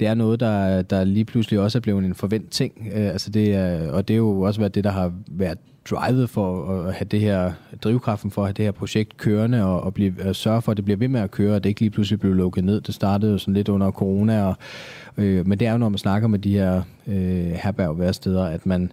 [0.00, 2.88] det er noget, der, der lige pludselig også er blevet en forvent ting.
[2.94, 5.58] Øh, altså det er, og det er jo også været det, der har været
[5.90, 9.80] drivet for at have det her, drivkraften for at have det her projekt kørende og,
[9.80, 11.80] og blive, at sørge for, at det bliver ved med at køre, og det ikke
[11.80, 12.80] lige pludselig bliver lukket ned.
[12.80, 14.56] Det startede jo sådan lidt under corona, og,
[15.16, 18.92] øh, men det er jo, når man snakker med de her øh, herbergværsteder, at man,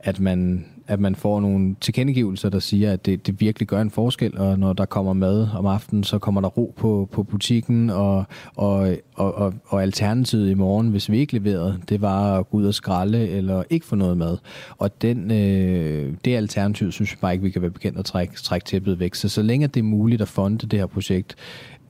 [0.00, 3.90] at man at man får nogle tilkendegivelser, der siger, at det, det virkelig gør en
[3.90, 7.90] forskel, og når der kommer mad om aftenen, så kommer der ro på, på butikken,
[7.90, 8.24] og,
[8.54, 12.66] og, og, og alternativet i morgen, hvis vi ikke leverede, det var at gå ud
[12.66, 14.38] og skralde, eller ikke få noget mad.
[14.78, 18.34] Og den, øh, det alternativ, synes jeg bare ikke, vi kan være bekendt at trække,
[18.34, 19.14] trække tæppet væk.
[19.14, 21.36] Så så længe det er muligt at fonde det her projekt,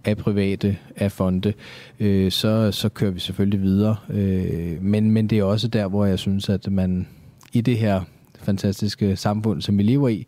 [0.05, 1.53] af private, af fonde,
[2.01, 3.97] øh, så, så kører vi selvfølgelig videre.
[4.11, 7.07] Øh, men, men det er også der, hvor jeg synes, at man
[7.53, 8.01] i det her
[8.47, 10.26] fantastiske samfund, som vi lever i,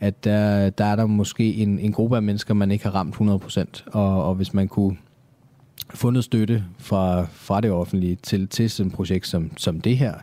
[0.00, 3.14] at der, der er der måske en, en gruppe af mennesker, man ikke har ramt
[3.14, 3.82] 100%.
[3.86, 4.96] Og, og hvis man kunne
[5.94, 10.14] fundet støtte fra, fra det offentlige til, til sådan et projekt som, som det her,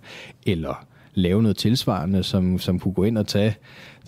[0.45, 3.55] eller lave noget tilsvarende, som, som kunne gå ind og tage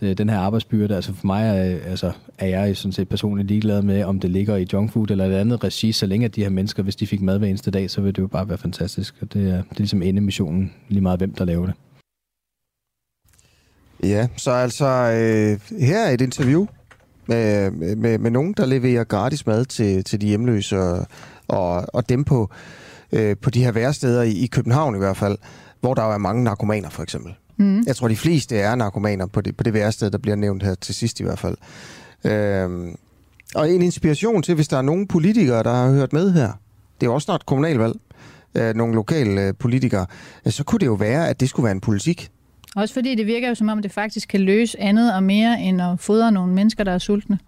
[0.02, 0.96] øh, den her arbejdsbyrde.
[0.96, 4.56] Altså for mig er, altså, er jeg sådan set personligt ligeglad med, om det ligger
[4.56, 7.22] i junkfood eller et andet regi, så længe at de her mennesker, hvis de fik
[7.22, 9.16] mad hver eneste dag, så ville det jo bare være fantastisk.
[9.22, 11.76] Og det er, det er ligesom endemissionen, lige meget hvem der laver det.
[14.04, 16.66] Ja, så altså, øh, her er et interview
[17.28, 21.08] med, med, med nogen, der leverer gratis mad til, til de hjemløse og,
[21.48, 22.50] og, og dem på,
[23.12, 25.38] øh, på de her væresteder i, i København i hvert fald,
[25.82, 27.34] hvor der jo er mange narkomaner for eksempel.
[27.58, 27.84] Mm.
[27.88, 30.76] Jeg tror, de fleste er narkomaner på det, på det værested, der bliver nævnt her
[30.76, 31.58] til sidst i hvert fald.
[32.26, 32.96] Øh,
[33.56, 36.52] og en inspiration til, hvis der er nogle politikere, der har hørt med her,
[37.02, 37.96] det er også snart kommunalvalg,
[38.56, 40.06] øh, nogle lokale øh, politikere,
[40.46, 42.32] så kunne det jo være, at det skulle være en politik,
[42.76, 45.82] også fordi det virker jo som om, det faktisk kan løse andet og mere, end
[45.82, 47.40] at fodre nogle mennesker, der er sultne.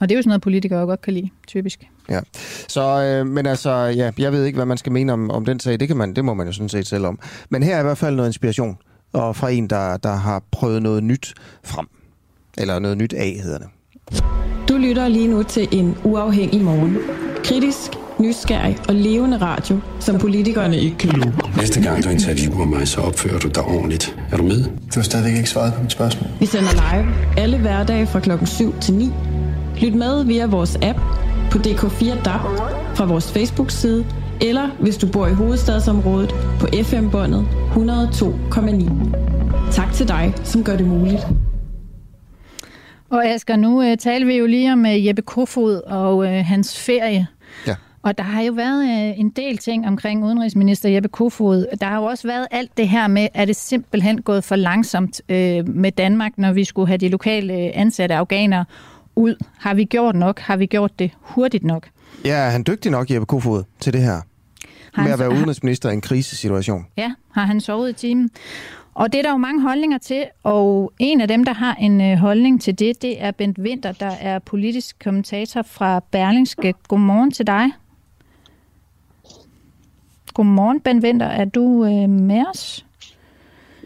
[0.00, 1.88] Og det er jo sådan noget, politikere godt kan lide, typisk.
[2.08, 2.20] Ja,
[2.68, 5.60] så, øh, men altså, ja, jeg ved ikke, hvad man skal mene om, om den
[5.60, 5.80] sag.
[5.80, 7.18] Det, kan man, det må man jo sådan set selv om.
[7.48, 8.78] Men her er i hvert fald noget inspiration,
[9.12, 11.34] og fra en, der, der har prøvet noget nyt
[11.64, 11.88] frem.
[12.58, 13.68] Eller noget nyt af, hedder det.
[14.68, 16.96] Du lytter lige nu til en uafhængig morgen.
[17.44, 17.90] Kritisk,
[18.20, 21.32] nysgerrig og levende radio, som politikerne ikke kan lide.
[21.56, 24.16] Næste gang du interviewer mig, så opfører du dig ordentligt.
[24.32, 24.64] Er du med?
[24.64, 26.30] Du har stadigvæk ikke svaret på mit spørgsmål.
[26.40, 27.06] Vi sender live
[27.36, 29.10] alle hverdage fra klokken 7 til 9.
[29.80, 30.98] Lyt med via vores app
[31.50, 32.40] på DK4 DAB,
[32.94, 34.06] fra vores Facebook-side,
[34.40, 39.70] eller hvis du bor i hovedstadsområdet på FM-båndet 102,9.
[39.70, 41.26] Tak til dig, som gør det muligt.
[43.10, 46.80] Og Asger, nu uh, taler vi jo lige om uh, Jeppe Kofod og uh, hans
[46.80, 47.26] ferie.
[47.66, 47.74] Ja.
[48.02, 51.66] Og der har jo været øh, en del ting omkring udenrigsminister Jeppe Kofod.
[51.80, 55.22] Der har jo også været alt det her med, at det simpelthen gået for langsomt
[55.28, 58.64] øh, med Danmark, når vi skulle have de lokale ansatte afghanere
[59.16, 59.34] ud.
[59.58, 60.40] Har vi gjort nok?
[60.40, 61.88] Har vi gjort det hurtigt nok?
[62.24, 64.20] Ja, er han dygtig nok, Jeppe Kofod, til det her?
[64.94, 66.86] Har med at være udenrigsminister i en krisesituation?
[66.96, 68.30] Ja, har han sovet i timen?
[68.94, 72.00] Og det er der jo mange holdninger til, og en af dem, der har en
[72.00, 76.74] øh, holdning til det, det er Bent Winter, der er politisk kommentator fra Berlingske.
[76.88, 77.70] Godmorgen til dig.
[80.34, 81.26] Godmorgen, Ben Winter.
[81.26, 82.86] Er du øh, med os?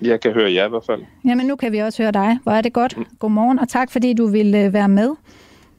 [0.03, 1.03] Jeg kan høre jer i hvert fald.
[1.25, 2.39] Jamen, nu kan vi også høre dig.
[2.43, 2.97] Hvor er det godt.
[2.97, 3.05] Mm.
[3.19, 5.09] Godmorgen, og tak fordi du vil øh, være med.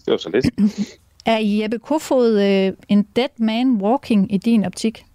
[0.06, 0.46] Det var så lidt.
[1.26, 5.06] er Jeppe Kofod øh, en dead man walking i din optik?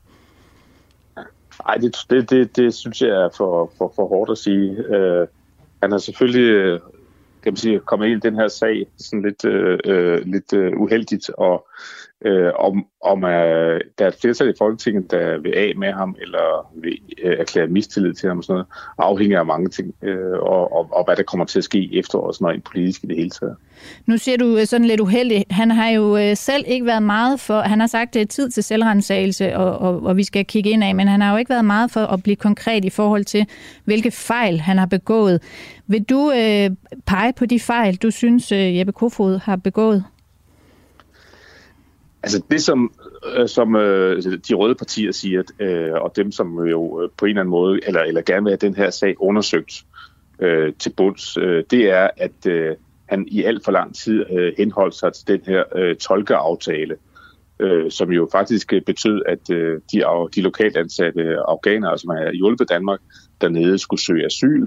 [1.67, 4.71] Nej, det, det, det, det synes jeg er for, for, for hårdt at sige.
[4.71, 5.27] Uh,
[5.83, 6.81] han har selvfølgelig øh,
[7.43, 11.31] kan man sige, kommet ind i den her sag sådan lidt, uh, lidt uh, uheldigt,
[11.31, 15.73] og øh, øh, om, om uh, der er et flertal i Folketinget, der vil af
[15.77, 18.67] med ham, eller vil øh, erklære mistillid til ham og sådan noget,
[18.99, 22.35] afhænger af mange ting, øh, og, og, og hvad der kommer til at ske efteråret,
[22.35, 23.57] sådan noget politisk i det hele taget.
[24.07, 25.53] Nu siger du øh, sådan lidt uheldigt.
[25.53, 27.61] Han har jo øh, selv ikke været meget for...
[27.61, 30.85] Han har sagt, det er tid til selvrensagelse, og, og, og vi skal kigge ind
[30.85, 33.47] af, men han har jo ikke været meget for at blive konkret i forhold til,
[33.85, 35.43] hvilke fejl han har begået.
[35.87, 36.71] Vil du øh,
[37.07, 40.05] pege på de fejl, du synes, øh, Jeppe Kofod har begået?
[42.23, 42.93] Altså det, som,
[43.37, 47.29] øh, som øh, de røde partier siger, øh, og dem, som jo øh, på en
[47.29, 49.85] eller anden måde, eller, eller gerne vil have den her sag undersøgt
[50.41, 52.77] øh, til bunds, øh, det er, at øh,
[53.09, 56.97] han i alt for lang tid øh, henholdt sig til den her øh, tolkeaftale,
[57.61, 60.03] øh, som jo faktisk øh, betød, at øh, de,
[60.35, 63.01] de lokalt ansatte afghanere, som har hjulpet Danmark
[63.41, 64.67] dernede, skulle søge asyl,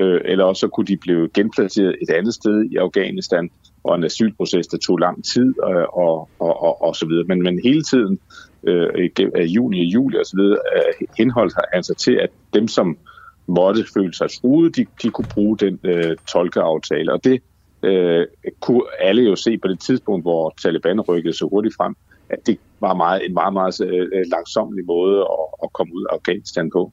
[0.00, 3.50] øh, eller også kunne de blive genplaceret et andet sted i Afghanistan,
[3.84, 7.24] og en asylproces, der tog lang tid, øh, og, og, og, og så videre.
[7.24, 8.18] Men, men hele tiden,
[8.66, 12.30] øh, af juni og juli og så videre, øh, henholdt han sig altså til, at
[12.54, 12.96] dem, som
[13.46, 17.12] måtte føle sig truet, de, de kunne bruge den øh, tolkeaftale.
[17.12, 17.42] Og det
[17.82, 18.26] øh,
[18.60, 21.94] kunne alle jo se på det tidspunkt, hvor Taliban rykkede så hurtigt frem,
[22.30, 26.14] at det var meget, en meget, meget øh, langsomlig måde at, at komme ud af
[26.14, 26.92] Afghanistan på.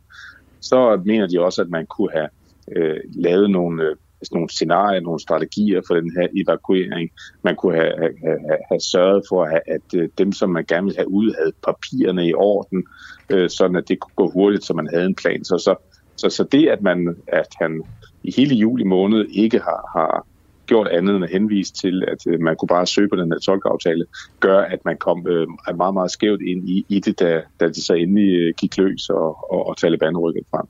[0.61, 2.29] Så mener de også, at man kunne have
[2.75, 7.09] øh, lavet nogle, øh, altså nogle scenarier, nogle strategier for den her evakuering.
[7.43, 7.93] Man kunne have,
[8.23, 8.39] have,
[8.69, 12.27] have, sørget for, at, at øh, dem, som man gerne ville have ud, havde papirerne
[12.27, 12.83] i orden,
[13.29, 15.43] øh, sådan at det kunne gå hurtigt, så man havde en plan.
[15.43, 15.75] Så, så,
[16.15, 17.83] så, så det, at, man, at han
[18.23, 20.25] i hele juli måned ikke har, har
[20.65, 23.39] gjort andet end at henvise til, at øh, man kunne bare søge på den her
[23.39, 24.05] tolkeaftale,
[24.39, 27.83] gør, at man kom øh, meget, meget skævt ind i, i det, da, da de
[27.83, 30.67] så endelig øh, gik løs, og, og, og Taliban rykkede frem.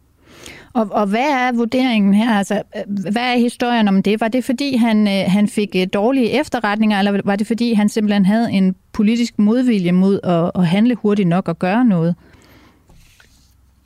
[0.75, 2.31] Og, og hvad er vurderingen her?
[2.31, 4.21] Altså, øh, hvad er historien om det?
[4.21, 7.89] Var det fordi, han, øh, han fik øh, dårlige efterretninger, eller var det fordi, han
[7.89, 12.15] simpelthen havde en politisk modvilje mod at, at handle hurtigt nok og gøre noget?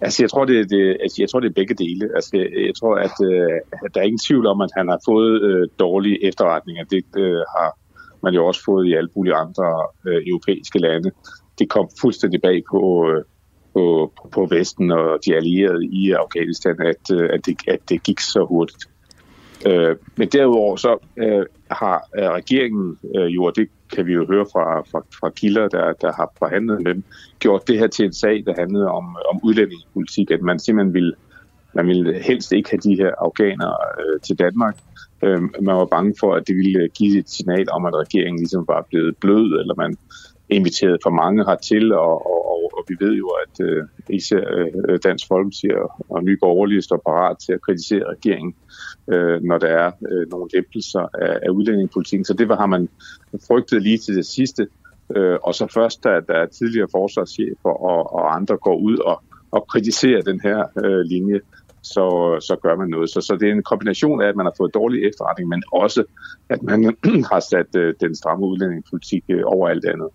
[0.02, 2.10] Altså, jeg tror, det, det, altså, jeg tror, det er begge dele.
[2.16, 5.42] Altså, jeg, jeg tror, at, øh, der er ingen tvivl om, at han har fået
[5.42, 6.84] øh, dårlige efterretninger.
[6.84, 7.70] Det øh, har
[8.24, 9.68] man jo også fået i alle mulige andre
[10.08, 11.12] øh, europæiske lande.
[11.60, 13.24] Det kom fuldstændig bag på, øh,
[13.74, 18.20] på, på Vesten og de allierede i Afghanistan, at, øh, at, det, at det gik
[18.20, 18.90] så hurtigt.
[19.68, 24.46] Øh, men derudover så øh, har regeringen øh, jo, og det kan vi jo høre
[24.52, 27.04] fra, fra, fra kilder, der, der har forhandlet med dem,
[27.40, 31.14] gjort det her til en sag, der handlede om, om udlændingepolitik, at man simpelthen ville,
[31.74, 34.78] man ville helst ikke have de her afghanere øh, til Danmark.
[35.24, 38.66] Øh, man var bange for, at det ville give et signal om, at regeringen ligesom
[38.68, 39.98] var blevet blød, eller man
[40.50, 44.44] inviteret for mange hertil, og, og, og, og vi ved jo, at øh, især
[44.90, 48.56] øh, Dansk Folkeparti og, og Nye Borgerlige står parat til at kritisere regeringen,
[49.12, 52.26] øh, når der er øh, nogle lempelser af, af udlændingepolitikken.
[52.26, 52.90] Så det har man
[53.48, 54.68] frygtet lige til det sidste.
[55.16, 59.24] Øh, og så først, da der er tidligere forsvarschefer og, og andre går ud og,
[59.52, 61.40] og kritiserer den her øh, linje,
[61.82, 63.10] så, så gør man noget.
[63.10, 66.04] Så, så det er en kombination af, at man har fået dårlig efterretning, men også,
[66.50, 66.98] at man
[67.32, 70.10] har sat øh, den stramme udlændingepolitik øh, over alt andet.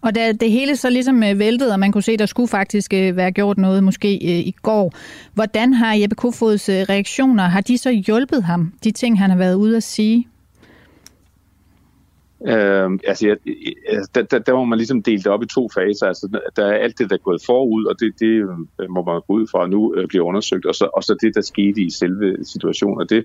[0.00, 2.48] Og da det hele så ligesom øh, væltede, og man kunne se, at der skulle
[2.48, 4.92] faktisk øh, være gjort noget måske øh, i går.
[5.34, 9.54] Hvordan har Jeppe Kofods reaktioner, har de så hjulpet ham, de ting, han har været
[9.54, 10.28] ude at sige?
[12.46, 13.36] Øh, altså, jeg,
[14.14, 16.06] der, der, der må man ligesom dele det op i to faser.
[16.06, 18.46] Altså, der er alt det, der er gået forud, og det, det
[18.90, 21.40] må man gå ud fra, at nu bliver undersøgt, og så, og så det, der
[21.40, 23.00] skete i selve situationen.
[23.00, 23.24] Og det,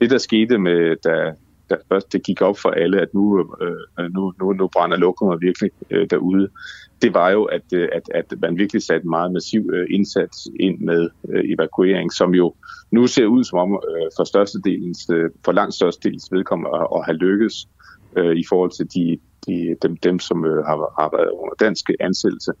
[0.00, 1.32] det der skete med, da,
[1.72, 3.24] da først det gik op for alle, at nu,
[3.60, 6.48] øh, nu, nu, nu brænder lokummet virkelig øh, derude,
[7.02, 10.48] det var jo, at, øh, at, at man virkelig satte en meget massiv øh, indsats
[10.60, 12.54] ind med øh, evakuering, som jo
[12.90, 17.04] nu ser ud som om øh, for, størstedelens, øh, for langt størstedelens vedkommende at, at
[17.04, 17.68] have lykkes
[18.16, 21.90] øh, i forhold til de, de, dem, dem som øh, har, har været under dansk
[22.00, 22.52] ansættelse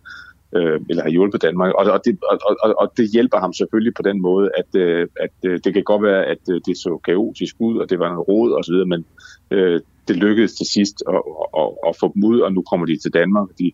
[0.56, 1.74] øh, eller har hjulpet Danmark.
[1.74, 5.08] Og, og, det, og, og, og det hjælper ham selvfølgelig på den måde, at, øh,
[5.20, 8.08] at øh, det kan godt være, at øh, det så kaotisk ud, og det var
[8.08, 9.04] noget råd osv., men
[9.50, 11.22] øh, det lykkedes til sidst at,
[11.58, 13.72] at, at få dem ud, og nu kommer de til Danmark, og de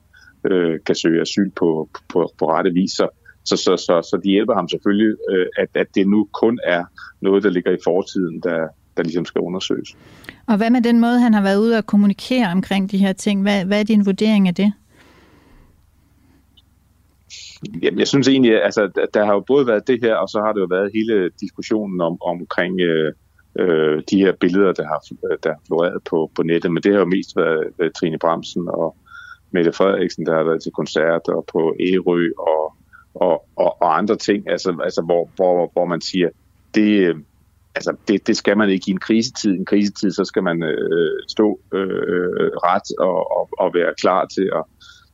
[0.51, 2.91] øh, kan søge asyl på, på, på rette vis.
[2.91, 3.09] Så,
[3.45, 6.85] så, så, så, så de hjælper ham selvfølgelig, øh, at, at det nu kun er
[7.21, 9.97] noget, der ligger i fortiden, der, der ligesom skal undersøges.
[10.47, 13.43] Og hvad med den måde, han har været ude og kommunikere omkring de her ting?
[13.43, 14.73] Hvad, hvad er din vurdering af det?
[17.83, 20.41] Jamen, jeg synes egentlig, at altså, der har jo både været det her, og så
[20.41, 23.13] har det jo været hele diskussionen om, omkring øh,
[23.59, 25.01] øh, de her billeder, der har,
[25.43, 26.73] der har floreret på, på nettet.
[26.73, 28.97] Men det har jo mest været, været Trine Bremsen og
[29.51, 32.75] Mette Frederiksen, der har været til koncerter på Ærø og,
[33.15, 36.29] og, og, og andre ting, altså, altså hvor, hvor, hvor man siger,
[36.75, 37.17] det, øh,
[37.75, 39.55] altså, det, det skal man ikke i en krisetid.
[39.55, 43.95] I en krisetid, så skal man øh, stå øh, øh ret og, og, og være
[44.01, 44.65] klar til at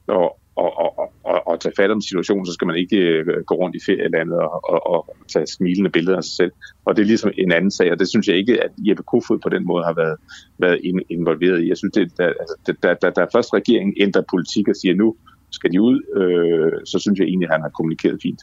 [0.06, 3.54] og, og, og, og, og tage fat om situationen, så skal man ikke øh, gå
[3.54, 6.52] rundt i ferielandet og, og, og tage smilende billeder af sig selv.
[6.84, 9.38] Og det er ligesom en anden sag, og det synes jeg ikke, at Jeppe Kofod
[9.38, 10.16] på den måde har været,
[10.58, 11.68] været involveret i.
[11.68, 15.16] Jeg synes, det, da, altså, da, da, da først regeringen ændrer politik og siger, nu
[15.50, 18.40] skal de ud, øh, så synes jeg egentlig, at han har kommunikeret fint.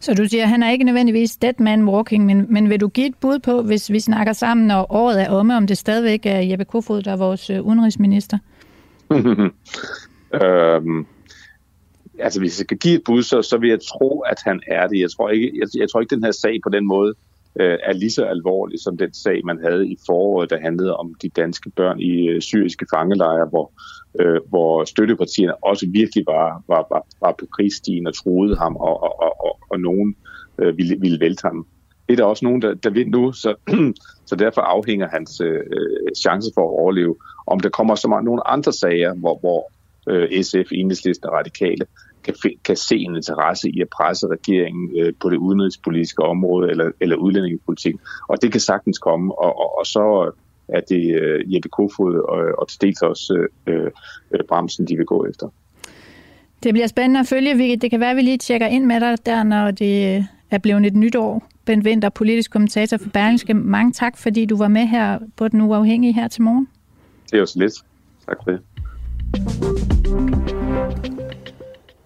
[0.00, 2.88] Så du siger, at han er ikke nødvendigvis dead man walking, men, men vil du
[2.88, 6.26] give et bud på, hvis vi snakker sammen, når året er omme, om det stadigvæk
[6.26, 8.38] er Jeppe Kofod, der er vores øh, udenrigsminister?
[10.42, 11.06] øhm,
[12.18, 14.86] altså hvis jeg skal give et bud, så, så vil jeg tro, at han er
[14.86, 15.00] det.
[15.00, 17.14] Jeg tror ikke, jeg, jeg tror ikke den her sag på den måde
[17.60, 21.14] øh, er lige så alvorlig som den sag, man havde i foråret, der handlede om
[21.22, 23.72] de danske børn i øh, syriske fangelejre, hvor,
[24.20, 29.02] øh, hvor støttepartierne også virkelig var, var, var, var på krigsstien og troede ham, og,
[29.02, 30.16] og, og, og, og nogen
[30.58, 31.66] øh, ville, ville vælte ham.
[32.08, 33.54] Det er der også nogen, der, der vil nu, så,
[34.28, 35.60] så derfor afhænger hans øh,
[36.16, 37.16] chance for at overleve.
[37.46, 39.72] Om der kommer så mange nogle andre sager, hvor, hvor
[40.08, 41.86] øh, SF, Enhedslisten og Radikale
[42.26, 42.34] kan,
[42.64, 47.16] kan se en interesse i at presse regeringen øh, på det udenrigspolitiske område eller, eller
[47.16, 47.94] udlændingepolitik.
[48.28, 50.32] Og det kan sagtens komme, og, og, og så
[50.68, 53.90] er det øh, Jeppe Kofod og, og til dels også øh,
[54.32, 55.48] øh, Bremsen, de vil gå efter.
[56.62, 57.76] Det bliver spændende at følge.
[57.76, 60.86] Det kan være, at vi lige tjekker ind med dig der, når det er blevet
[60.86, 61.48] et nyt år.
[61.64, 63.54] Bent Winter, politisk kommentator for Berlingske.
[63.54, 66.68] Mange tak, fordi du var med her på Den Uafhængige her til morgen.
[67.24, 67.74] Det er jo så lidt.
[68.26, 68.60] Tak for det.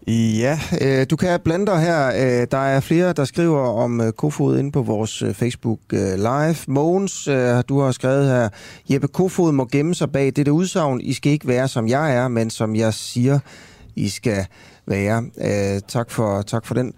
[0.09, 2.07] Ja, øh, du kan blande dig her.
[2.07, 6.15] Øh, der er flere, der skriver om øh, Kofod inde på vores øh, Facebook øh,
[6.17, 6.57] Live.
[6.69, 8.49] Mogens, øh, du har skrevet her,
[8.91, 11.01] Jeppe Kofod må gemme sig bag dette udsagn.
[11.01, 13.39] I skal ikke være, som jeg er, men som jeg siger,
[13.97, 14.47] I skal
[14.87, 15.25] være.
[15.41, 16.93] Øh, tak, for, tak for den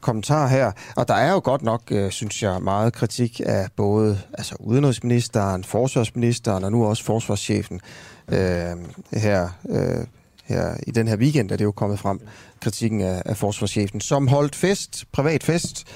[0.00, 0.72] kommentar her.
[0.96, 5.64] Og der er jo godt nok, øh, synes jeg, meget kritik af både altså udenrigsministeren,
[5.64, 7.80] forsvarsministeren og nu også forsvarschefen
[8.28, 8.76] øh,
[9.12, 10.06] her, øh,
[10.48, 12.20] her i den her weekend, er det jo kommet frem,
[12.60, 15.86] kritikken af, af forsvarschefen, som holdt fest, privat fest,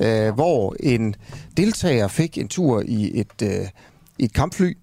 [0.00, 1.14] øh, hvor en
[1.56, 3.68] deltager fik en tur i et, øh,
[4.18, 4.76] et kampfly,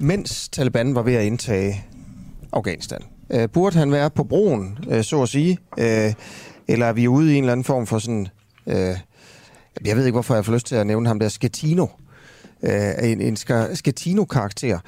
[0.00, 1.84] mens Taliban var ved at indtage
[2.52, 3.02] Afghanistan.
[3.30, 6.12] Øh, burde han være på broen, øh, så at sige, øh,
[6.68, 8.28] eller er vi ude i en eller anden form for sådan...
[8.66, 8.96] Øh,
[9.84, 11.86] jeg ved ikke, hvorfor jeg får lyst til at nævne ham der, Skatino.
[12.62, 13.36] Øh, en en
[13.74, 14.78] Skatino-karakter.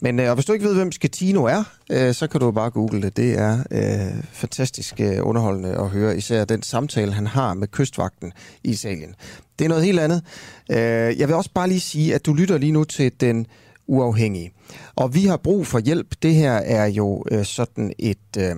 [0.00, 2.70] Men øh, og hvis du ikke ved, hvem Skatino er, øh, så kan du bare
[2.70, 3.16] google det.
[3.16, 8.32] Det er øh, fantastisk øh, underholdende at høre, især den samtale, han har med kystvagten
[8.64, 9.14] i Italien.
[9.58, 10.22] Det er noget helt andet.
[10.70, 13.46] Øh, jeg vil også bare lige sige, at du lytter lige nu til den
[13.86, 14.52] uafhængige.
[14.96, 16.14] Og vi har brug for hjælp.
[16.22, 18.36] Det her er jo øh, sådan et...
[18.38, 18.56] Øh,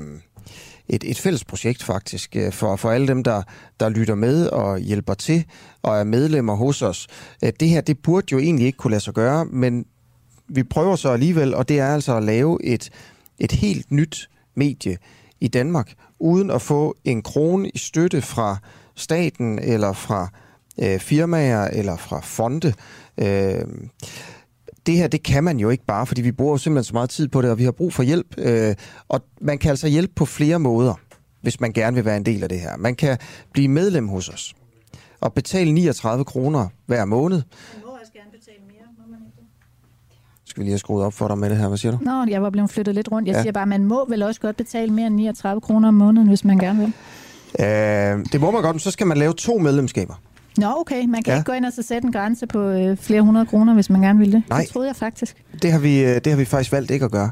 [0.88, 3.42] et, et fælles projekt faktisk øh, for, for alle dem, der,
[3.80, 5.44] der lytter med og hjælper til
[5.82, 7.06] og er medlemmer hos os.
[7.44, 9.86] Øh, det her, det burde jo egentlig ikke kunne lade sig gøre, men
[10.48, 12.90] vi prøver så alligevel, og det er altså at lave et,
[13.38, 14.98] et helt nyt medie
[15.40, 18.56] i Danmark, uden at få en krone i støtte fra
[18.94, 20.28] staten eller fra
[20.82, 22.72] øh, firmaer eller fra fonde.
[23.18, 23.64] Øh,
[24.88, 27.10] det her, det kan man jo ikke bare, fordi vi bruger jo simpelthen så meget
[27.10, 28.34] tid på det, og vi har brug for hjælp.
[28.38, 28.74] Øh,
[29.08, 30.94] og man kan altså hjælpe på flere måder,
[31.40, 32.76] hvis man gerne vil være en del af det her.
[32.76, 33.18] Man kan
[33.52, 34.54] blive medlem hos os
[35.20, 37.42] og betale 39 kroner hver måned.
[37.74, 39.50] Man må også gerne betale mere, må man ikke
[40.44, 41.68] Skal vi lige have skruet op for dig med det her?
[41.68, 41.98] Hvad siger du?
[42.02, 43.28] Nå, jeg var blevet flyttet lidt rundt.
[43.28, 43.42] Jeg ja.
[43.42, 46.44] siger bare, man må vel også godt betale mere end 39 kroner om måneden, hvis
[46.44, 46.92] man gerne vil.
[47.60, 50.14] Øh, det må man godt, men så skal man lave to medlemskaber.
[50.58, 51.04] Nå, okay.
[51.04, 51.38] Man kan ja.
[51.38, 54.00] ikke gå ind og så sætte en grænse på øh, flere hundrede kroner, hvis man
[54.00, 54.42] gerne vil det.
[54.48, 54.60] Nej.
[54.60, 55.44] Det troede jeg faktisk.
[55.62, 57.30] Det har vi, øh, det har vi faktisk valgt ikke at gøre.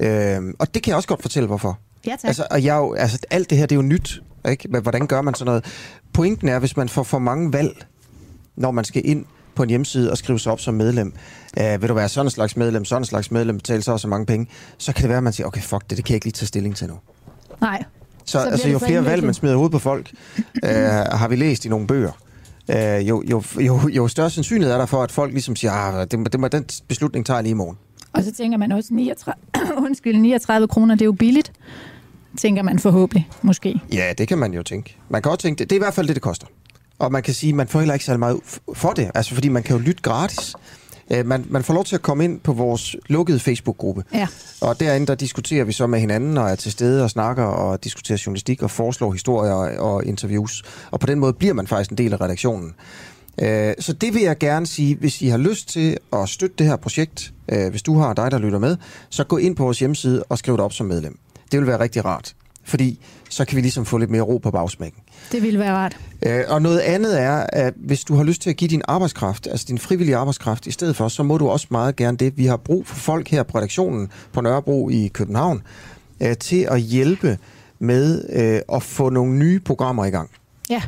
[0.00, 1.78] Øh, og det kan jeg også godt fortælle, hvorfor.
[2.06, 2.24] Ja, tak.
[2.24, 4.22] Altså, og jeg, altså, alt det her, det er jo nyt.
[4.48, 4.68] Ikke?
[4.68, 5.64] Men hvordan gør man sådan noget?
[6.12, 7.86] Pointen er, hvis man får for mange valg,
[8.56, 9.24] når man skal ind
[9.54, 11.14] på en hjemmeside og skrive sig op som medlem.
[11.60, 14.08] Øh, vil du være sådan en slags medlem, sådan en slags medlem, betale så også
[14.08, 14.46] mange penge,
[14.78, 16.32] så kan det være, at man siger, okay, fuck det, det kan jeg ikke lige
[16.32, 16.94] tage stilling til nu.
[17.60, 17.84] Nej.
[18.24, 20.10] Så, så altså, jo flere valg man smider ud på folk,
[20.64, 20.70] øh,
[21.12, 22.12] har vi læst i nogle bøger,
[22.70, 26.06] øh, jo, jo, jo, jo større sandsynlighed er der for, at folk ligesom siger, ah,
[26.10, 27.78] det, det, den beslutning tager jeg lige i morgen.
[28.12, 29.34] Og så tænker man også, 39,
[29.86, 31.52] undskyld, 39 kroner, det er jo billigt,
[32.36, 33.80] tænker man forhåbentlig, måske.
[33.92, 34.96] Ja, det kan man jo tænke.
[35.08, 36.46] Man kan også tænke, det, det er i hvert fald det, det koster.
[36.98, 38.40] Og man kan sige, man får heller ikke særlig meget
[38.74, 40.54] for det, altså fordi man kan jo lytte gratis.
[41.10, 44.04] Øh, man, man får lov til at komme ind på vores lukkede Facebook-gruppe.
[44.14, 44.28] Ja.
[44.60, 47.84] Og derinde, der diskuterer vi så med hinanden og er til stede og snakker og
[47.84, 50.62] diskuterer journalistik og foreslår historier og, og interviews.
[50.90, 52.74] Og på den måde bliver man faktisk en del af redaktionen.
[53.42, 56.66] Øh, så det vil jeg gerne sige, hvis I har lyst til at støtte det
[56.66, 58.76] her projekt, øh, hvis du har dig, der lytter med,
[59.10, 61.18] så gå ind på vores hjemmeside og skriv dig op som medlem.
[61.52, 62.34] Det vil være rigtig rart.
[62.64, 65.00] Fordi så kan vi ligesom få lidt mere ro på bagsmækken.
[65.32, 65.96] Det ville være rart.
[66.26, 69.46] Øh, og noget andet er, at hvis du har lyst til at give din arbejdskraft,
[69.46, 72.38] altså din frivillige arbejdskraft i stedet for, så må du også meget gerne det.
[72.38, 75.62] Vi har brug for folk her på redaktionen på Nørrebro i København
[76.20, 77.38] øh, til at hjælpe
[77.78, 80.30] med øh, at få nogle nye programmer i gang.
[80.70, 80.82] Ja.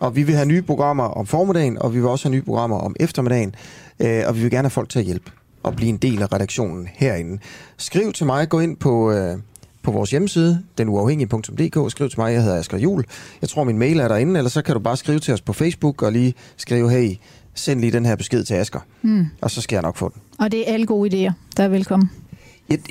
[0.00, 2.78] Og vi vil have nye programmer om formiddagen, og vi vil også have nye programmer
[2.78, 3.54] om eftermiddagen,
[4.00, 5.30] øh, og vi vil gerne have folk til at hjælpe
[5.62, 7.38] og blive en del af redaktionen herinde.
[7.76, 9.38] Skriv til mig, gå ind på, øh,
[9.86, 13.04] på vores hjemmeside, denuafhængige.dk, skriv til mig, jeg hedder Asger Jul.
[13.40, 15.52] Jeg tror, min mail er derinde, eller så kan du bare skrive til os på
[15.52, 17.14] Facebook og lige skrive, hey,
[17.54, 19.26] send lige den her besked til Asger, Mm.
[19.40, 20.22] og så skal jeg nok få den.
[20.38, 22.10] Og det er alle gode idéer, der er velkommen.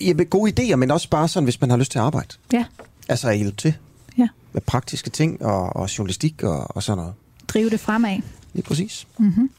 [0.01, 2.27] Jeg vil gode idéer, men også bare sådan, hvis man har lyst til at arbejde.
[2.53, 2.65] Ja.
[3.09, 3.73] Altså at hjælpe til.
[4.17, 4.27] Ja.
[4.53, 7.13] Med praktiske ting og, og journalistik og, og sådan noget.
[7.47, 8.17] Drive det fremad.
[8.53, 9.07] Lige præcis.
[9.17, 9.49] Mm-hmm.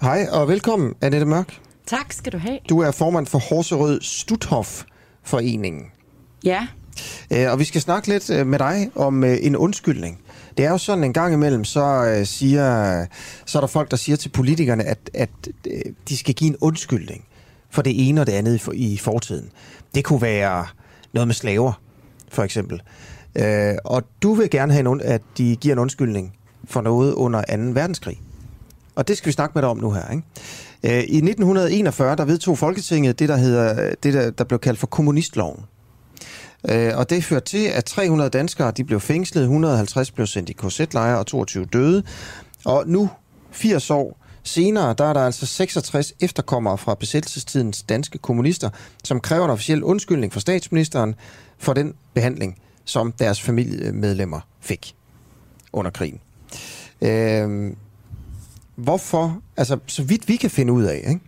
[0.00, 1.58] Hej og velkommen, Annette Mørk.
[1.86, 2.58] Tak skal du have.
[2.68, 4.82] Du er formand for Horserød Stuthof
[5.22, 5.82] Foreningen.
[6.44, 6.66] Ja,
[7.32, 10.20] Øh, og vi skal snakke lidt øh, med dig om øh, en undskyldning.
[10.56, 13.06] Det er jo sådan en gang imellem, så, øh, siger,
[13.46, 15.30] så er der folk, der siger til politikerne, at, at
[16.08, 17.24] de skal give en undskyldning
[17.70, 19.50] for det ene og det andet i, for, i fortiden.
[19.94, 20.66] Det kunne være
[21.12, 21.72] noget med slaver,
[22.28, 22.82] for eksempel.
[23.34, 27.40] Øh, og du vil gerne have, en, at de giver en undskyldning for noget under
[27.40, 27.46] 2.
[27.56, 28.20] verdenskrig.
[28.94, 30.10] Og det skal vi snakke med dig om nu her.
[30.10, 30.22] Ikke?
[30.86, 34.86] Øh, I 1941, der vedtog Folketinget det, der, hedder, det der, der blev kaldt for
[34.86, 35.64] kommunistloven.
[36.68, 40.52] Øh, og det førte til, at 300 danskere de blev fængslet, 150 blev sendt i
[40.52, 42.02] korsetlejre og 22 døde.
[42.64, 43.10] Og nu,
[43.50, 48.70] 80 år senere, der er der altså 66 efterkommere fra besættelsestidens danske kommunister,
[49.04, 51.14] som kræver en officiel undskyldning fra statsministeren
[51.58, 54.94] for den behandling, som deres familiemedlemmer fik
[55.72, 56.20] under krigen.
[57.02, 57.72] Øh,
[58.76, 61.20] hvorfor, altså så vidt vi kan finde ud af, ikke?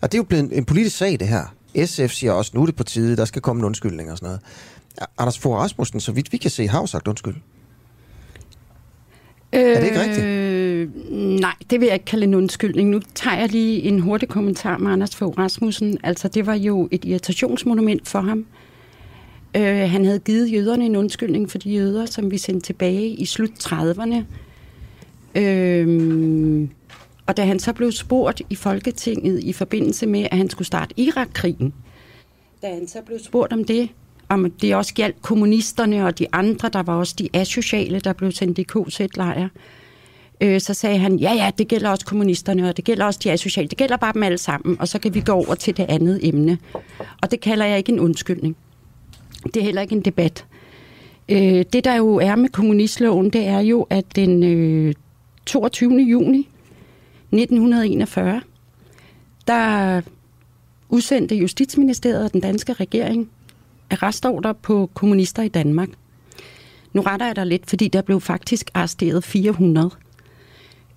[0.00, 1.54] og det er jo blevet en, en politisk sag det her.
[1.86, 4.26] SF siger også, nu er det på tide, der skal komme en undskyldning og sådan
[4.26, 4.40] noget.
[5.18, 7.34] Anders Fogh Rasmussen, så vidt vi kan se, har jo sagt undskyld.
[9.52, 10.26] Er det ikke rigtigt?
[10.26, 10.88] Øh,
[11.40, 12.90] nej, det vil jeg ikke kalde en undskyldning.
[12.90, 15.98] Nu tager jeg lige en hurtig kommentar med Anders Fogh Rasmussen.
[16.02, 18.46] Altså, det var jo et irritationsmonument for ham.
[19.56, 23.24] Øh, han havde givet jøderne en undskyldning for de jøder, som vi sendte tilbage i
[23.24, 24.16] slut 30'erne.
[25.40, 26.68] Øh,
[27.26, 30.94] og da han så blev spurgt i Folketinget i forbindelse med, at han skulle starte
[30.96, 31.74] Irak-krigen,
[32.62, 33.88] da han så blev spurgt om det,
[34.28, 38.32] om det også galt kommunisterne og de andre, der var også de asociale, der blev
[38.32, 39.48] sendt i KZ-lejre,
[40.40, 43.32] øh, så sagde han, ja ja, det gælder også kommunisterne, og det gælder også de
[43.32, 45.86] asociale, det gælder bare dem alle sammen, og så kan vi gå over til det
[45.88, 46.58] andet emne.
[47.22, 48.56] Og det kalder jeg ikke en undskyldning.
[49.44, 50.44] Det er heller ikke en debat.
[51.28, 54.94] Øh, det der jo er med kommunistloven, det er jo, at den øh,
[55.46, 55.92] 22.
[55.92, 56.48] juni
[57.32, 58.40] 1941,
[59.46, 60.00] der
[60.88, 63.28] udsendte Justitsministeriet og den danske regering
[63.90, 65.88] arrestordre på kommunister i Danmark.
[66.92, 69.90] Nu retter jeg dig lidt, fordi der blev faktisk arresteret 400.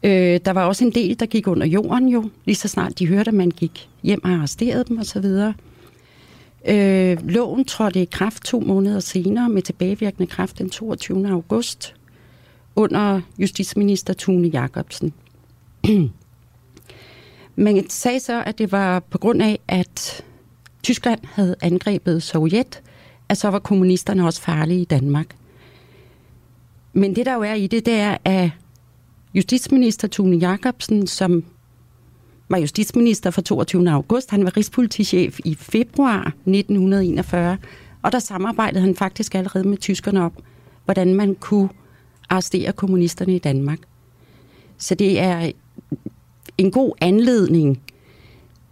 [0.03, 3.07] Øh, der var også en del, der gik under jorden jo, lige så snart de
[3.07, 5.25] hørte, at man gik hjem og arresterede dem osv.
[6.67, 11.29] Øh, loven trådte i kraft to måneder senere med tilbagevirkende kraft den 22.
[11.29, 11.95] august
[12.75, 15.13] under justitsminister Tune Jacobsen.
[17.59, 20.23] Man sagde så, at det var på grund af, at
[20.83, 22.81] Tyskland havde angrebet Sovjet,
[23.29, 25.35] at så var kommunisterne også farlige i Danmark.
[26.93, 28.49] Men det der jo er i det, det er, at
[29.33, 31.43] justitsminister Tune Jacobsen, som
[32.49, 33.91] var justitsminister fra 22.
[33.91, 37.57] august, han var rigspolitichef i februar 1941,
[38.01, 40.31] og der samarbejdede han faktisk allerede med tyskerne om,
[40.85, 41.69] hvordan man kunne
[42.29, 43.79] arrestere kommunisterne i Danmark.
[44.77, 45.51] Så det er
[46.59, 47.81] en god anledning,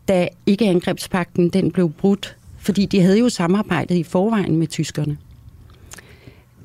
[0.07, 5.18] da ikke-angrebspakten den blev brudt, fordi de havde jo samarbejdet i forvejen med tyskerne.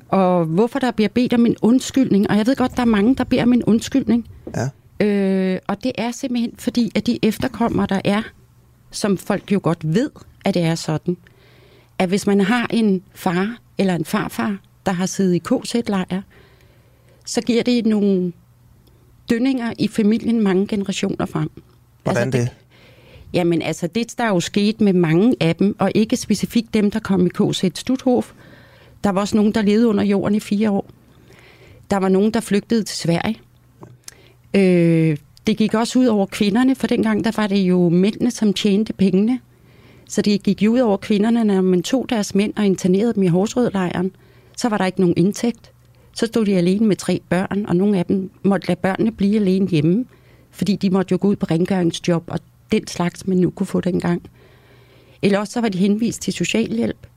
[0.09, 3.15] Og hvorfor der bliver bedt om en undskyldning, og jeg ved godt, der er mange,
[3.15, 4.27] der beder om en undskyldning.
[4.55, 5.05] Ja.
[5.05, 8.21] Øh, og det er simpelthen fordi, at de efterkommere, der er,
[8.91, 10.09] som folk jo godt ved,
[10.45, 11.17] at det er sådan,
[11.99, 16.21] at hvis man har en far eller en farfar, der har siddet i KZ-lejr,
[17.25, 18.33] så giver det nogle
[19.29, 21.49] dønninger i familien mange generationer frem.
[22.03, 22.49] Hvordan det?
[23.33, 26.91] Jamen altså, det der er jo sket med mange af dem, og ikke specifikt dem,
[26.91, 28.31] der kom i KZ Stuthof.
[29.03, 30.85] Der var også nogen, der levede under jorden i fire år.
[31.91, 33.39] Der var nogen, der flygtede til Sverige.
[34.53, 35.17] Øh,
[35.47, 38.93] det gik også ud over kvinderne, for dengang der var det jo mændene, som tjente
[38.93, 39.39] pengene.
[40.09, 43.23] Så det gik jo ud over kvinderne, når man tog deres mænd og internerede dem
[43.23, 44.11] i Horsrødlejren.
[44.57, 45.72] Så var der ikke nogen indtægt.
[46.13, 49.35] Så stod de alene med tre børn, og nogle af dem måtte lade børnene blive
[49.35, 50.05] alene hjemme,
[50.51, 52.39] fordi de måtte jo gå ud på rengøringsjob og
[52.71, 54.21] den slags, man nu kunne få dengang.
[55.21, 57.07] Eller også så var de henvist til socialhjælp.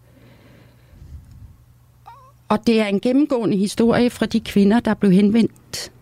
[2.49, 5.93] Og det er en gennemgående historie fra de kvinder, der blev henvendt,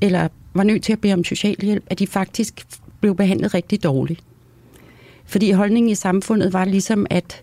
[0.00, 2.66] eller var nødt til at bede om socialhjælp, at de faktisk
[3.00, 4.20] blev behandlet rigtig dårligt.
[5.24, 7.42] Fordi holdningen i samfundet var ligesom, at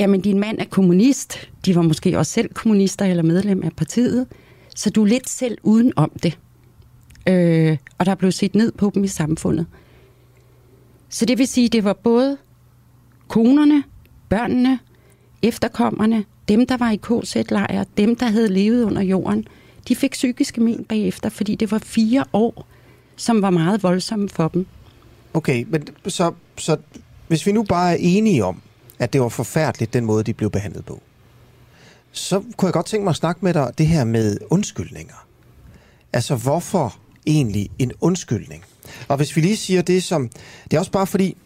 [0.00, 4.26] jamen, din mand er kommunist, de var måske også selv kommunister eller medlem af partiet,
[4.76, 6.38] så du er lidt selv uden om det.
[7.28, 9.66] Øh, og der blev set ned på dem i samfundet.
[11.08, 12.36] Så det vil sige, det var både
[13.28, 13.82] konerne,
[14.28, 14.78] børnene,
[15.42, 19.46] efterkommerne, dem, der var i KZ-lejre, dem, der havde levet under jorden,
[19.88, 22.66] de fik psykiske men bagefter, fordi det var fire år,
[23.16, 24.66] som var meget voldsomme for dem.
[25.34, 26.76] Okay, men så, så
[27.28, 28.60] hvis vi nu bare er enige om,
[28.98, 31.00] at det var forfærdeligt, den måde, de blev behandlet på,
[32.12, 35.26] så kunne jeg godt tænke mig at snakke med dig det her med undskyldninger.
[36.12, 36.96] Altså, hvorfor
[37.26, 38.64] egentlig en undskyldning?
[39.08, 40.28] Og hvis vi lige siger det som...
[40.64, 41.36] Det er også bare fordi,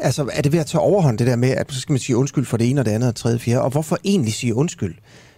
[0.00, 2.16] altså, er det ved at tage overhånd det der med, at så skal man sige
[2.16, 4.54] undskyld for det ene og det andet og tredje og fjerde, og hvorfor egentlig sige
[4.54, 4.94] undskyld?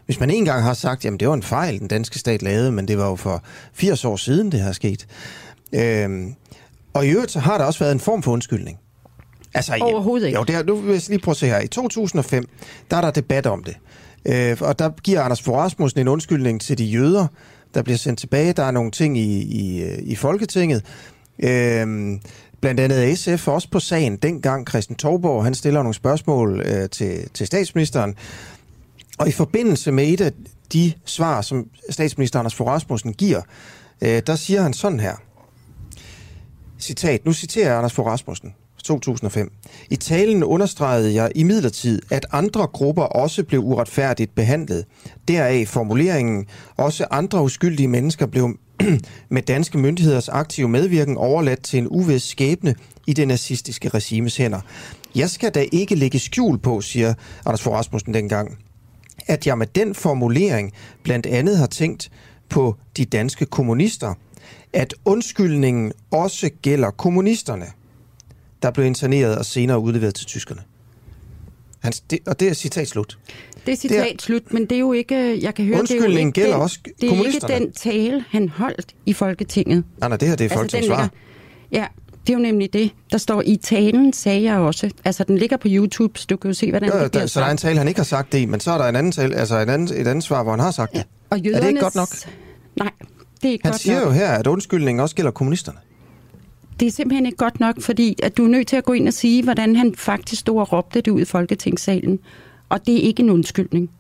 [0.06, 2.88] Hvis man engang har sagt, jamen det var en fejl, den danske stat lavede, men
[2.88, 3.42] det var jo for
[3.72, 5.06] 80 år siden, det her sket.
[5.72, 6.34] Øhm,
[6.94, 8.78] og i øvrigt så har der også været en form for undskyldning.
[9.56, 10.38] Altså, Overhovedet ikke.
[10.38, 11.60] Jo, det er, nu vil jeg lige prøve at se her.
[11.60, 12.48] I 2005,
[12.90, 13.76] der er der debat om det.
[14.26, 17.26] Øh, og der giver Anders Fogh Rasmussen en undskyldning til de jøder,
[17.74, 18.52] der bliver sendt tilbage.
[18.52, 20.84] Der er nogle ting i, i, i Folketinget.
[21.38, 22.18] Øh,
[22.60, 24.16] blandt andet SF også på sagen.
[24.16, 28.14] Dengang Christian Torborg, han stiller nogle spørgsmål øh, til, til statsministeren.
[29.18, 30.32] Og i forbindelse med et af
[30.72, 33.42] de svar, som statsminister Anders Fogh Rasmussen giver,
[34.00, 35.14] øh, der siger han sådan her.
[36.78, 38.54] Citat, nu citerer jeg Anders Fogh Rasmussen.
[38.86, 39.52] 2005.
[39.90, 44.84] I talen understregede jeg imidlertid, at andre grupper også blev uretfærdigt behandlet.
[45.28, 46.46] Deraf formuleringen,
[46.76, 48.58] også andre uskyldige mennesker blev
[49.28, 52.74] med danske myndigheders aktive medvirken overladt til en uvis skæbne
[53.06, 54.60] i det nazistiske regimes hænder.
[55.14, 57.14] Jeg skal da ikke lægge skjul på, siger
[57.46, 58.58] Anders Fogh Rasmussen dengang,
[59.26, 60.72] at jeg med den formulering
[61.02, 62.10] blandt andet har tænkt
[62.48, 64.14] på de danske kommunister,
[64.72, 67.66] at undskyldningen også gælder kommunisterne
[68.62, 70.60] der blev interneret og senere udleveret til tyskerne.
[71.80, 73.18] Hans, det, og det er citat slut.
[73.66, 75.90] Det er citat det er, slut, men det er jo ikke, jeg kan høre, det
[75.90, 79.84] er jo ikke gælder den, også det er ikke den tale, han holdt i Folketinget.
[79.98, 81.12] Nej, nej, det her det er altså, Folketingets
[81.72, 81.86] Ja,
[82.26, 82.90] det er jo nemlig det.
[83.12, 84.90] Der står i talen, sagde jeg også.
[85.04, 87.40] Altså, den ligger på YouTube, så du kan jo se, hvordan ja, det bliver Så
[87.40, 88.96] der er en tale, han ikke har sagt det i, men så er der en
[88.96, 90.98] anden tale, altså en anden, et andet svar, hvor han har sagt det.
[90.98, 91.56] Ja, og jødernes...
[91.56, 92.08] Er det ikke godt nok?
[92.76, 92.90] Nej,
[93.42, 94.06] det er ikke han godt siger nok.
[94.06, 95.78] jo her, at undskyldningen også gælder kommunisterne
[96.80, 99.08] det er simpelthen ikke godt nok, fordi at du er nødt til at gå ind
[99.08, 102.18] og sige, hvordan han faktisk stod og råbte det ud i Folketingssalen.
[102.68, 103.90] Og det er ikke en undskyldning.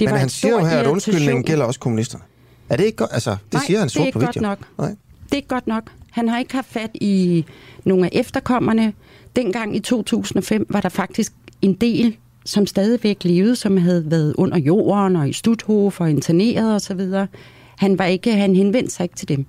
[0.00, 2.24] Det Men var han siger jo her, at undskyldningen gælder også kommunisterne.
[2.68, 3.10] Er det ikke godt?
[3.12, 4.48] Altså, det Nej, siger han sort det er på ikke video.
[4.48, 4.68] godt nok.
[4.78, 4.96] Nej.
[5.24, 5.92] Det er ikke godt nok.
[6.10, 7.44] Han har ikke haft fat i
[7.84, 8.92] nogle af efterkommerne.
[9.36, 11.32] Dengang i 2005 var der faktisk
[11.62, 16.74] en del, som stadigvæk levede, som havde været under jorden og i Stuthof og interneret
[16.74, 17.00] osv.
[17.76, 19.46] Han var ikke, han henvendte sig ikke til dem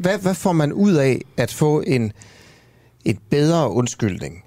[0.00, 2.12] hvad, hvad får man ud af at få en,
[3.04, 4.44] en bedre undskyldning?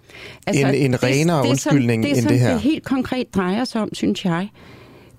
[0.47, 2.51] Altså, en, en renere det, undskyldning det, det, end det her?
[2.51, 4.49] Det helt konkret drejer sig om, synes jeg,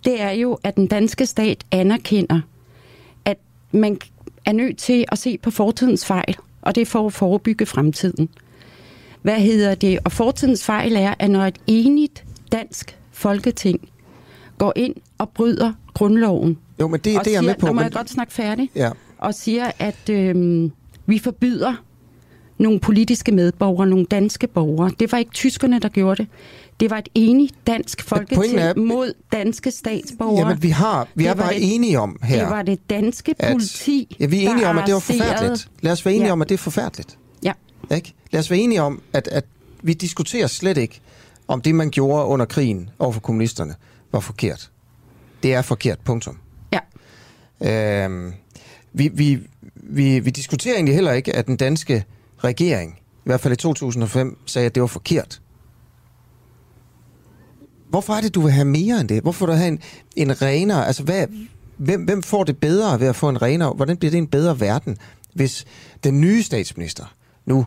[0.04, 2.40] det er jo, at den danske stat anerkender,
[3.24, 3.36] at
[3.72, 3.98] man
[4.44, 8.28] er nødt til at se på fortidens fejl, og det er for at forebygge fremtiden.
[9.22, 9.98] Hvad hedder det?
[10.04, 13.88] Og fortidens fejl er, at når et enigt dansk folketing
[14.58, 17.66] går ind og bryder grundloven, jo, men det er det, jeg er med på.
[17.66, 17.84] Nu må men...
[17.84, 18.70] jeg godt snakke færdig.
[18.74, 20.70] Ja og siger, at øh,
[21.06, 21.74] vi forbyder
[22.58, 24.90] nogle politiske medborgere, nogle danske borgere.
[25.00, 26.30] Det var ikke tyskerne, der gjorde det.
[26.80, 30.48] Det var et enigt dansk folketing er, mod danske statsborgere.
[30.48, 32.40] Jamen, vi har, vi er bare det, enige om her.
[32.40, 35.70] Det var det danske politi, at, Ja, vi er enige om, at det var forfærdeligt.
[35.80, 36.32] Lad os være enige ja.
[36.32, 37.18] om, at det er forfærdeligt.
[37.42, 37.52] Ja.
[37.94, 38.14] Ikke?
[38.30, 39.44] Lad os være enige om, at, at
[39.82, 41.00] vi diskuterer slet ikke,
[41.48, 43.74] om det, man gjorde under krigen overfor kommunisterne,
[44.12, 44.70] var forkert.
[45.42, 46.38] Det er forkert, punktum.
[46.72, 48.04] Ja.
[48.04, 48.32] Øhm,
[48.98, 49.38] vi, vi,
[49.74, 52.04] vi, vi diskuterer egentlig heller ikke, at den danske
[52.44, 55.40] regering, i hvert fald i 2005, sagde, at det var forkert.
[57.90, 59.22] Hvorfor er det, du vil have mere end det?
[59.22, 59.80] Hvorfor vil du have en,
[60.16, 60.86] en renere...
[60.86, 61.26] Altså, hvad,
[61.76, 63.72] hvem, hvem får det bedre ved at få en renere...
[63.72, 64.96] Hvordan bliver det en bedre verden,
[65.34, 65.66] hvis
[66.04, 67.14] den nye statsminister
[67.46, 67.66] nu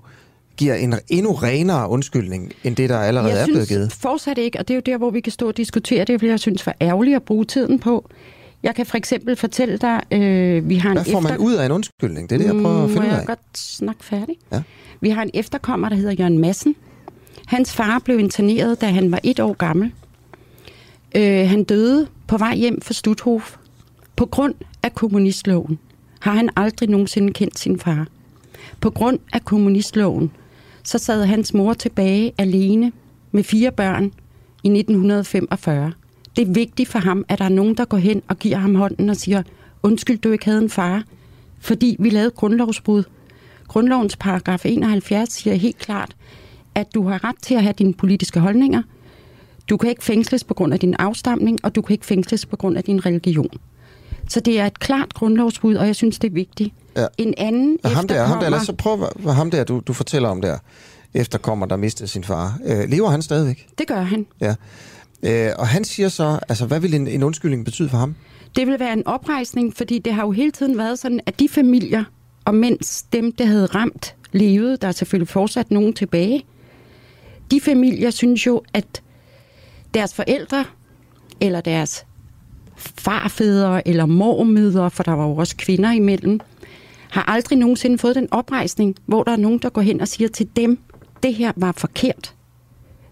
[0.57, 3.79] giver en endnu renere undskyldning, end det, der allerede jeg er blevet givet?
[3.79, 6.05] Jeg synes fortsat ikke, og det er jo der, hvor vi kan stå og diskutere
[6.05, 8.09] det, vil jeg synes var ærgerligt at bruge tiden på.
[8.63, 11.65] Jeg kan for eksempel fortælle dig, øh, vi har en Hvad får man ud af
[11.65, 12.29] en undskyldning?
[12.29, 13.11] Det er det, jeg prøver at finde ud af.
[13.11, 14.35] Må jeg godt snakke færdig?
[14.51, 14.61] Ja.
[15.01, 16.75] Vi har en efterkommer, der hedder Jørgen Madsen.
[17.45, 19.91] Hans far blev interneret, da han var et år gammel.
[21.15, 23.55] Øh, han døde på vej hjem fra Stuthof.
[24.15, 25.79] På grund af kommunistloven
[26.19, 28.07] har han aldrig nogensinde kendt sin far.
[28.81, 30.31] På grund af kommunistloven,
[30.83, 32.91] så sad hans mor tilbage alene
[33.31, 34.03] med fire børn
[34.63, 35.91] i 1945.
[36.35, 38.75] Det er vigtigt for ham, at der er nogen, der går hen og giver ham
[38.75, 39.43] hånden og siger,
[39.83, 41.03] undskyld, du ikke havde en far,
[41.59, 43.03] fordi vi lavede grundlovsbrud.
[43.67, 46.15] Grundlovens paragraf 71 siger helt klart,
[46.75, 48.81] at du har ret til at have dine politiske holdninger.
[49.69, 52.55] Du kan ikke fængsles på grund af din afstamning, og du kan ikke fængsles på
[52.55, 53.49] grund af din religion.
[54.29, 56.73] Så det er et klart grundlovsbrud, og jeg synes, det er vigtigt.
[56.97, 57.05] Ja.
[57.17, 59.93] En anden Ja, ham der, ham der, lad os så prøve, ham der, du, du
[59.93, 60.57] fortæller om der,
[61.13, 62.59] efterkommer, der mistede sin far.
[62.65, 63.67] Øh, lever han stadigvæk?
[63.77, 64.25] Det gør han.
[64.41, 64.55] Ja.
[65.23, 68.15] Øh, og han siger så, altså hvad vil en, en undskyldning betyde for ham?
[68.56, 71.49] Det vil være en oprejsning, fordi det har jo hele tiden været sådan, at de
[71.49, 72.03] familier,
[72.45, 76.43] og mens dem, der havde ramt, levede, der er selvfølgelig fortsat nogen tilbage,
[77.52, 79.02] de familier synes jo, at
[79.93, 80.65] deres forældre,
[81.41, 82.06] eller deres
[82.77, 86.39] farfædre, eller mormødre, for der var jo også kvinder imellem,
[87.10, 90.27] har aldrig nogensinde fået den oprejsning, hvor der er nogen, der går hen og siger
[90.27, 90.80] til dem,
[91.23, 92.35] det her var forkert.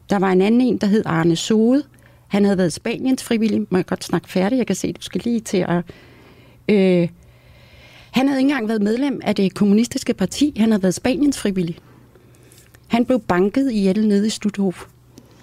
[0.10, 1.84] Der var en anden en, der hed Arne Sode.
[2.30, 3.66] Han havde været Spaniens frivillig.
[3.70, 4.58] Må jeg godt snakke færdig?
[4.58, 5.84] Jeg kan se, du skal lige til at...
[6.70, 7.10] Øh,
[8.12, 10.54] han havde ikke engang været medlem af det kommunistiske parti.
[10.58, 11.78] Han havde været Spaniens frivillig.
[12.88, 14.86] Han blev banket ihjel nede i Studhof.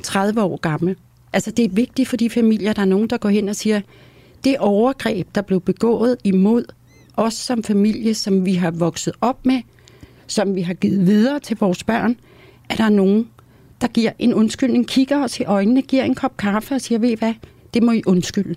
[0.02, 0.96] 30 år gammel.
[1.32, 3.80] Altså, det er vigtigt for de familier, der er nogen, der går hen og siger,
[4.44, 6.64] det overgreb, der blev begået imod
[7.16, 9.62] os som familie, som vi har vokset op med,
[10.26, 12.16] som vi har givet videre til vores børn,
[12.68, 13.28] at der er nogen,
[13.80, 17.08] der giver en undskyldning, kigger os i øjnene, giver en kop kaffe og siger, ved
[17.10, 17.34] I hvad,
[17.74, 18.54] det må I undskylde.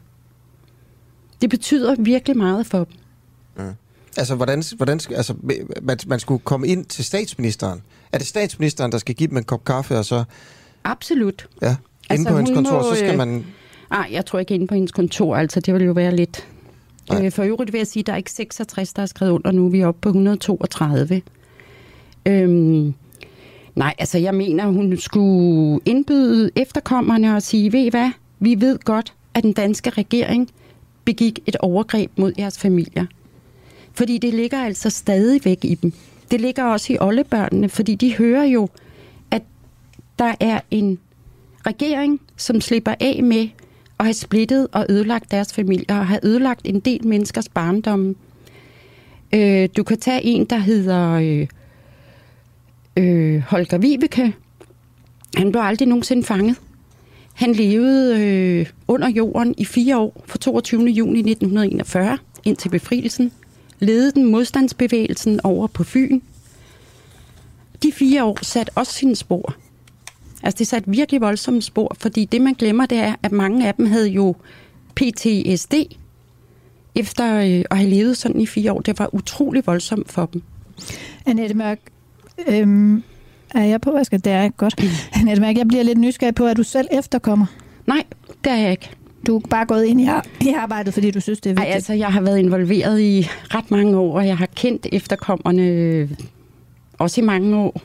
[1.41, 2.95] Det betyder virkelig meget for dem.
[4.17, 5.33] Altså, hvordan, hvordan skal- altså,
[5.81, 7.81] man, man skulle komme ind til statsministeren.
[8.11, 10.23] Er det statsministeren, der skal give dem en kop kaffe, og så,
[10.83, 11.47] Absolut.
[11.61, 11.77] ja, inde
[12.09, 13.45] Altså, på hendes kontor, må, så skal øh, man...
[13.91, 16.47] Nej, jeg tror ikke inde på hendes kontor, altså det vil jo være lidt...
[17.13, 19.51] Øh, for øvrigt vil jeg sige, at der er ikke 66, der er skrevet under
[19.51, 19.69] nu.
[19.69, 21.21] Vi er oppe på 132.
[22.25, 22.93] Øhm,
[23.79, 28.79] nej, altså jeg mener, hun skulle indbyde efterkommerne og sige, ved I hvad, vi ved
[28.79, 30.49] godt, at den danske regering
[31.05, 33.05] begik et overgreb mod jeres familier.
[33.93, 35.93] Fordi det ligger altså stadigvæk i dem.
[36.31, 38.69] Det ligger også i oldebørnene, fordi de hører jo,
[39.31, 39.41] at
[40.19, 40.99] der er en
[41.67, 43.47] regering, som slipper af med
[43.99, 48.15] at have splittet og ødelagt deres familier, og have ødelagt en del menneskers barndomme.
[49.33, 51.47] Øh, du kan tage en, der hedder øh,
[52.97, 54.35] øh, Holger Vibeke.
[55.35, 56.55] Han blev aldrig nogensinde fanget.
[57.33, 60.85] Han levede øh, under jorden i fire år, fra 22.
[60.85, 63.31] juni 1941 indtil befrielsen.
[63.79, 66.19] Ledede den modstandsbevægelsen over på Fyn.
[67.83, 69.55] De fire år satte også sine spor.
[70.43, 73.75] Altså det satte virkelig voldsomme spor, fordi det man glemmer, det er, at mange af
[73.75, 74.35] dem havde jo
[74.95, 75.73] PTSD
[76.95, 78.81] efter øh, at have levet sådan i fire år.
[78.81, 80.41] Det var utrolig voldsomt for dem.
[81.25, 81.79] Annette Mørk,
[82.47, 83.03] øhm,
[83.55, 83.97] er jeg på?
[84.03, 84.75] Skal, det er jeg godt.
[85.13, 87.45] Annette Mørk, jeg bliver lidt nysgerrig på, at du selv efterkommer.
[87.87, 88.03] Nej,
[88.43, 88.89] det er jeg ikke.
[89.27, 91.59] Du er bare gået ind i, ar- i arbejdet, fordi du synes, det er Ej,
[91.61, 91.75] vigtigt.
[91.75, 96.09] altså, jeg har været involveret i ret mange år, og jeg har kendt efterkommerne øh,
[96.97, 97.81] også i mange år.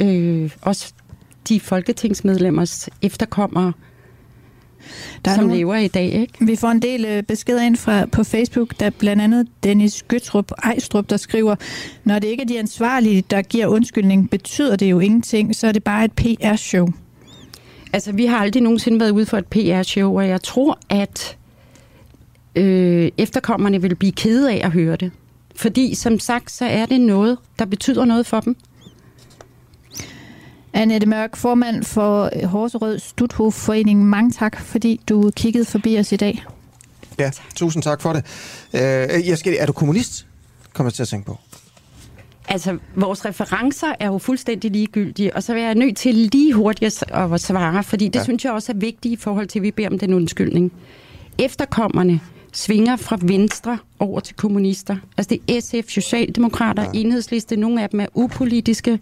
[0.00, 0.92] Øh, også
[1.48, 3.72] de folketingsmedlemmers efterkommere,
[5.24, 6.12] Der er som nogle- lever i dag.
[6.12, 6.32] Ikke?
[6.40, 10.52] Vi får en del øh, beskeder ind fra, på Facebook, der blandt andet Dennis Gøtrup
[10.64, 11.54] Ejstrup, der skriver,
[12.04, 15.72] når det ikke er de ansvarlige, der giver undskyldning, betyder det jo ingenting, så er
[15.72, 16.88] det bare et PR-show.
[17.92, 21.36] Altså, vi har aldrig nogensinde været ude for et PR-show, og jeg tror, at
[22.56, 25.10] øh, efterkommerne vil blive kede af at høre det.
[25.56, 28.56] Fordi, som sagt, så er det noget, der betyder noget for dem.
[30.72, 34.06] Annette Mørk, formand for øh, Horserød Studhof Forening.
[34.06, 36.44] Mange tak, fordi du kiggede forbi os i dag.
[37.18, 38.24] Ja, tusind tak for det.
[38.74, 40.26] Øh, jeg skal, er du kommunist?
[40.72, 41.38] Kommer jeg til at tænke på.
[42.48, 47.04] Altså, vores referencer er jo fuldstændig ligegyldige, og så er jeg nødt til lige hurtigt
[47.12, 48.24] at svare, fordi det ja.
[48.24, 50.72] synes jeg også er vigtigt i forhold til, at vi beder om den undskyldning.
[51.38, 52.20] Efterkommerne
[52.52, 54.96] svinger fra venstre over til kommunister.
[55.16, 56.90] Altså det er SF, Socialdemokrater, ja.
[56.94, 58.98] Enhedsliste, nogle af dem er upolitiske.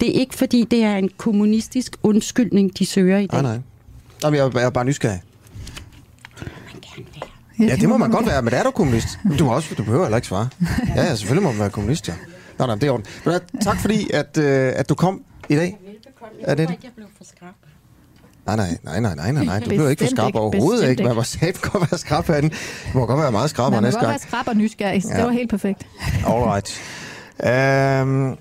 [0.00, 3.42] Det er ikke fordi, det er en kommunistisk undskyldning, de søger i dag.
[3.42, 3.62] Nej, nej.
[4.22, 5.20] Jamen, jeg, er- jeg er bare nysgerrig.
[7.58, 9.18] Ja, det må man godt være, men er du kommunist?
[9.38, 10.48] Du, må også, du behøver heller ikke svare.
[10.96, 12.14] Ja, ja, selvfølgelig må man være kommunist, ja.
[12.58, 13.06] Nå, nej, det er orden.
[13.24, 15.78] Men, øh, tak fordi, at, øh, at du kom i dag.
[16.40, 16.68] Er det?
[16.68, 17.48] jeg blev for skrab.
[18.46, 19.60] Nej, nej, nej, nej, nej, nej, nej.
[19.60, 21.02] Du bliver ikke for skrab ikke, overhovedet ikke.
[21.02, 21.16] Man ikke.
[21.16, 22.48] må sæt godt være skrab herinde.
[22.92, 24.10] Du må godt være meget skrab Man må næste godt gang.
[24.12, 25.16] være skrab og nysgerrig, Ja.
[25.16, 25.86] det var helt perfekt.
[26.26, 26.80] All right.
[27.44, 28.36] Øhm,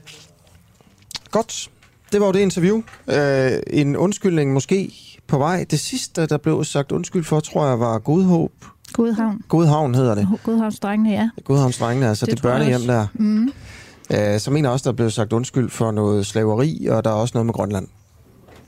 [1.38, 1.70] godt.
[2.12, 2.82] Det var jo det interview.
[3.08, 4.94] Øh, en undskyldning måske
[5.28, 5.66] på vej.
[5.72, 8.52] Det sidste, der blev sagt undskyld for, tror jeg, var Godhåb.
[8.94, 9.42] Godhavn.
[9.48, 10.28] Godhavn hedder det.
[10.44, 11.30] Godhavnsdrengene, ja.
[11.44, 13.08] Godhavnsdrengene, altså det, Det børnehjem der.
[13.14, 13.52] Mm.
[14.12, 17.32] Øh, så mener også, der blev sagt undskyld for noget slaveri, og der er også
[17.34, 17.88] noget med Grønland.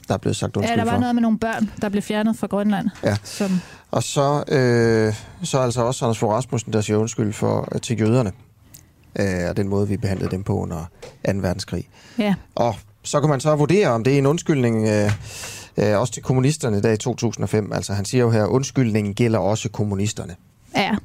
[0.08, 1.00] der er blevet sagt Ja, undskyld der var for.
[1.00, 2.90] noget med nogle børn, der blev fjernet fra Grønland.
[3.04, 3.16] Ja.
[3.24, 3.52] Som,
[3.92, 5.14] Og så, øh,
[5.44, 8.32] så altså også Anders Fogh Rasmussen, der siger undskyld for, øh, til jøderne.
[9.20, 10.86] Øh, og den måde, vi behandlede dem på under
[11.26, 11.32] 2.
[11.36, 11.90] verdenskrig.
[12.18, 12.36] ja.
[12.56, 15.12] Og så kan man så vurdere, om det er en undskyldning øh,
[15.78, 17.72] øh, også til kommunisterne der i 2005.
[17.74, 20.36] Altså han siger jo her, undskyldningen gælder også kommunisterne.
[20.76, 20.96] ja.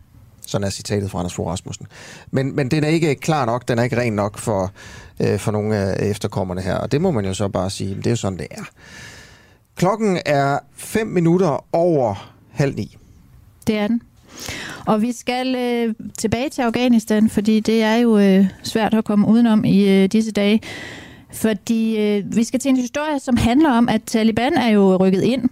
[0.47, 1.86] Sådan er citatet fra Anders Fogh Rasmussen.
[2.30, 4.72] Men, men den er ikke klar nok, den er ikke ren nok for,
[5.20, 6.74] øh, for nogle af efterkommerne her.
[6.74, 8.62] Og det må man jo så bare sige, det er jo sådan, det er.
[9.76, 12.97] Klokken er 5 minutter over halv ni.
[13.66, 14.02] Det er den.
[14.86, 19.28] Og vi skal øh, tilbage til Afghanistan, fordi det er jo øh, svært at komme
[19.28, 20.60] udenom i øh, disse dage.
[21.34, 25.22] Fordi øh, vi skal til en historie, som handler om, at Taliban er jo rykket
[25.22, 25.42] ind,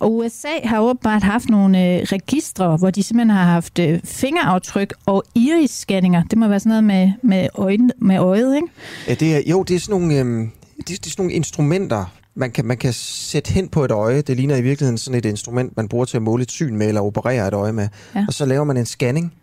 [0.00, 4.94] og USA har åbenbart haft nogle øh, registre, hvor de simpelthen har haft øh, fingeraftryk
[5.06, 6.22] og iris-scanninger.
[6.30, 8.68] Det må være sådan noget med, med, øjne, med øjet, ikke?
[9.08, 10.48] Ja, det er, jo, det er sådan nogle, Øh...
[10.78, 14.22] det, det er sådan nogle instrumenter, man kan, man kan sætte hen på et øje.
[14.22, 16.88] Det ligner i virkeligheden sådan et instrument, man bruger til at måle et syn med
[16.88, 17.88] eller operere et øje med.
[18.14, 18.24] Ja.
[18.28, 19.34] Og så laver man en scanning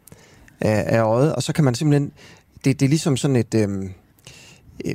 [0.62, 2.12] af, af øjet, og så kan man simpelthen...
[2.66, 3.54] Det, det er ligesom sådan et...
[3.54, 3.68] Øh,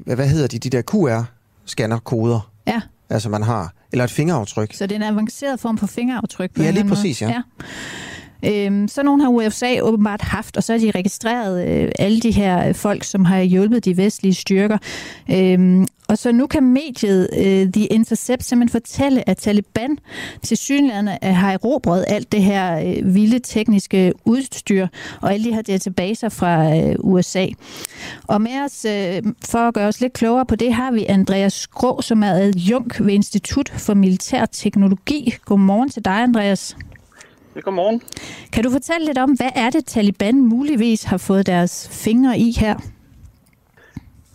[0.07, 0.59] hvad, hedder de?
[0.59, 3.73] De der QR-scanner-koder, Ja, altså man har.
[3.93, 4.75] Eller et fingeraftryk.
[4.75, 6.51] så det er en avanceret form for fingeraftryk.
[6.55, 7.33] På Ja, lige præcis, måde.
[7.33, 7.43] ja.
[8.45, 12.31] Øhm, så nogen har USA åbenbart haft, og så har de registreret øh, alle de
[12.31, 14.79] her øh, folk, som har hjulpet de vestlige styrker.
[15.31, 19.99] Øhm, og så nu kan mediet øh, The Intercept simpelthen fortælle, at Taliban
[20.43, 24.87] til synligheden øh, har erobret alt det her øh, vilde tekniske udstyr,
[25.21, 27.47] og alle de her databaser fra øh, USA.
[28.27, 31.53] Og med os, øh, for at gøre os lidt klogere på det, har vi Andreas
[31.53, 35.35] Skrå, som er adjunkt ved Institut for Militær Teknologi.
[35.45, 36.77] Godmorgen til dig, Andreas.
[37.57, 38.03] Ja, godmorgen.
[38.53, 42.51] Kan du fortælle lidt om, hvad er det, Taliban muligvis har fået deres fingre i
[42.59, 42.77] her?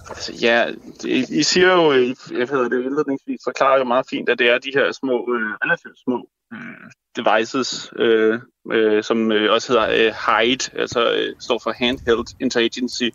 [0.10, 0.66] Altså, ja,
[1.02, 4.50] det, I siger jo, I, jeg hedder det indledningsvis, forklarer jo meget fint, at det
[4.50, 8.40] er de her små, øh, relativt små øh, devices, øh,
[8.72, 13.10] øh, som øh, også hedder øh, HIDE, altså øh, står for Handheld Interagency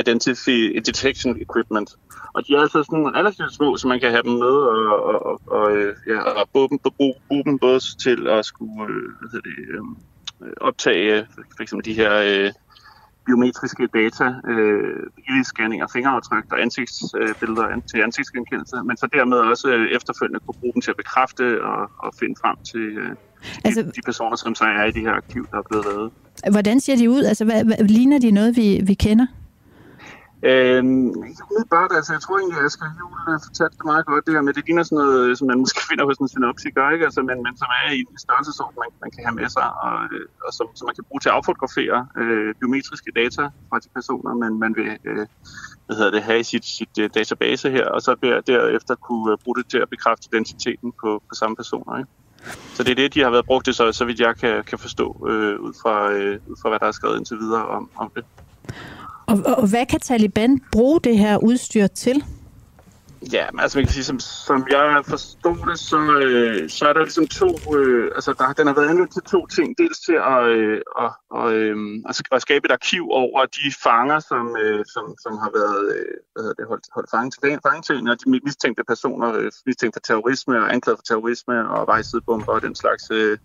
[0.00, 0.48] Identity
[0.86, 1.90] Detection Equipment.
[2.34, 5.26] Og de er altså sådan relativt små, så man kan have dem med og, og,
[5.26, 9.08] og, og, øh, ja, og bruge, dem, bruge, bruge dem både til at skulle øh,
[9.18, 12.52] hvad hedder det, øh, optage for eksempel de her øh,
[13.26, 14.96] biometriske data, øh,
[15.28, 20.60] iris-scanning og fingeraftryk og ansigtsbilleder øh, til ansigtsgenkendelse, men så dermed også øh, efterfølgende kunne
[20.60, 23.10] bruge dem til at bekræfte og, og finde frem til øh,
[23.64, 26.12] Altså- de, de personer, som så er i de her arkiv, der er blevet lavet.
[26.50, 27.22] Hvordan ser de ud?
[27.24, 29.26] Altså, hvad, hvad, ligner de noget, vi, vi kender?
[30.50, 31.06] Øhm,
[31.58, 34.34] ikke bare, altså jeg tror egentlig, at Asger Juhl øh, fortalte det meget godt, det
[34.34, 37.04] her med, det ligner sådan noget, øh, som man måske finder hos en synoptiker, ikke?
[37.08, 39.96] Altså, men, men som er i en størrelsesorden, man, man kan have med sig, og,
[40.12, 43.88] øh, og som, som man kan bruge til at affotografere øh, biometriske data fra de
[43.98, 45.26] personer, man, man vil øh,
[45.86, 49.32] hvad hedder det, have i sit, sit uh, database her, og så der, derefter kunne
[49.32, 51.98] uh, bruge det til at bekræfte identiteten på, på samme personer.
[51.98, 52.10] Ikke?
[52.74, 54.78] Så det er det, de har været brugt til, så, så vidt jeg kan, kan
[54.78, 58.10] forstå, øh, ud, fra, øh, ud fra, hvad der er skrevet indtil videre om, om
[58.16, 58.24] det.
[59.26, 62.24] Og, og, og hvad kan Taliban bruge det her udstyr til?
[63.32, 67.02] Ja, altså man kan sige, som, som jeg forstår det, så, øh, så er der
[67.02, 69.78] ligesom to, øh, altså der, den har været anvendt til to ting.
[69.78, 71.76] Dels til at, øh, og, og, øh,
[72.06, 76.14] altså at skabe et arkiv over de fanger, som, øh, som, som har været øh,
[76.32, 80.06] hvad hedder det, holdt, holdt fange til fangetiden, og de mistænkte personer, øh, mistænkte for
[80.08, 83.38] terrorisme og anklaget for terrorisme og vejsidebomber og den slags øh,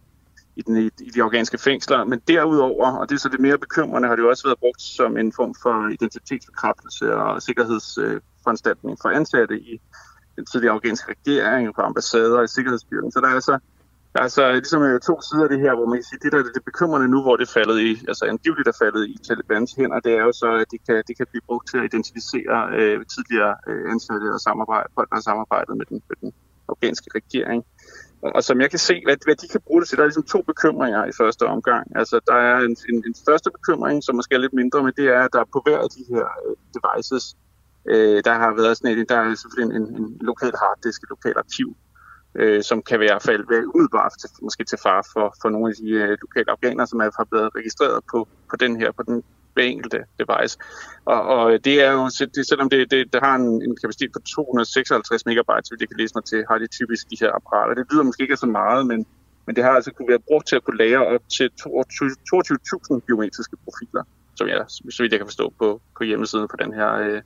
[0.60, 2.04] i, den, i, i de afghanske fængsler.
[2.04, 4.82] Men derudover, og det er så det mere bekymrende, har det jo også været brugt
[4.82, 9.82] som en form for identitetsbekræftelse og sikkerhedsforanstaltning for ansatte i
[10.36, 13.12] den tidligere afghanske regering, på ambassader og i sikkerhedsbyrden.
[13.12, 13.56] Så der er altså,
[14.14, 16.32] der er altså ligesom øh, to sider af det her, hvor man kan sige, det
[16.32, 19.16] der er det bekymrende nu, hvor det er faldet i, altså angiveligt er faldet i
[19.28, 21.86] Talibans hænder, det er jo så, at det kan, det kan blive brugt til at
[21.90, 26.32] identificere øh, tidligere øh, ansatte og samarbejde, folk, der har samarbejdet med den, med den
[26.72, 27.60] afghanske regering
[28.22, 30.24] og som jeg kan se, hvad, hvad de kan bruge det til, der er ligesom
[30.24, 31.84] to bekymringer i første omgang.
[31.96, 35.06] Altså, der er en, en, en første bekymring, som måske er lidt mindre, men det
[35.06, 37.36] er, at der på hver af de her øh, devices,
[37.90, 41.10] øh, der har været sådan et, der er selvfølgelig en, en, en lokal harddisk, et
[41.10, 41.70] lokalt arkiv,
[42.36, 45.76] øh, som kan være, fald, være udbart til, måske til far for, for nogle af
[45.82, 49.24] de øh, lokale afghanere, som er blevet registreret på, på den her, på den
[49.54, 50.58] hver enkelte device.
[51.06, 52.04] Og, og det er jo,
[52.36, 55.98] det, selvom det, det, det har en, en kapacitet på 256 megabyte, så det kan
[55.98, 57.74] læse mig til, har de typisk de her apparater.
[57.74, 59.06] Det lyder måske ikke så meget, men,
[59.46, 63.56] men det har altså kunne være brugt til at kunne lære op til 22.000 biometriske
[63.66, 64.04] profiler,
[64.36, 67.22] som jeg, så vidt jeg kan forstå på, på hjemmesiden på den her øh,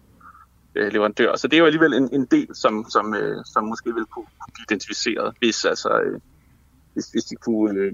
[0.75, 1.35] øh, leverandør.
[1.35, 4.25] Så det er jo alligevel en, en del, som, som, øh, som måske vil kunne,
[4.25, 6.19] kunne blive identificeret, hvis, altså, øh,
[6.93, 7.79] hvis, hvis de kunne...
[7.79, 7.93] Øh,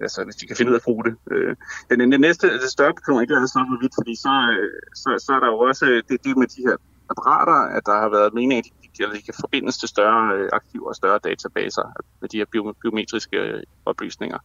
[0.00, 1.14] altså, hvis de kan finde ud af at bruge det.
[1.30, 1.56] Øh,
[1.90, 5.08] den, den næste, det større bekymring, det er sådan noget vidt, fordi så, øh, så,
[5.26, 6.76] så er der jo også øh, det, det med de her
[7.10, 8.64] apparater, at der har været meningen, at
[8.98, 11.86] de, at de kan forbindes til større øh, arkiver og større databaser
[12.20, 12.46] med de her
[12.82, 14.38] biometriske øh, oplysninger.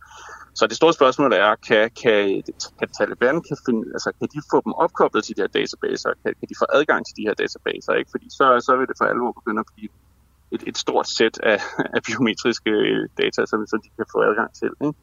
[0.54, 2.44] Så det store spørgsmål er, kan, kan,
[2.80, 6.12] kan Taliban kan, finde, altså, kan de få dem opkoblet til de her databaser?
[6.24, 7.94] Kan, kan de få adgang til de her databaser?
[8.00, 8.12] Ikke?
[8.12, 9.92] Fordi så, så vil det for alvor begynde at blive
[10.52, 11.60] et, et stort sæt af,
[11.96, 12.72] af biometriske
[13.22, 14.72] data, som, som de kan få adgang til.
[14.86, 14.98] Ikke?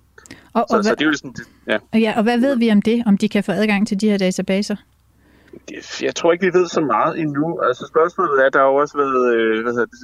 [0.53, 1.35] Og, så, og, så hvad, det er jo sådan,
[1.67, 1.79] ja.
[1.99, 4.19] ja, og hvad ved vi om det, om de kan få adgang til de her
[4.19, 4.77] databaser?
[6.03, 7.61] Jeg tror ikke, vi ved så meget endnu.
[7.69, 9.99] Altså spørgsmålet er, der har jo også været øh, hvad hedder det,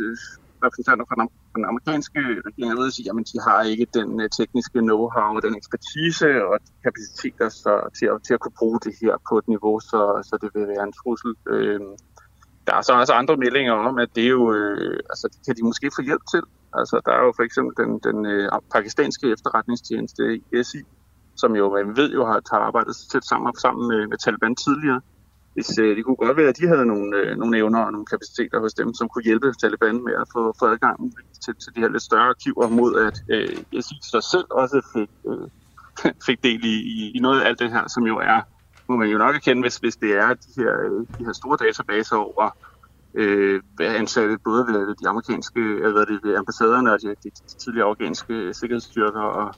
[0.66, 3.86] repræsentanter fra den, fra den amerikanske regering, jeg ved at sige, jamen de har ikke
[3.98, 8.40] den uh, tekniske know-how og den ekspertise og de kapaciteter så, til, at, til at
[8.40, 11.32] kunne bruge det her på et niveau, så, så det vil være en trussel.
[11.54, 11.80] Øh,
[12.66, 15.56] der er så også andre meldinger om, at det er jo, øh, altså det kan
[15.56, 16.42] de måske få hjælp til.
[16.80, 20.22] Altså der er jo for eksempel den, den øh, pakistanske efterretningstjeneste
[20.58, 20.80] ISI,
[21.36, 25.00] som jo, man ved jo, har, har arbejdet tæt sammen, sammen med, med Taliban tidligere.
[25.54, 28.06] Hvis, øh, det kunne godt være, at de havde nogle, øh, nogle evner og nogle
[28.06, 30.96] kapaciteter hos dem, som kunne hjælpe Taliban med at få, få adgang
[31.44, 35.10] til, til de her lidt større arkiver, mod at øh, ISI sig selv også fik,
[35.30, 35.46] øh,
[36.26, 38.40] fik del i, i, i noget af alt det her, som jo er
[38.88, 41.56] må man jo nok erkende, hvis, hvis det er de her, øh, de her store
[41.66, 42.56] databaser over
[43.14, 47.54] øh, ansatte både ved de amerikanske, øh, eller det, ved ambassaderne og de, de, de
[47.58, 49.54] tidligere afghanske øh, sikkerhedsstyrker og,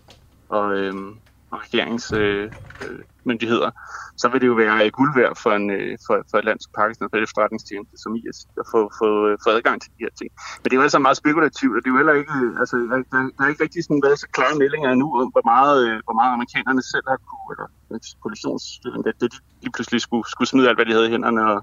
[0.48, 1.14] og, øhm, øh,
[1.50, 3.72] og regeringsmyndigheder, øh,
[4.16, 6.72] så vil det jo være guld værd for, en, øh, for, for et land som
[6.78, 10.30] Pakistan, for efterretningstjeneste som IS, at få, få, øh, få adgang til de her ting.
[10.60, 12.96] Men det er jo altså meget spekulativt, og det er jo heller ikke, altså, der,
[13.36, 16.16] der er ikke rigtig sådan været så klare meldinger endnu om, hvor meget, øh, hvor
[16.20, 17.68] meget amerikanerne selv har kunne, eller
[18.22, 21.42] koalitionsstyrken, det, det de lige pludselig skulle, skulle smide alt, hvad de havde i hænderne,
[21.52, 21.58] og,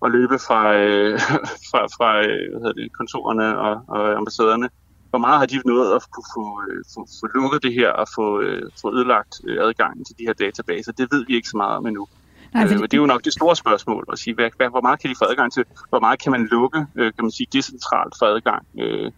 [0.00, 1.18] og løbe fra, øh,
[1.70, 2.08] fra, fra
[2.50, 4.68] hvad hedder det, kontorerne og, og ambassaderne
[5.10, 8.06] hvor meget har de nået at kunne få, øh, få, få lukket det her og
[8.14, 10.92] få, øh, få ødelagt øh, adgangen til de her databaser?
[10.92, 12.06] Det ved vi ikke så meget om endnu.
[12.54, 12.82] Nej, fordi...
[12.82, 15.14] Det er jo nok det store spørgsmål at sige, hvad, hvad, hvor meget kan de
[15.18, 15.64] få adgang til?
[15.88, 19.10] Hvor meget kan man lukke, kan man sige, decentralt for adgang øh,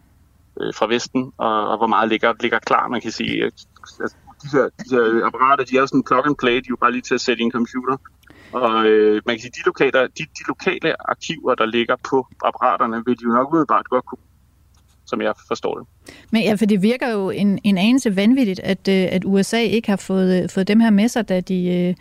[0.61, 1.31] øh, fra Vesten?
[1.37, 3.43] Og, og hvor meget ligger, ligger klar, man kan sige.
[3.43, 6.75] Altså, de, her, de her apparater, de er jo sådan plug and play, de er
[6.75, 7.97] jo bare lige til at sætte i en computer.
[8.53, 13.03] Og øh, man kan sige, de lokale, de, de lokale arkiver, der ligger på apparaterne,
[13.05, 14.23] vil de jo nok umiddelbart godt kunne
[15.05, 15.87] som jeg forstår det.
[16.31, 19.89] Men ja, for det virker jo en, en anelse vanvittigt, at, øh, at USA ikke
[19.89, 21.95] har fået, fået dem her med sig, da de, øh,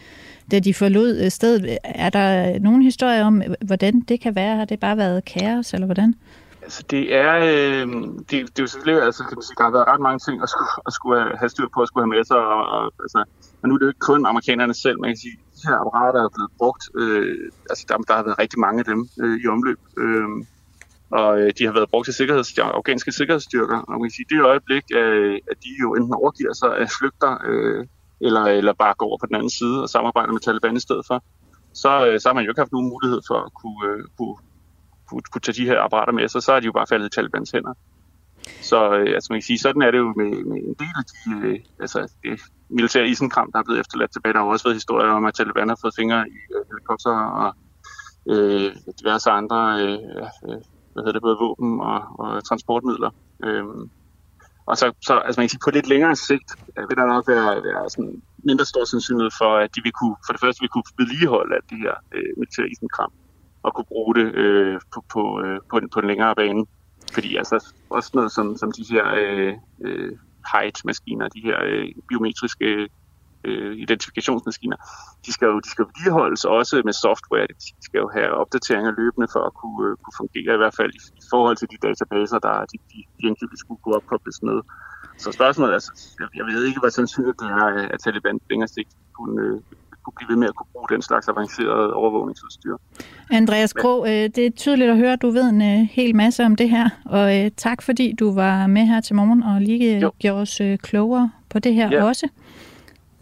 [0.50, 1.78] da de forlod stedet.
[1.84, 4.56] Er der nogen historie om, hvordan det kan være?
[4.56, 6.14] Har det bare været kaos, eller hvordan?
[6.62, 7.86] Altså, det er, øh,
[8.18, 10.42] det, det er jo selvfølgelig, altså, kan man sige, der har været ret mange ting
[10.42, 13.24] at skulle, at skulle have styr på, at skulle have med sig, og, og altså,
[13.60, 16.20] men nu er det jo ikke kun amerikanerne selv, man kan sige, de her apparater
[16.24, 19.46] er blevet brugt, øh, altså, der, der har været rigtig mange af dem øh, i
[19.54, 20.28] omløb, øh,
[21.10, 23.78] og øh, de har været brugt til sikkerheds, afghanske sikkerhedsstyrker.
[23.78, 27.32] Og man kan sige, det øjeblik, øh, at de jo enten overgiver sig, at flygter,
[27.50, 27.86] øh,
[28.20, 31.04] eller, eller bare går over på den anden side og samarbejder med Taliban i stedet
[31.06, 31.24] for,
[31.72, 34.36] så, øh, så har man jo ikke haft nogen mulighed for at kunne, øh, kunne,
[35.08, 36.42] kunne, kunne tage de her apparater med sig.
[36.42, 37.74] Så er de jo bare faldet i Talibans hænder.
[38.70, 41.04] Så øh, altså man kan sige, sådan er det jo med, med en del af
[41.10, 42.40] de øh, altså, det
[42.72, 44.32] militære isenkram, der er blevet efterladt tilbage.
[44.32, 47.54] Der har også været historier om, at Taliban har fået fingre i øh, helikopter og
[48.32, 49.98] øh, diverse andre øh,
[50.46, 50.60] øh,
[50.92, 53.10] hvad hedder det, både våben og, og transportmidler.
[53.44, 53.64] Øh,
[54.66, 57.24] og så, så altså man kan sige, på lidt længere sigt øh, vil der nok
[57.28, 60.68] være, være sådan mindre stor sandsynlighed for, at de vil kunne, for det første vil
[60.74, 63.12] kunne vedligeholde alt det her øh, militære isenkram
[63.62, 66.66] og kunne bruge det øh, på, på, øh, på, en, på en længere bane.
[67.12, 69.54] Fordi altså også noget som, som de her øh,
[69.84, 70.12] øh,
[70.52, 72.88] height-maskiner, de her øh, biometriske
[73.44, 74.76] øh, identifikationsmaskiner,
[75.26, 77.46] de skal jo de skal vedligeholdes også med software.
[77.46, 80.92] De skal jo have opdateringer løbende for at kunne, øh, kunne fungere, i hvert fald
[80.98, 84.58] i, i forhold til de databaser, der de, de, de angiveligt skulle kunne opkobles med.
[85.22, 88.68] Så spørgsmålet er, altså, jeg, jeg ved ikke, hvad sandsynligt det er, at Taliban længere
[88.68, 89.60] sigt kunne, øh,
[90.04, 92.76] kunne blive ved med at kunne bruge den slags avanceret overvågningsudstyr.
[93.30, 96.44] Andreas Krog, øh, det er tydeligt at høre, at du ved en øh, hel masse
[96.44, 99.96] om det her, og øh, tak fordi du var med her til morgen og lige
[99.96, 102.04] øh, gjorde os klogere på det her ja.
[102.04, 102.28] også.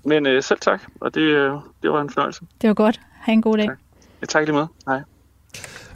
[0.05, 1.52] Men øh, selv tak, og det, øh,
[1.82, 2.40] det var en fornøjelse.
[2.61, 3.01] Det var godt.
[3.20, 3.66] Ha' en god dag.
[3.66, 3.78] Tak,
[4.20, 4.66] ja, tak lige med.
[4.86, 5.01] Hej.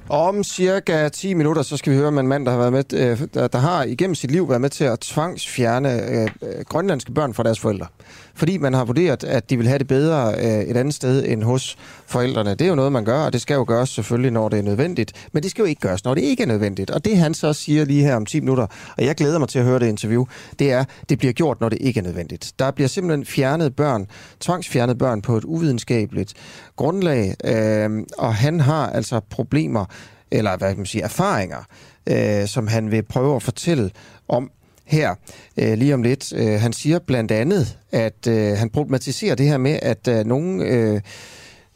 [0.08, 2.84] Om cirka 10 minutter, så skal vi høre om en mand, der har, været med,
[3.28, 6.28] der, der har igennem sit liv været med til at tvangsfjerne øh,
[6.68, 7.86] grønlandske børn fra deres forældre.
[8.34, 11.42] Fordi man har vurderet, at de vil have det bedre øh, et andet sted end
[11.42, 12.50] hos forældrene.
[12.50, 14.62] Det er jo noget, man gør, og det skal jo gøres selvfølgelig, når det er
[14.62, 15.28] nødvendigt.
[15.32, 16.90] Men det skal jo ikke gøres, når det ikke er nødvendigt.
[16.90, 18.66] Og det han så siger lige her om 10 minutter,
[18.96, 20.24] og jeg glæder mig til at høre det interview,
[20.58, 22.52] det er, det bliver gjort, når det ikke er nødvendigt.
[22.58, 24.06] Der bliver simpelthen fjernet børn,
[24.40, 26.34] tvangsfjernet børn på et uvidenskabeligt
[26.76, 29.84] grundlag, øh, og han har altså problemer,
[30.30, 31.64] eller hvad kan man sige, erfaringer,
[32.06, 33.90] øh, som han vil prøve at fortælle
[34.28, 34.50] om
[34.84, 35.14] her
[35.56, 36.32] øh, lige om lidt.
[36.32, 40.64] Øh, han siger blandt andet, at øh, han problematiserer det her med, at øh, nogle
[40.64, 41.00] øh,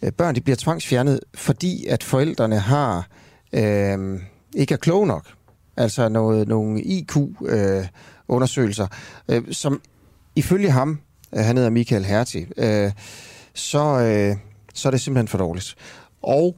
[0.02, 3.09] øh børn de bliver tvangsfjernet, fordi at forældrene har
[3.52, 4.20] øh,
[4.55, 5.26] ikke er kloge nok.
[5.76, 8.86] Altså noget, nogle IQ-undersøgelser,
[9.28, 9.80] øh, øh, som
[10.36, 11.01] ifølge ham,
[11.35, 12.93] øh, han hedder Michael Herti, øh,
[13.55, 14.36] så, øh,
[14.74, 15.74] så er det simpelthen for dårligt.
[16.22, 16.56] Og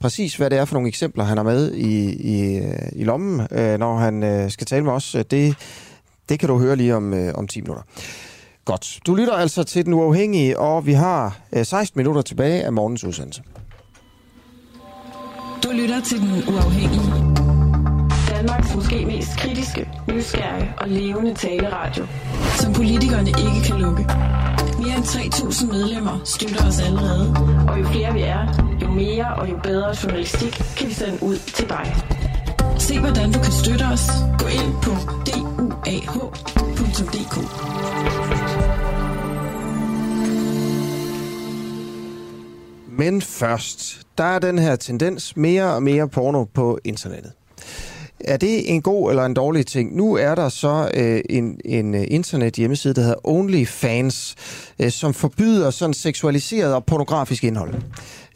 [0.00, 2.62] præcis hvad det er for nogle eksempler, han har med i, i,
[2.92, 5.54] i lommen, øh, når han øh, skal tale med os, det,
[6.28, 7.82] det kan du høre lige om, øh, om 10 minutter.
[8.64, 8.98] Godt.
[9.06, 13.04] Du lytter altså til Den Uafhængige, og vi har øh, 16 minutter tilbage af morgens
[13.04, 13.42] udsendelse.
[15.64, 17.49] Du lytter til Den Uafhængige.
[18.40, 22.06] Danmarks måske mest kritiske, nysgerrige og levende taleradio.
[22.56, 24.02] Som politikerne ikke kan lukke.
[24.78, 27.34] Mere end 3.000 medlemmer støtter os allerede.
[27.68, 31.36] Og jo flere vi er, jo mere og jo bedre journalistik kan vi sende ud
[31.36, 31.94] til dig.
[32.78, 34.06] Se hvordan du kan støtte os.
[34.38, 34.92] Gå ind på
[35.26, 36.16] duah.dk.
[42.98, 47.32] Men først, der er den her tendens mere og mere porno på internettet.
[48.24, 49.96] Er det en god eller en dårlig ting?
[49.96, 54.34] Nu er der så øh, en, en øh, internet hjemmeside, der hedder OnlyFans,
[54.78, 57.74] øh, som forbyder sådan seksualiseret og pornografisk indhold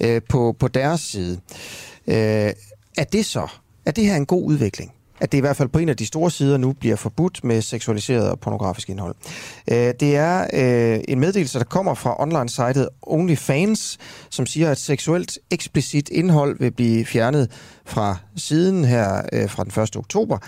[0.01, 1.41] øh, på, på deres side.
[2.07, 2.53] Øh,
[2.97, 3.47] er det så?
[3.87, 4.93] Er det her en god udvikling?
[5.25, 7.63] At det i hvert fald på en af de store sider nu bliver forbudt med
[7.63, 9.15] seksualiseret og pornografisk indhold.
[9.71, 13.99] Øh, det er øh, en meddelelse, der kommer fra online-sitet OnlyFans,
[14.31, 17.51] som siger, at seksuelt eksplicit indhold vil blive fjernet
[17.85, 19.97] fra siden her øh, fra den 1.
[19.97, 20.39] oktober.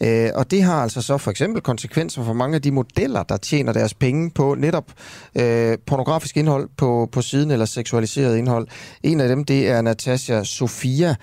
[0.00, 3.36] Øh, og det har altså så for eksempel konsekvenser for mange af de modeller, der
[3.36, 4.92] tjener deres penge på netop
[5.38, 8.68] øh, pornografisk indhold på, på siden eller seksualiseret indhold.
[9.02, 11.14] En af dem, det er Natasha Sofia.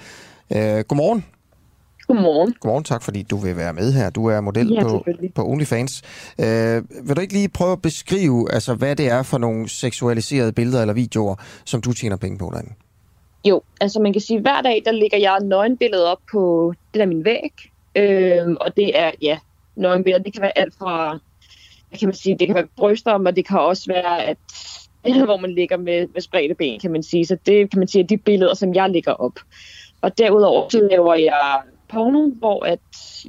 [0.51, 1.25] Øh, godmorgen.
[2.07, 2.55] Godmorgen.
[2.59, 4.09] Godmorgen, tak fordi du vil være med her.
[4.09, 5.05] Du er model ja, på,
[5.35, 6.01] på OnlyFans.
[6.39, 10.51] Øh, vil du ikke lige prøve at beskrive, altså, hvad det er for nogle seksualiserede
[10.53, 12.73] billeder eller videoer, som du tjener penge på derinde?
[13.45, 16.99] Jo, altså man kan sige, at hver dag, der ligger jeg nøgenbilleder op på det
[16.99, 17.53] der min væg.
[17.95, 19.37] Øh, og det er, ja,
[19.75, 20.23] nøgenbilleder.
[20.23, 21.19] Det kan være alt fra,
[21.89, 24.37] hvad kan man sige, det kan være bryster, men det kan også være, at
[25.25, 27.25] hvor man ligger med, med spredte ben, kan man sige.
[27.25, 29.39] Så det kan man sige, er de billeder, som jeg lægger op.
[30.01, 31.61] Og derudover så laver jeg
[31.91, 32.79] porno, hvor at,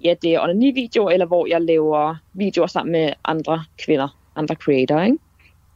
[0.05, 5.01] ja, det er onani-videoer, eller hvor jeg laver videoer sammen med andre kvinder, andre creator,
[5.01, 5.19] ikke?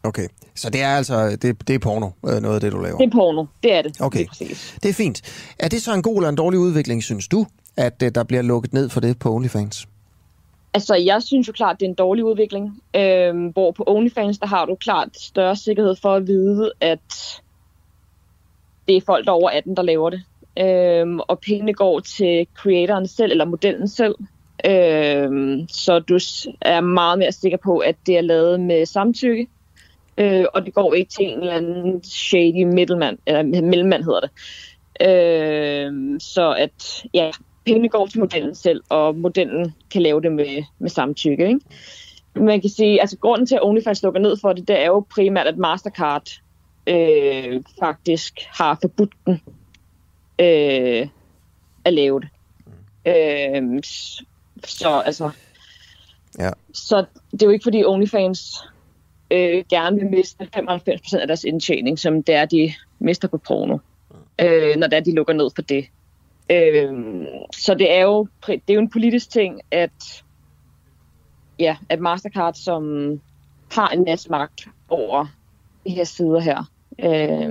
[0.02, 2.98] Okay, så det er altså, det, det er porno, øh, noget af det, du laver?
[2.98, 4.00] Det er porno, det er det.
[4.00, 4.26] Okay,
[4.82, 5.22] det er fint.
[5.58, 7.46] Er det så en god eller en dårlig udvikling, synes du,
[7.76, 9.88] at øh, der bliver lukket ned for det på OnlyFans?
[10.74, 12.82] Altså, jeg synes jo klart, det er en dårlig udvikling.
[12.96, 17.40] Øhm, hvor på OnlyFans, der har du klart større sikkerhed for at vide, at
[18.88, 20.22] det er folk der over 18, der laver det
[20.60, 24.14] øhm, og pengene går til creatoren selv, eller modellen selv.
[24.66, 26.18] Øhm, så du
[26.60, 29.46] er meget mere sikker på, at det er lavet med samtykke,
[30.18, 34.30] øh, og det går ikke til en eller anden shady middleman, eller mellemmand hedder det.
[35.00, 37.30] Øh, så at ja,
[37.66, 41.48] pengene går til modellen selv, og modellen kan lave det med, med samtykke.
[41.48, 41.60] Ikke?
[42.34, 45.06] Man kan sige, altså grunden til, at OnlyFans lukker ned for det, det er jo
[45.14, 46.28] primært, at Mastercard
[46.86, 49.40] øh, faktisk har forbudt den
[50.40, 51.08] øh,
[51.84, 52.28] at lave det.
[53.06, 53.82] Øh,
[54.64, 55.30] så altså...
[56.38, 56.50] Ja.
[56.74, 58.64] Så det er jo ikke fordi OnlyFans
[59.30, 63.78] øh, gerne vil miste 95% af deres indtjening, som det er, de mister på porno,
[64.40, 65.86] øh, når det er, de lukker ned for det.
[66.50, 66.92] Øh,
[67.56, 70.24] så det er jo det er jo en politisk ting, at
[71.58, 73.10] ja, at Mastercard, som
[73.72, 75.26] har en masse magt over
[75.86, 77.50] de her sider her, øh,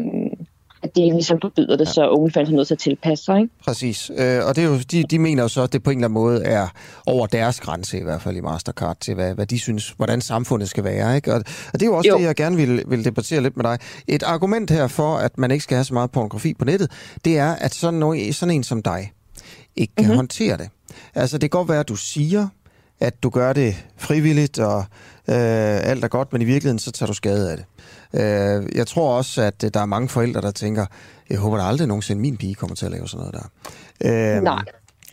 [0.85, 1.91] at de ligesom forbyder det, ja.
[1.91, 3.39] så OnlyFans er nødt til at tilpasse sig.
[3.39, 3.53] Ikke?
[3.65, 4.11] Præcis.
[4.17, 6.07] Øh, og det er jo, de, de mener jo så, at det på en eller
[6.07, 6.67] anden måde er
[7.05, 10.69] over deres grænse, i hvert fald i Mastercard, til hvad, hvad de synes, hvordan samfundet
[10.69, 11.15] skal være.
[11.15, 11.33] Ikke?
[11.33, 11.43] Og,
[11.73, 12.17] og det er jo også jo.
[12.17, 13.79] det, jeg gerne vil, vil debattere lidt med dig.
[14.07, 16.91] Et argument her for, at man ikke skal have så meget pornografi på nettet,
[17.25, 19.11] det er, at sådan, noget, sådan en som dig
[19.75, 20.15] ikke kan mm-hmm.
[20.15, 20.69] håndtere det.
[21.15, 22.47] Altså, det kan godt være, at du siger,
[22.99, 24.77] at du gør det frivilligt, og
[25.27, 27.65] øh, alt er godt, men i virkeligheden så tager du skade af det.
[28.15, 30.85] Øh, jeg tror også, at der er mange forældre, der tænker,
[31.29, 34.35] jeg håber da aldrig nogensinde, min pige kommer til at lave sådan noget der.
[34.35, 34.63] Øh, Nej.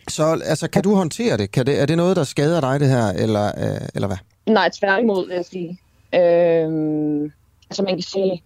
[0.07, 1.51] Så altså, kan du håndtere det?
[1.51, 1.81] Kan det?
[1.81, 4.17] Er det noget, der skader dig, det her, eller, øh, eller hvad?
[4.45, 5.69] Nej, tværtimod, vil jeg sige.
[6.13, 7.31] Øh,
[7.69, 8.43] altså, man kan sige,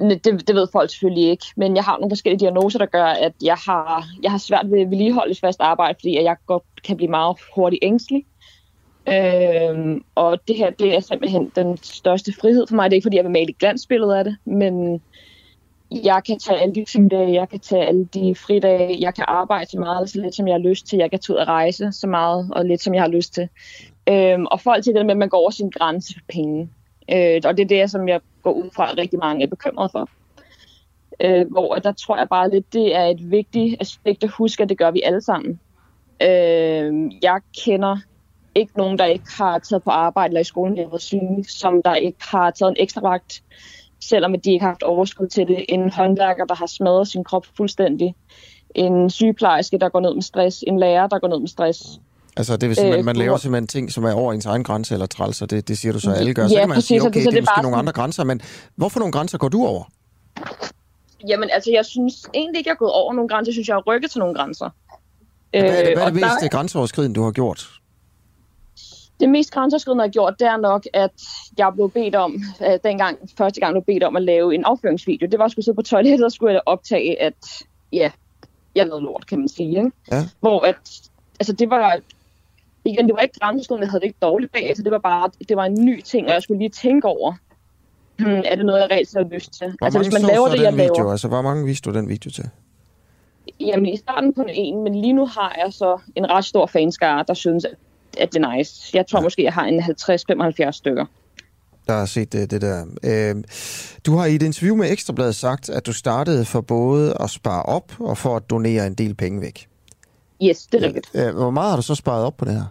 [0.00, 3.32] det, det ved folk selvfølgelig ikke, men jeg har nogle forskellige diagnoser, der gør, at
[3.42, 6.96] jeg har, jeg har svært ved at vedligeholde et fast arbejde, fordi jeg godt kan
[6.96, 8.24] blive meget hurtigt ængstelig.
[9.12, 12.90] Øhm, og det her, det er simpelthen den største frihed for mig.
[12.90, 15.02] Det er ikke, fordi jeg vil male et glansbillede af det, men
[15.90, 19.70] jeg kan tage alle de fridage, jeg kan tage alle de fridage, jeg kan arbejde
[19.70, 21.92] så meget, så lidt som jeg har lyst til, jeg kan tage ud og rejse
[21.92, 23.48] så meget, og lidt som jeg har lyst til.
[24.08, 26.68] Øhm, og folk til det med, at man går over sin grænse for penge.
[27.12, 29.90] Øh, og det er det, som jeg går ud fra, at rigtig mange er bekymret
[29.90, 30.08] for.
[31.20, 34.68] Øh, hvor der tror jeg bare lidt, det er et vigtigt aspekt at huske, at
[34.68, 35.60] det gør vi alle sammen.
[36.22, 37.96] Øh, jeg kender
[38.58, 41.82] ikke nogen, der ikke har taget på arbejde eller i skolen eller været syge, som
[41.84, 43.42] der ikke har taget en ekstra vagt,
[44.00, 45.64] selvom de ikke har haft overskud til det.
[45.68, 48.14] En håndværker, der har smadret sin krop fuldstændig.
[48.74, 50.64] En sygeplejerske, der går ned med stress.
[50.66, 51.82] En lærer, der går ned med stress.
[52.36, 54.64] Altså det vil sige, at Øh, man laver simpelthen ting, som er over ens egen
[54.64, 56.48] grænse eller træls, og det, det siger du så, at alle gør.
[56.48, 57.62] Så Ja, kan man præcis, sige, okay, det- det, så er det er måske bare
[57.62, 58.40] nogle andre grænser, men
[58.76, 59.84] hvorfor nogle grænser går du over?
[61.28, 63.50] Jamen, altså, jeg synes egentlig ikke, jeg er gået over nogle grænser.
[63.50, 64.70] Jeg synes, jeg har rykket til nogle grænser.
[65.50, 67.68] Hvad er det, hvad er Øh, det mest der- grænseoverskridende, du har gjort?
[69.20, 71.12] Det mest grænseoverskridende, jeg har gjort, det er nok, at
[71.58, 75.28] jeg blev bedt om, øh, dengang, første gang blev bedt om at lave en afføringsvideo.
[75.30, 77.62] Det var at skulle sidde på toilettet, og skulle jeg optage, at
[77.92, 78.10] ja,
[78.74, 79.78] jeg lavede lort, kan man sige.
[79.78, 79.92] Ikke?
[80.12, 80.22] Ja.
[80.40, 80.76] Hvor at,
[81.40, 82.00] altså det var,
[82.84, 85.30] igen, det var ikke grænseoverskridende, jeg havde det ikke dårligt bag, så det var bare,
[85.48, 87.34] det var en ny ting, og jeg skulle lige tænke over,
[88.18, 89.74] hmm, er det noget, jeg reelt har lyst til?
[89.78, 90.94] Hvor altså hvis man laver det, jeg video?
[90.96, 91.10] laver.
[91.10, 92.44] Altså, hvor mange viste du den video til?
[93.60, 97.24] Jamen, i starten kun en, men lige nu har jeg så en ret stor fanskare,
[97.28, 97.74] der synes, at,
[98.20, 98.90] at det er nice.
[98.96, 101.04] Jeg tror måske, jeg har en 50-75 stykker.
[101.86, 102.84] der har set det, det der.
[103.04, 103.44] Øh,
[104.06, 107.62] du har i et interview med Ekstrabladet sagt, at du startede for både at spare
[107.62, 109.68] op og for at donere en del penge væk.
[110.42, 111.10] Yes, det er rigtigt.
[111.14, 112.64] Øh, hvor meget har du så sparet op på det her?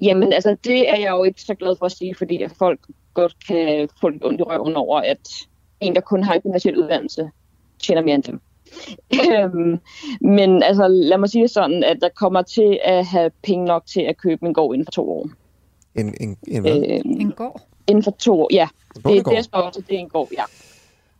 [0.00, 2.80] Jamen, altså, det er jeg jo ikke så glad for at sige, fordi at folk
[3.14, 5.28] godt kan få lidt ondt i røven over, at
[5.80, 7.30] en, der kun har en gymnasiel uddannelse,
[7.82, 8.40] tjener mere end dem.
[9.32, 9.78] Øhm,
[10.20, 13.86] Men altså, lad mig sige det sådan, at der kommer til at have penge nok
[13.86, 15.28] til at købe en gård inden for to år.
[15.94, 16.76] En, en, en hvad?
[17.04, 17.62] en gård?
[17.86, 18.68] Inden for to år, ja.
[18.94, 20.42] Det er det, jeg spørger til, det er en gård, ja.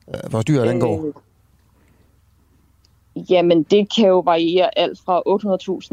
[0.09, 1.07] Øh, Hvor dyr er den går?
[1.07, 1.13] Øh,
[3.31, 5.23] Jamen, det kan jo variere alt fra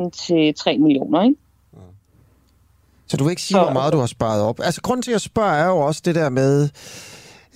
[0.06, 1.36] 800.000 til 3 millioner, ikke?
[3.08, 4.60] Så du vil ikke sige, hvor meget du har sparet op?
[4.60, 6.70] Altså, grunden til, at jeg spørger, er jo også det der med...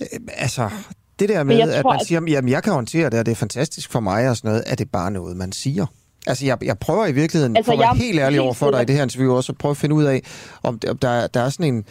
[0.00, 0.70] Øh, altså,
[1.18, 3.32] det der med, at tror, man at- siger, jamen, jeg kan håndtere det, og det
[3.32, 4.64] er fantastisk for mig og sådan noget.
[4.66, 5.86] Er det bare noget, man siger?
[6.26, 8.82] Altså, jeg, jeg prøver i virkeligheden, Altså, for at være helt ærlig over for dig
[8.82, 10.22] i det her interview også, at prøve at finde ud af,
[10.62, 11.84] om, om der, der er sådan en...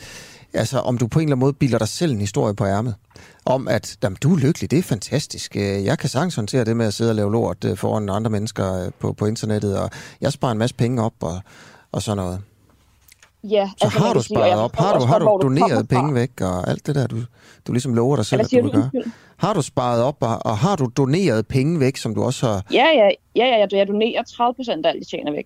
[0.54, 2.96] Altså, om du på en eller anden måde bilder dig selv en historie på ærmet.
[3.46, 5.56] Om at, jamen, du er lykkelig, det er fantastisk.
[5.56, 8.32] Øh, Jeg kan sagtens håndtere det med at sidde og lave lort øh, foran andre
[8.32, 9.90] mennesker øh, på, på internettet, og
[10.22, 11.40] jeg sparer en masse penge op og,
[11.92, 12.42] og sådan noget.
[13.50, 14.76] Ja, Så altså, har du sige, sparet op?
[14.76, 15.96] Har du, har du doneret fra.
[16.00, 17.16] penge væk og alt det der, du,
[17.68, 18.90] du ligesom lover dig selv, at du vil gøre?
[19.38, 22.66] Har du sparet op, og, og har du doneret penge væk, som du også har...
[22.74, 25.46] Ja, ja, ja, ja, jeg- jeg donerer 30 procent af alt, jeg tjener væk.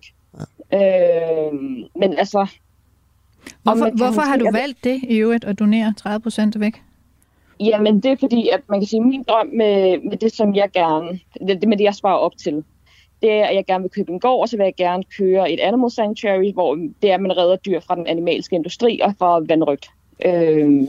[0.72, 1.46] Ja.
[1.48, 1.52] Øh,
[1.96, 2.46] men altså...
[3.62, 6.82] Hvorfor, man hvorfor har du valgt det i øvrigt at donere 30 procent væk?
[7.60, 10.54] Jamen, det er fordi, at man kan sige, at min drøm med, med det, som
[10.54, 11.20] jeg gerne...
[11.48, 12.64] Det, det med det, jeg sparer op til,
[13.22, 15.52] det er, at jeg gerne vil købe en gård, og så vil jeg gerne køre
[15.52, 19.14] et animal sanctuary, hvor det er, at man redder dyr fra den animalske industri og
[19.18, 19.86] fra vandrygt.
[20.24, 20.88] Øh,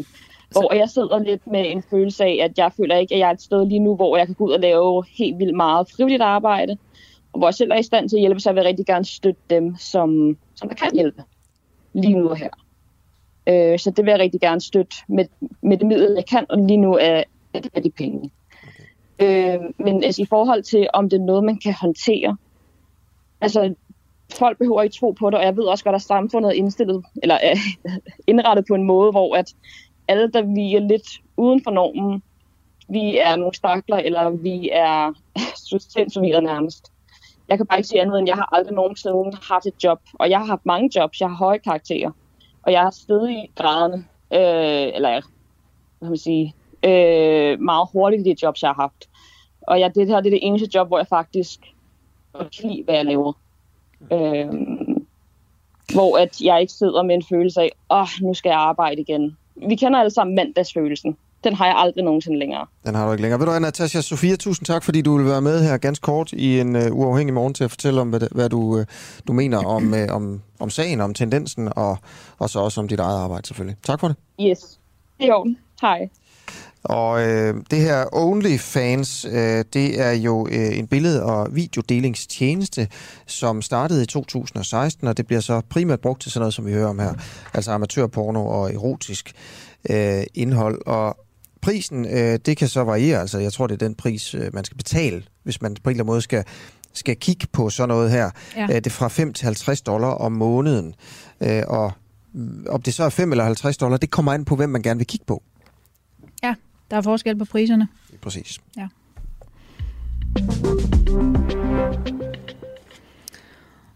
[0.52, 3.34] hvor jeg sidder lidt med en følelse af, at jeg føler ikke, at jeg er
[3.34, 6.22] et sted lige nu, hvor jeg kan gå ud og lave helt vildt meget frivilligt
[6.22, 6.78] arbejde,
[7.34, 9.06] og hvor jeg selv er i stand til at hjælpe, så jeg vil rigtig gerne
[9.06, 11.24] støtte dem, som, som der kan hjælpe
[11.94, 12.50] lige nu og her.
[13.48, 15.26] Øh, så det vil jeg rigtig gerne støtte med,
[15.62, 18.32] med det middel, jeg kan, og lige nu er, er det de penge.
[19.22, 22.38] Øh, men altså, i forhold til, om det er noget, man kan håndtere,
[23.42, 23.76] altså
[24.38, 27.06] folk behøver ikke tro på det, og jeg ved også godt, at samfundet er indstillet,
[27.24, 27.92] eller er øh,
[28.28, 29.54] indrettet på en måde, hvor at
[30.08, 31.08] alle, der vi er lidt
[31.38, 32.24] uden for normen,
[32.90, 35.14] vi er nogle stakler, eller vi er
[35.94, 36.92] sindsforvirret nærmest.
[37.50, 40.30] Jeg kan bare ikke sige andet, end jeg har aldrig nogensinde haft et job, og
[40.30, 42.12] jeg har haft mange jobs, jeg har høje karakterer,
[42.64, 43.98] og jeg har stedet i graderne,
[44.34, 45.22] øh, eller hvad
[46.02, 49.10] kan man sige, øh, meget hurtigt i de jobs, jeg har haft.
[49.68, 51.60] Og jeg, det her det er det eneste job, hvor jeg faktisk
[52.34, 53.34] godt kan lide, hvad jeg laver.
[54.12, 54.48] Øh,
[55.94, 59.02] hvor at jeg ikke sidder med en følelse af, åh, oh, nu skal jeg arbejde
[59.02, 59.38] igen.
[59.68, 61.18] Vi kender alle sammen mandagsfølelsen.
[61.44, 62.66] Den har jeg aldrig nogensinde længere.
[62.86, 63.40] Den har du ikke længere.
[63.40, 66.32] Ved du hvad, Natasha Sofia, tusind tak, fordi du vil være med her ganske kort
[66.32, 68.84] i en uh, uafhængig morgen til at fortælle om, hvad, hvad du, uh,
[69.28, 71.98] du mener om, uh, om, om sagen, om tendensen, og,
[72.40, 73.78] og så også om dit eget arbejde selvfølgelig.
[73.84, 74.18] Tak for det.
[74.42, 74.80] Yes,
[75.20, 75.54] det er.
[75.82, 76.10] Hej.
[76.84, 82.88] Og øh, det her OnlyFans, øh, det er jo øh, en billede- og videodelingstjeneste,
[83.26, 86.74] som startede i 2016, og det bliver så primært brugt til sådan noget, som vi
[86.74, 87.14] hører om her,
[87.54, 89.32] altså amatørporno og erotisk
[89.90, 90.82] øh, indhold.
[90.86, 91.18] Og
[91.62, 94.66] prisen, øh, det kan så variere, altså jeg tror, det er den pris, øh, man
[94.66, 96.44] skal betale, hvis man på en eller anden måde skal,
[96.94, 98.30] skal kigge på sådan noget her.
[98.56, 98.64] Ja.
[98.64, 100.94] Øh, det er fra 5 til 50 dollar om måneden,
[101.42, 101.92] øh, og
[102.34, 104.82] mm, om det så er 5 eller 50 dollar, det kommer an på, hvem man
[104.82, 105.44] gerne vil kigge på.
[106.44, 106.56] Ja,
[106.92, 107.88] der er forskel på priserne.
[108.22, 108.60] Præcis.
[108.78, 108.88] Ja.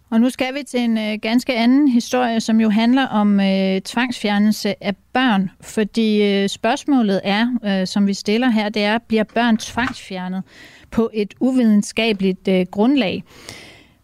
[0.10, 3.82] Og nu skal vi til en øh, ganske anden historie, som jo handler om øh,
[3.82, 5.50] tvangsfjernelse af børn.
[5.62, 10.44] Fordi øh, spørgsmålet er, øh, som vi stiller her, det er, bliver børn tvangsfjernet
[10.92, 13.24] på et uvidenskabeligt øh, grundlag?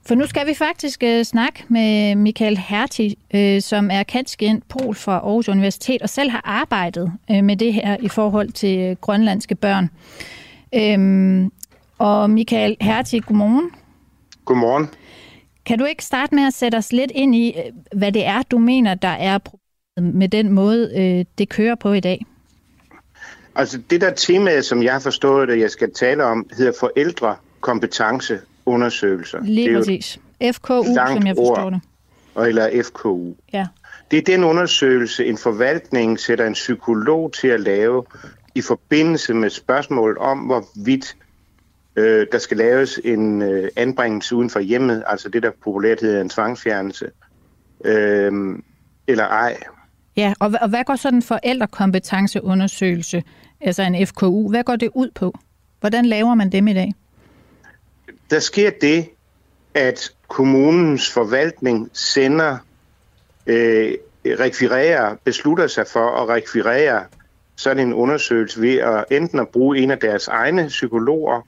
[0.06, 4.96] For nu skal vi faktisk øh, snakke med Michael Herti, øh, som er katskend pol
[4.96, 8.96] fra Aarhus Universitet, og selv har arbejdet øh, med det her i forhold til øh,
[9.02, 9.90] grønlandske børn.
[10.76, 11.52] Øhm,
[11.98, 13.72] og Michael Herti, godmorgen.
[14.46, 14.90] Godmorgen.
[15.66, 18.42] Kan du ikke starte med at sætte os lidt ind i, øh, hvad det er,
[18.42, 22.26] du mener, der er problemet med den måde, øh, det kører på i dag?
[23.56, 26.72] Altså det der tema, som jeg har forstået, at jeg skal tale om, hedder
[28.72, 29.40] forældrekompetenceundersøgelser.
[29.44, 30.20] Lige det er præcis.
[30.56, 31.82] FKU, som jeg forstår ord, det.
[32.36, 33.34] Og, eller FKU.
[33.54, 33.68] Ja.
[34.12, 38.04] Det er den undersøgelse, en forvaltning sætter en psykolog til at lave
[38.56, 41.16] i forbindelse med spørgsmålet om, hvorvidt
[41.96, 46.22] øh, der skal laves en øh, anbringelse uden for hjemmet, altså det, der populært hedder
[46.22, 47.06] en tvangsfjernelse,
[47.86, 48.32] øh,
[49.08, 49.58] eller ej.
[50.18, 53.24] Ja, og, og hvad går sådan en forældrekompetenceundersøgelse,
[53.62, 55.34] altså en FKU, hvad går det ud på?
[55.80, 56.94] Hvordan laver man dem i dag?
[58.32, 59.10] Der sker det,
[59.74, 62.58] at kommunens forvaltning sender,
[63.48, 63.94] øh,
[64.26, 67.04] rekvirerer, beslutter sig for at rekvirere
[67.56, 71.42] sådan en undersøgelse ved at enten at bruge en af deres egne psykologer,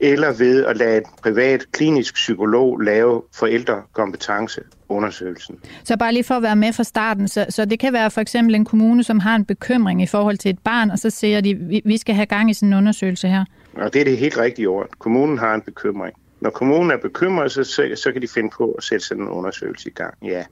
[0.00, 5.56] eller ved at lade et privat klinisk psykolog lave forældrekompetenceundersøgelsen.
[5.84, 8.20] Så bare lige for at være med fra starten, så, så det kan være for
[8.20, 11.40] eksempel en kommune, som har en bekymring i forhold til et barn, og så siger
[11.40, 13.44] de, vi, vi skal have gang i sådan en undersøgelse her.
[13.74, 14.88] Og det er det helt rigtige ord.
[14.98, 16.14] Kommunen har en bekymring.
[16.40, 19.28] Når kommunen er bekymret, så, så, så kan de finde på at sætte sådan en
[19.28, 20.14] undersøgelse i gang.
[20.22, 20.44] Ja.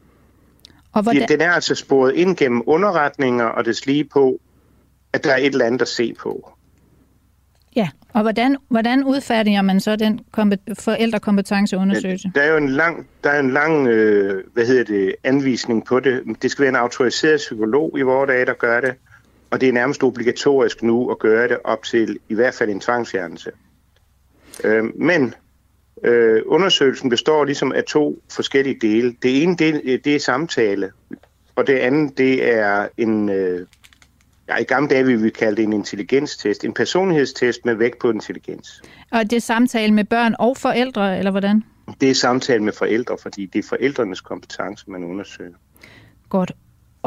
[0.93, 1.29] Og hvordan...
[1.29, 4.41] Den er altså sporet ind gennem underretninger og det lige på,
[5.13, 6.53] at der er et eller andet at se på.
[7.77, 12.33] Ja, og hvordan, hvordan udfærdiger man så den kompet- forældrekompetenceundersøgelse?
[12.35, 16.01] Der er jo en lang, der er en lang øh, hvad hedder det, anvisning på
[16.01, 16.23] det.
[16.43, 18.95] Det skal være en autoriseret psykolog i vores dage, der gør det.
[19.51, 22.81] Og det er nærmest obligatorisk nu at gøre det op til i hvert fald en
[22.81, 23.51] tvangsfjernelse.
[24.65, 25.35] Øh, men
[26.05, 29.17] øh, undersøgelsen består ligesom af to forskellige dele.
[29.23, 30.93] Det ene del, det er samtale,
[31.57, 33.29] og det andet det er en...
[33.29, 33.67] Øh,
[34.49, 36.65] Ja, i gamle dage ville vi kalde det en intelligenstest.
[36.65, 38.83] En personlighedstest med vægt på intelligens.
[39.11, 41.65] Og det er samtale med børn og forældre, eller hvordan?
[42.01, 45.55] Det er samtale med forældre, fordi det er forældrenes kompetence, man undersøger.
[46.29, 46.53] Godt.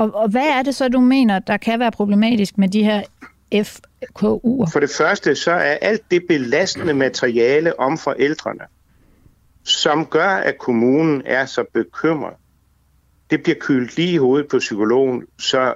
[0.01, 3.01] Og, og hvad er det så, du mener, der kan være problematisk med de her
[3.55, 4.71] FKU'er?
[4.71, 8.63] For det første, så er alt det belastende materiale om forældrene,
[9.63, 12.33] som gør, at kommunen er så bekymret,
[13.29, 15.73] det bliver kølt lige i hovedet på psykologen, så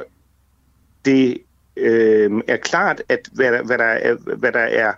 [1.06, 1.38] det
[1.78, 4.94] øh, er klart, at hvad hvad, der er, hvad der er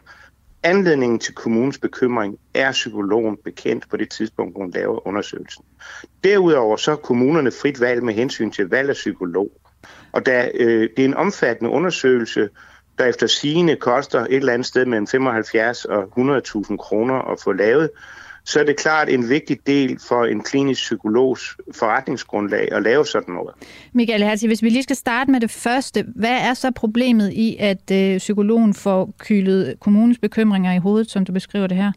[0.63, 5.65] anledningen til kommunens bekymring, er psykologen bekendt på det tidspunkt, hvor hun laver undersøgelsen.
[6.23, 9.51] Derudover så er kommunerne frit valg med hensyn til valg af psykolog.
[10.11, 12.49] Og da øh, det er en omfattende undersøgelse,
[12.97, 17.51] der efter sigende koster et eller andet sted mellem 75 og 100.000 kroner at få
[17.51, 17.89] lavet,
[18.47, 23.33] så er det klart en vigtig del for en klinisk psykologs forretningsgrundlag at lave sådan
[23.33, 23.55] noget.
[23.93, 27.57] Michael Hertz, hvis vi lige skal starte med det første, hvad er så problemet i,
[27.59, 31.91] at øh, psykologen får kylet kommunens bekymringer i hovedet, som du beskriver det her?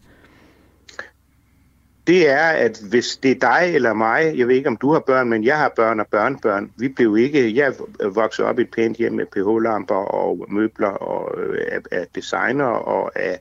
[2.06, 5.00] Det er, at hvis det er dig eller mig, jeg ved ikke om du har
[5.00, 6.70] børn, men jeg har børn og børnebørn.
[6.76, 7.72] Vi blev ikke, jeg
[8.14, 12.64] voksede op i et pænt hjem med pH-lamper og møbler og øh, af, af designer
[12.64, 13.38] og af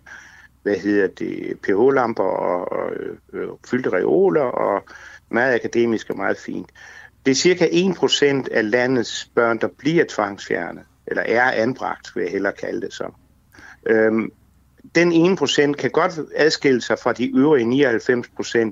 [0.64, 4.84] hvad hedder det, pH-lamper og, og øh, øh, fyldte reoler og
[5.30, 6.70] meget akademisk og meget fint.
[7.26, 12.32] Det er cirka 1% af landets børn, der bliver tvangsfjernet, eller er anbragt, vil jeg
[12.32, 13.12] hellere kalde det så.
[13.86, 14.32] Øhm,
[14.96, 18.72] den 1% kan godt adskille sig fra de øvrige 99%,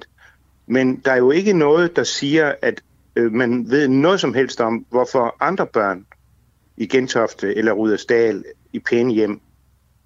[0.68, 2.82] men der er jo ikke noget, der siger, at
[3.16, 6.06] øh, man ved noget som helst om, hvorfor andre børn
[6.78, 8.44] i Gentofte eller Rudersdal
[8.74, 9.42] i pæne hjem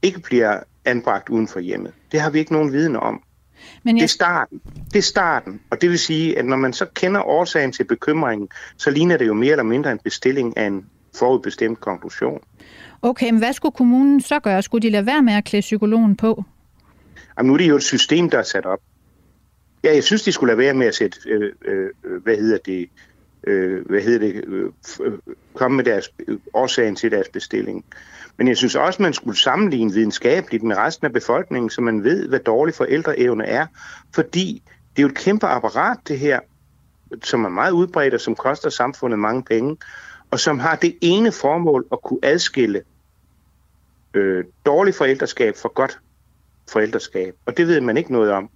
[0.01, 1.93] ikke bliver anbragt uden for hjemmet.
[2.11, 3.23] Det har vi ikke nogen viden om.
[3.83, 4.01] Men jeg...
[4.01, 4.61] det, er starten.
[4.93, 8.49] det er starten, og det vil sige, at når man så kender årsagen til bekymringen,
[8.77, 10.85] så ligner det jo mere eller mindre en bestilling af en
[11.15, 12.41] forudbestemt konklusion.
[13.01, 14.61] Okay, men hvad skulle kommunen så gøre?
[14.61, 16.43] Skulle de lade være med at klæde psykologen på?
[17.37, 18.79] Jamen, nu er det jo et system, der er sat op.
[19.83, 21.89] Ja, jeg synes, de skulle lade være med at sætte, øh, øh,
[22.23, 22.89] hvad hedder det,
[23.47, 25.11] øh, hvad hedder det, øh,
[25.53, 27.85] komme med deres øh, årsagen til deres bestilling.
[28.41, 32.27] Men jeg synes også, man skulle sammenligne videnskabeligt med resten af befolkningen, så man ved,
[32.27, 33.65] hvad dårlig forældreevne er.
[34.15, 36.39] Fordi det er jo et kæmpe apparat, det her,
[37.23, 39.77] som er meget udbredt og som koster samfundet mange penge,
[40.31, 42.81] og som har det ene formål at kunne adskille
[44.13, 45.99] øh, dårlig forældreskab fra godt
[46.71, 47.33] forældreskab.
[47.45, 48.49] Og det ved man ikke noget om.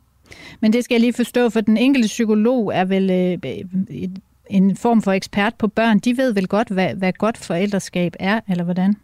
[0.60, 4.10] Men det skal jeg lige forstå, for den enkelte psykolog er vel øh,
[4.50, 6.00] en form for ekspert på børn.
[6.00, 8.96] De ved vel godt, hvad, hvad godt forældreskab er, eller hvordan?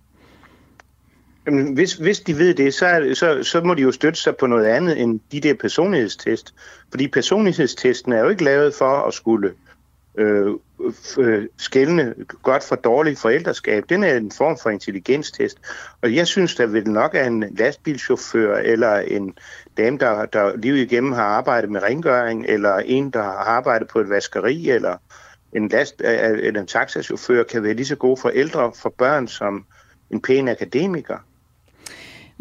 [1.45, 4.35] Jamen, hvis, hvis de ved det, så, er, så, så må de jo støtte sig
[4.35, 6.53] på noget andet end de der personlighedstest.
[6.89, 9.53] Fordi personlighedstesten er jo ikke lavet for at skulle
[10.15, 10.53] øh,
[11.17, 13.83] øh, skældende godt for dårligt forældreskab.
[13.89, 15.57] Den er en form for intelligenstest.
[16.01, 19.33] Og jeg synes, der vil nok er en lastbilchauffør eller en
[19.77, 23.99] dame, der, der livet igennem har arbejdet med rengøring, eller en, der har arbejdet på
[23.99, 24.97] et vaskeri, eller
[25.53, 29.27] en, last, øh, øh, eller en taxachauffør, kan være lige så gode forældre for børn
[29.27, 29.65] som
[30.09, 31.17] en pæn akademiker.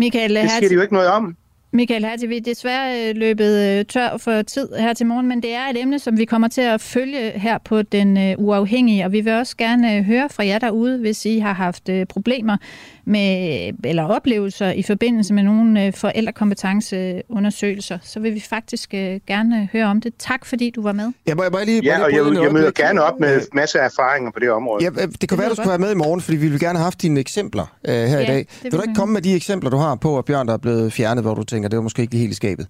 [0.01, 1.37] Michael, det siger de jo ikke noget om.
[1.73, 5.43] Michael Hertig, vi er desværre øh, løbet øh, tør for tid her til morgen, men
[5.43, 9.05] det er et emne, som vi kommer til at følge her på Den øh, Uafhængige,
[9.05, 12.57] og vi vil også gerne høre fra jer derude, hvis I har haft problemer
[13.05, 20.01] med, eller oplevelser i forbindelse med nogle forældrekompetenceundersøgelser, så vil vi faktisk gerne høre om
[20.01, 20.13] det.
[20.19, 21.13] Tak fordi du var med.
[21.27, 23.85] Jeg må, jeg må lige, ja, og jeg, jeg møder gerne op med masser af
[23.85, 24.85] erfaringer på det område.
[24.85, 26.79] Ja, det kan det være, du skulle være med i morgen, fordi vi vil gerne
[26.79, 28.47] have haft dine eksempler uh, her ja, i dag.
[28.63, 30.93] Vil du ikke komme med de eksempler, du har på, at Bjørn der er blevet
[30.93, 32.67] fjernet, hvor du tænker, det var måske ikke lige helt i skabet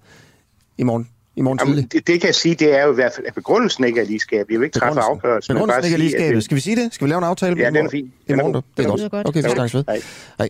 [0.79, 1.09] i morgen?
[1.37, 3.35] I morgen Jamen, det, det, kan jeg sige, det er jo i hvert fald, at
[3.35, 4.53] begrundelsen ikke er lige skabet.
[4.53, 5.55] Jeg vil ikke træffe afgørelsen.
[5.55, 6.45] Begrundelsen ikke er lige skabet.
[6.45, 6.95] Skal vi sige det?
[6.95, 7.57] Skal vi lave en aftale?
[7.59, 8.15] Ja, den er fint.
[8.29, 8.55] I morgen.
[8.55, 9.11] Det er godt.
[9.11, 9.29] godt.
[9.29, 9.85] Okay, vi snakkes ved.
[10.39, 10.49] Nej.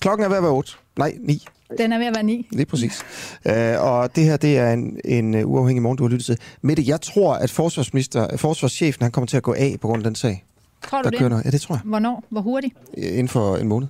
[0.00, 0.72] Klokken er ved at være 8.
[0.98, 1.46] Nej, 9.
[1.78, 2.48] Den er ved at være 9.
[2.50, 3.04] Lige præcis.
[3.44, 6.38] Uh, og det her, det er en, en uh, uafhængig morgen, du har lyttet til.
[6.62, 10.04] Mette, jeg tror, at forsvarsminister, forsvarschefen, han kommer til at gå af på grund af
[10.04, 10.44] den sag.
[10.82, 11.44] Tror du der det?
[11.44, 11.80] Ja, det tror jeg.
[11.84, 12.24] Hvornår?
[12.28, 12.74] Hvor hurtigt?
[12.96, 13.88] Inden for en måned.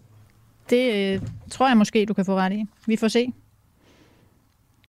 [0.70, 1.20] Det øh,
[1.50, 2.64] tror jeg måske, du kan få ret i.
[2.86, 3.32] Vi får se.